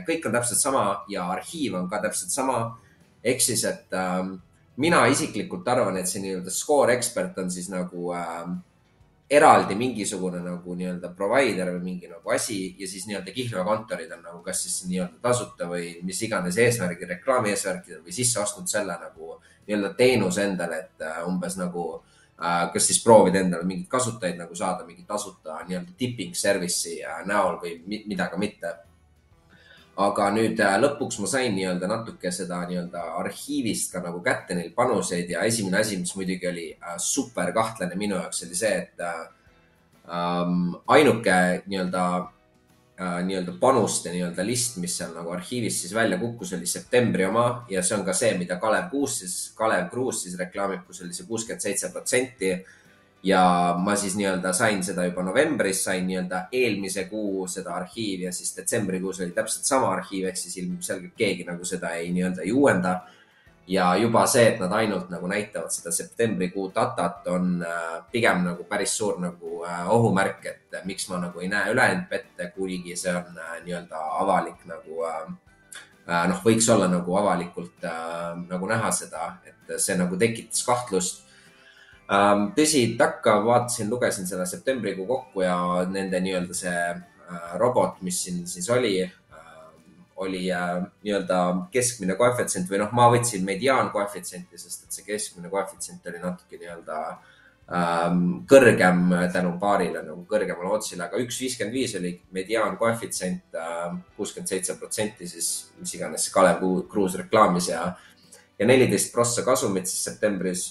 [0.06, 2.78] kõik on täpselt sama ja arhiiv on ka täpselt sama.
[3.24, 4.26] ehk siis, et äh,
[4.76, 8.46] mina isiklikult arvan, et see nii-öelda score expert on siis nagu äh,
[9.30, 14.42] eraldi mingisugune nagu nii-öelda provider või mingi nagu asi ja siis nii-öelda kihlveokontorid on nagu
[14.46, 19.34] kas siis nii-öelda tasuta või mis iganes eesmärgil, reklaami eesmärkidel või sisse ostnud selle nagu
[19.38, 24.40] äh, nii-öelda teenuse endale, et äh, umbes nagu äh, kas siis proovida endale mingeid kasutajaid
[24.40, 28.74] nagu saada mingi tasuta nii-öelda tipping service'i äh, näol või mida ka mitte.
[30.02, 35.30] aga nüüd lõpuks ma sain nii-öelda natuke seda nii-öelda arhiivist ka nagu kätte neil panuseid
[35.30, 41.62] ja esimene asi, mis muidugi oli super kahtlane minu jaoks, oli see, et ähm, ainuke
[41.66, 42.06] nii-öelda
[43.26, 47.82] nii-öelda panuste nii-öelda list, mis seal nagu arhiivis siis välja kukkus, oli septembri oma ja
[47.82, 51.26] see on ka see, mida Kalev Kuus siis, Kalev Kruus siis reklaamib, kus oli see
[51.28, 52.54] kuuskümmend seitse protsenti.
[53.22, 53.40] ja
[53.78, 58.56] ma siis nii-öelda sain seda juba novembris, sain nii-öelda eelmise kuu seda arhiivi ja siis
[58.56, 62.96] detsembrikuus oli täpselt sama arhiiv, ehk siis ilmselgelt keegi nagu seda ei nii-öelda ei uuenda
[63.66, 68.64] ja juba see, et nad ainult nagu näitavad seda septembrikuu datat, on äh, pigem nagu
[68.68, 72.96] päris suur nagu äh, ohumärk, et äh, miks ma nagu ei näe ülejäänud pette, kuigi
[72.98, 75.06] see on nii-öelda avalik nagu
[76.02, 77.84] noh, võiks olla nagu avalikult
[78.48, 81.22] nagu näha seda, et see nagu tekitas kahtlust.
[82.12, 85.54] Ähm, tõsi, takka vaatasin, lugesin selle septembrikuu kokku ja
[85.88, 86.80] nende nii-öelda see
[87.62, 88.96] robot, mis siin siis oli
[90.16, 91.38] oli äh, nii-öelda
[91.72, 96.98] keskmine koefitsient või noh, ma võtsin mediaankoefitsienti, sest et see keskmine koefitsient oli natuke nii-öelda
[97.08, 98.20] ähm,
[98.50, 104.76] kõrgem tänu paarile nagu kõrgemale otsile, aga üks viiskümmend viis oli mediaankoefitsient äh,, kuuskümmend seitse
[104.80, 107.86] protsenti siis, mis iganes Kalev Kruus reklaamis ja,
[108.58, 110.66] ja neliteist prossa kasumit siis septembris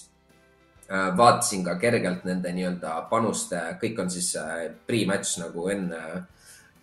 [0.88, 1.10] äh,.
[1.18, 6.22] vaatasin ka kergelt nende nii-öelda panuste, kõik on siis äh, pre-match nagu enne äh,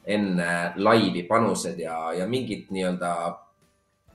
[0.08, 3.12] enne laivi panused ja, ja mingit nii-öelda,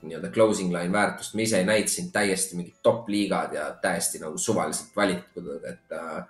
[0.01, 1.35] nii-öelda closing line väärtust.
[1.37, 5.93] Me ise ei näinud siin täiesti mingid top liigad ja täiesti nagu suvaliselt valitud, et
[5.97, 6.23] äh,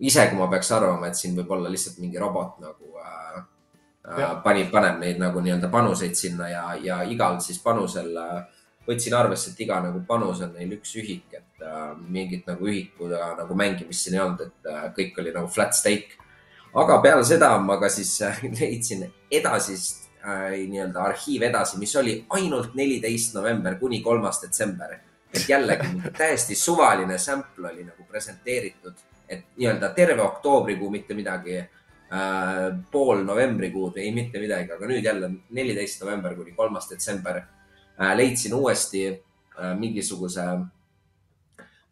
[0.00, 3.42] ise, kui ma peaks arvama, et siin võib olla lihtsalt mingi robot nagu äh,
[4.16, 8.40] äh, pani, paneb neid nagu nii-öelda panuseid sinna ja, ja igal siis panusel äh,
[8.86, 13.34] võtsin arvesse, et iga nagu panus on neil üks ühik, et äh, mingit nagu ühikuga
[13.38, 16.18] nagu mängimist siin ei olnud, et äh, kõik oli nagu flat stake
[16.74, 22.16] aga peale seda ma ka siis äh, leidsin edasist äh, nii-öelda arhiiv edasi, mis oli
[22.36, 24.98] ainult neliteist november kuni kolmas detsember.
[25.32, 28.92] et jällegi täiesti suvaline sample oli nagu presenteeritud,
[29.28, 31.68] et nii-öelda terve oktoobrikuu mitte midagi äh,,
[32.90, 38.54] pool novembrikuud ei mitte midagi, aga nüüd jälle neliteist november kuni kolmas detsember äh, leidsin
[38.54, 40.44] uuesti äh, mingisuguse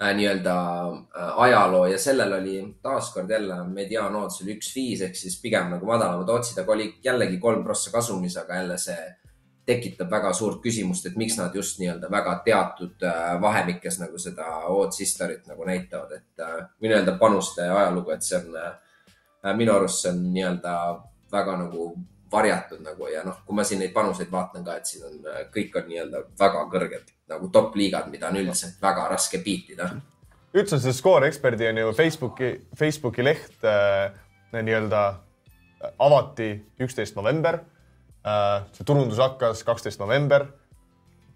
[0.01, 0.55] nii-öelda
[0.89, 5.87] äh, ajaloo ja sellel oli taaskord jälle mediaanoodus oli üks viis ehk siis pigem nagu
[5.87, 9.01] madalamad otsid, aga oli jällegi kolm prossa kasumis, aga jälle see
[9.67, 14.47] tekitab väga suurt küsimust, et miks nad just nii-öelda väga teatud äh, vahemikes nagu seda
[14.73, 19.77] odds history't nagu näitavad, et äh, või nii-öelda panuste ajalugu, et see on äh, minu
[19.77, 20.75] arust see on nii-öelda
[21.33, 21.93] väga nagu
[22.33, 25.19] varjatud nagu ja noh, kui ma siin neid panuseid vaatan ka, et siin on,
[25.55, 29.91] kõik on nii-öelda väga kõrged nagu top liigad, mida on üldiselt väga raske beatida.
[30.55, 34.15] üldse see Score Experti on ju Facebooki, Facebooki leht äh,
[34.55, 35.05] nii-öelda
[35.99, 37.63] avati üksteist november
[38.21, 40.51] Äh, see turundus hakkas kaksteist november.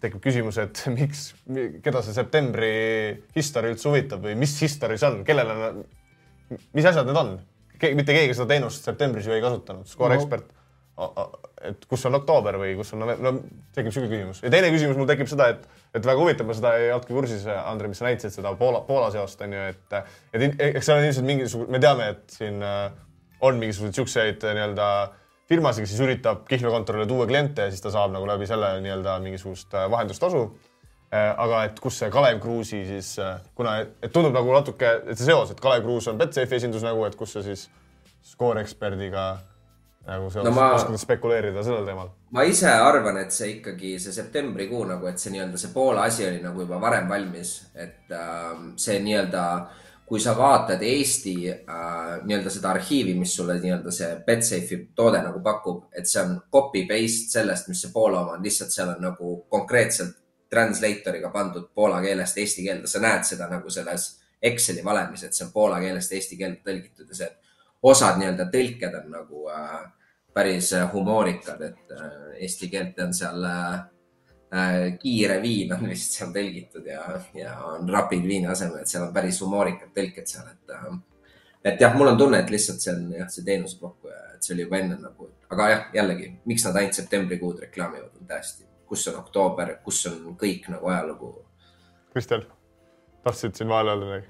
[0.03, 1.31] tekib küsimus, et miks,
[1.81, 2.67] keda see septembri
[3.33, 5.69] history üldse huvitab või mis history see on, kellele,
[6.75, 7.31] mis asjad need on?
[7.81, 10.43] mitte keegi seda teenust septembris ju ei kasutanud, Score no.
[11.65, 14.37] Et kus on oktoober või kus on november, no tekib siuke küsimus.
[14.45, 15.65] ja teine küsimus mul tekib seda, et,
[15.97, 19.09] et väga huvitav, ma seda ei olnudki kursis, Andre, mis sa näitasid seda Poola, Poola
[19.11, 19.97] seost on ju, et,
[20.31, 22.85] et eks seal on ilmselt mingisugune, me teame, et siin äh,
[23.43, 28.13] on mingisuguseid nii-öelda äh, firmas, kes siis üritab kihlveokontorile tuua kliente ja siis ta saab
[28.15, 30.45] nagu läbi selle nii-öelda mingisugust äh, vahendustasu.
[31.13, 35.17] Äh, aga et kus see Kalev Kruusi siis, äh, kuna, et tundub nagu natuke, et
[35.17, 37.67] see seos, et Kalev Kruus on Betsafe'i esindus nagu, et kus see siis
[38.25, 39.35] Score Expertiga
[40.05, 40.71] nagu seos no, ma...
[40.77, 42.11] oskad spekuleerida sellel teemal?
[42.35, 46.27] ma ise arvan, et see ikkagi see septembrikuu nagu, et see nii-öelda see Poola asi
[46.27, 49.45] oli nagu juba varem valmis, et äh, see nii-öelda
[50.05, 55.41] kui sa vaatad Eesti äh, nii-öelda seda arhiivi, mis sulle nii-öelda see Betsafe'i toode nagu
[55.45, 59.01] pakub, et see on copy paste sellest, mis see Poola oma on, lihtsalt seal on
[59.09, 64.13] nagu konkreetselt translator'iga pandud poola keelest eesti keelde, sa näed seda nagu selles
[64.45, 67.29] Exceli valemis, et see on poola keelest eesti keelde tõlgitud ja see
[67.85, 69.81] osad nii-öelda tõlked on nagu äh,
[70.33, 73.83] päris humoorikad, et äh, eesti keelt on seal äh,
[74.55, 77.01] Äh, kiire viin on vist seal tõlgitud ja,
[77.35, 80.73] ja on rapid viini asemel, et seal on päris humoorikad tõlked seal, et.
[80.75, 80.95] Äh,
[81.65, 84.67] et jah, mul on tunne, et lihtsalt see on jah, see teenusepakkuja, et see oli
[84.67, 89.17] juba enne nagu, aga jah, jällegi, miks nad ainult septembrikuud reklaamivad, on täiesti, kus on
[89.23, 91.31] oktoober, kus on kõik nagu ajalugu.
[92.13, 92.45] Kristel,
[93.25, 94.29] tahtsid siin vahele öelda midagi?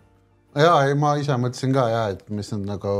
[0.64, 2.96] ja, ei, ma ise mõtlesin ka ja, et mis need nagu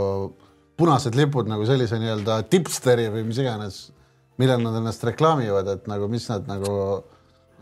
[0.78, 3.82] punased lipud nagu sellise nii-öelda tipsteri või mis iganes,
[4.42, 6.72] millal nad ennast reklaamivad, et nagu mis nad nagu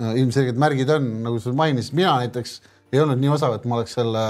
[0.01, 2.59] ilmselged märgid on, nagu sa mainisid, mina näiteks
[2.93, 4.23] ei olnud nii osav, et ma oleks selle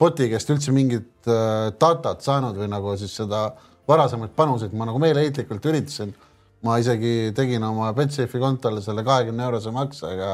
[0.00, 3.50] bot'i käest üldse mingit äh, datat saanud või nagu siis seda
[3.90, 6.14] varasemaid panuseid ma nagu meeleheitlikult üritasin.
[6.60, 10.32] ma isegi tegin oma Betsafe'i kontole selle kahekümne eurose makse, aga,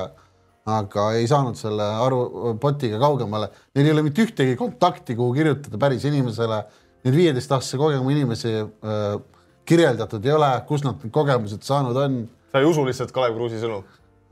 [0.67, 3.47] aga ei saanud selle aru bot'iga kaugemale.
[3.75, 6.65] Neil ei ole mitte ühtegi kontakti, kuhu kirjutada päris inimesele.
[7.07, 9.05] Neid viieteistaastase kogemusega inimesi äh,
[9.69, 12.19] kirjeldatud ei ole, kus nad need kogemused saanud on.
[12.51, 13.83] sa ei usu lihtsalt Kalev Kruusi sõnu?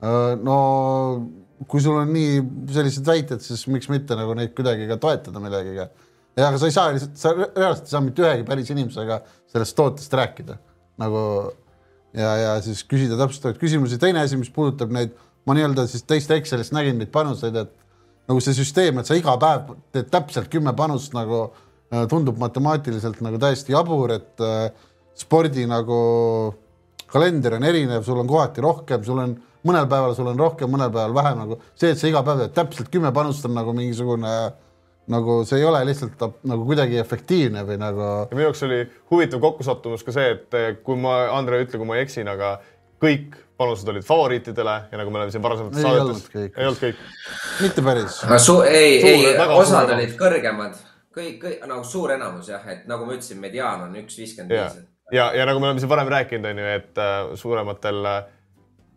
[0.03, 0.59] Äh, no
[1.71, 2.41] kui sul on nii
[2.75, 5.87] sellised väited, siis miks mitte nagu neid kuidagi ka toetada millegagi.
[6.35, 9.21] ja aga sa ei saa lihtsalt, sa reaalselt ei saa mitte ühegi päris inimesega
[9.53, 10.59] sellest tootest rääkida
[10.99, 11.21] nagu
[12.15, 13.99] ja, ja siis küsida täpsustavaid küsimusi.
[14.03, 15.15] teine asi, mis puudutab neid,
[15.47, 17.73] ma nii-öelda siis teiste Excelist nägin neid panuseid, et
[18.31, 21.49] nagu see süsteem, et sa iga päev teed täpselt kümme panust nagu
[22.11, 24.69] tundub matemaatiliselt nagu täiesti jabur, et äh,
[25.19, 25.99] spordi nagu
[27.15, 30.93] kalender on erinev, sul on kohati rohkem, sul on mõnel päeval sul on rohkem, mõnel
[30.93, 34.35] päeval vähem, nagu see, et sa iga päev teed täpselt kümme panust, on nagu mingisugune
[35.13, 38.11] nagu see ei ole lihtsalt nagu kuidagi efektiivne või nagu.
[38.33, 41.99] minu jaoks oli huvitav kokkusattumus ka see, et eh, kui ma, Andre, ütle, kui ma
[42.01, 42.57] eksin, aga
[43.05, 47.05] kõik panused olid favoriitidele ja nagu me oleme siin varasemalt saadetes, ei olnud kõik.
[47.61, 48.19] mitte päris.
[48.71, 50.81] ei, ei, osad olid kõrgemad,
[51.15, 54.79] kõik, kõik nagu suur enamus jah, et nagu ma ütlesin, mediaan on üks viiskümmend viis.
[55.15, 58.17] ja, ja nagu me oleme siin varem rääkinud, on ju, et uh, suurematel uh,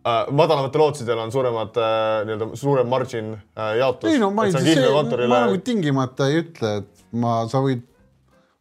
[0.06, 4.12] äh, madalamatel ootsidel on suuremad äh, nii-öelda suurem margin äh, jaotus.
[4.12, 4.88] ei no ma ei, see,
[5.26, 7.86] ma nagu tingimata ei ütle, et ma, sa võid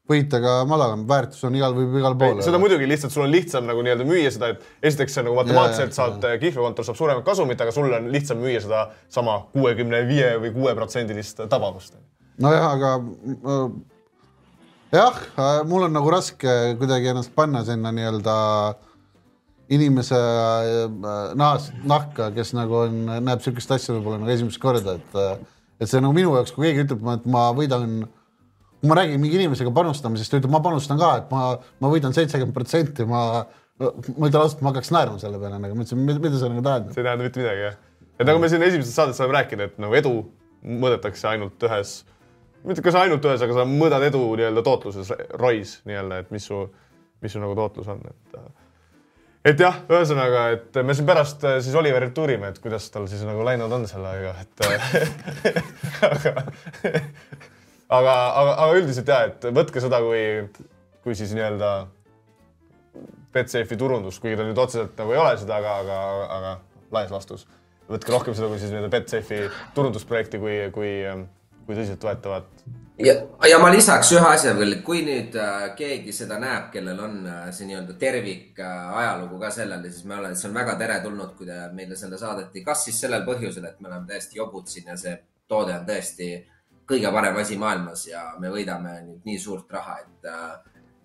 [0.07, 2.39] võita ka madalam, väärtus on igal, võib igal pool.
[2.45, 5.95] seda muidugi, lihtsalt sul on lihtsam nagu nii-öelda müüa seda, et esiteks see nagu matemaatiliselt
[5.97, 10.35] saad, äh, kihlveokontor saab suuremat kasumit, aga sul on lihtsam müüa seda sama kuuekümne viie
[10.43, 11.97] või kuueprotsendilist tabavust.
[12.41, 12.91] Nojah, aga
[14.93, 15.21] jah,
[15.69, 18.35] mul on nagu raske kuidagi ennast panna sinna nii-öelda
[19.73, 20.83] inimese äh,
[21.35, 25.33] nahas, nahka, kes nagu on, näeb niisugust asja võib-olla nagu esimest korda, et äh,
[25.77, 27.99] et see nagu minu jaoks, kui keegi ütleb, et ma võidan,
[28.79, 31.49] kui ma räägin mingi inimesega panustamisest, ta ütleb, ma panustan ka, et ma,
[31.83, 33.43] ma võidan seitsekümmend protsenti, ma,
[33.83, 33.91] ma
[34.31, 36.89] ütlen ausalt, ma hakkaks naerma selle peale, nagu ma ütlesin, mida sa nagu tahad?
[36.95, 37.77] see ei tähenda mitte midagi, jah
[38.17, 40.13] et nagu me siin esimeses saates oleme rääkinud, et nagu edu
[40.65, 41.99] mõõdetakse ainult ühes,
[42.65, 46.63] mitte kas ainult ühes, aga sa mõõdad edu nii-öelda tootluses, ROI-s nii-öelda, et mis su,
[47.21, 48.39] mis su nagu tootlus on, et
[49.47, 53.21] et jah, ühesõnaga, et me siin pärast äh, siis Oliverilt uurime, et kuidas tal siis
[53.27, 54.65] nagu läinud on sellega, et
[56.09, 56.33] aga,
[57.87, 60.23] aga, aga, aga üldiselt ja, et võtke seda kui,
[61.05, 61.71] kui siis nii-öelda
[63.37, 66.01] Betsafe'i turundust, kuigi ta nüüd otseselt nagu ei ole seda, aga, aga,
[66.37, 66.53] aga
[66.95, 67.47] laias laastus.
[67.87, 69.47] võtke rohkem seda kui siis nii-öelda Betsafe'i
[69.77, 70.93] turundusprojekti kui, kui,
[71.67, 72.67] kui tõsiseltvõetavat
[72.99, 73.13] ja,
[73.49, 77.47] ja ma lisaks ühe asja veel, kui nüüd äh, keegi seda näeb, kellel on äh,
[77.55, 81.49] see nii-öelda tervik äh, ajalugu ka sellele, siis me oleme, see on väga teretulnud, kui
[81.49, 84.97] te meile selle saadeti, kas siis sellel põhjusel, et me oleme täiesti jobud siin ja
[84.99, 85.17] see
[85.47, 86.31] toode on tõesti
[86.87, 90.33] kõige parem asi maailmas ja me võidame nüüd nii suurt raha, et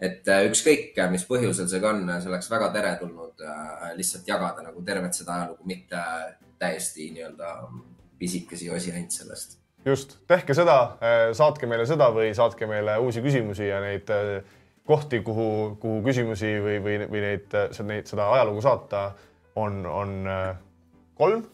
[0.02, 3.44] et ükskõik, mis põhjusel see ka on, see oleks väga teretulnud
[3.94, 6.02] lihtsalt jagada nagu tervet seda ajalugu, mitte
[6.58, 7.54] täiesti nii-öelda
[8.18, 13.22] pisikesi osi ainult sellest just, tehke seda, äh, saatke meile seda või saatke meile uusi
[13.24, 14.38] küsimusi ja neid äh,
[14.88, 15.48] kohti, kuhu,
[15.82, 19.10] kuhu küsimusi või, või, või neid, äh, neid, seda ajalugu saata,
[19.56, 20.16] on, on
[21.18, 21.44] kolm.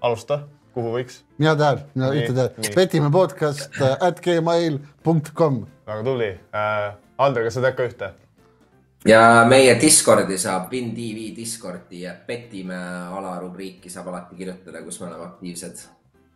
[0.00, 0.42] alusta,
[0.74, 1.20] kuhu võiks?
[1.38, 2.72] mina tean, mina ühte tean.
[2.74, 5.62] petime podcast at gmail.com.
[5.86, 6.90] väga tubli äh,.
[7.20, 8.06] Ander, kas sa tead ka ühte?
[9.04, 12.78] ja meie Discordi saab, WinTV Discordi ja petime
[13.18, 15.84] alarubriiki saab alati kirjutada, kus me oleme aktiivsed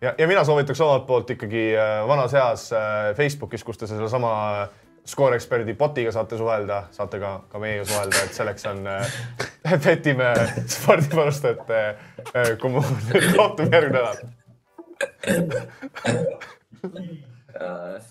[0.04, 4.32] ja, ja mina soovitaks omalt poolt ikkagi äh, vanas heas äh, Facebookis, kus te sedasama
[4.62, 4.68] äh,
[5.06, 9.06] Score Experti botiga saate suhelda, saate ka, ka meiega suhelda, et selleks on äh,
[9.84, 10.30] petime
[10.76, 12.96] spordipanustajate äh, kommuun.
[13.36, 14.16] kohtume järgmine nädal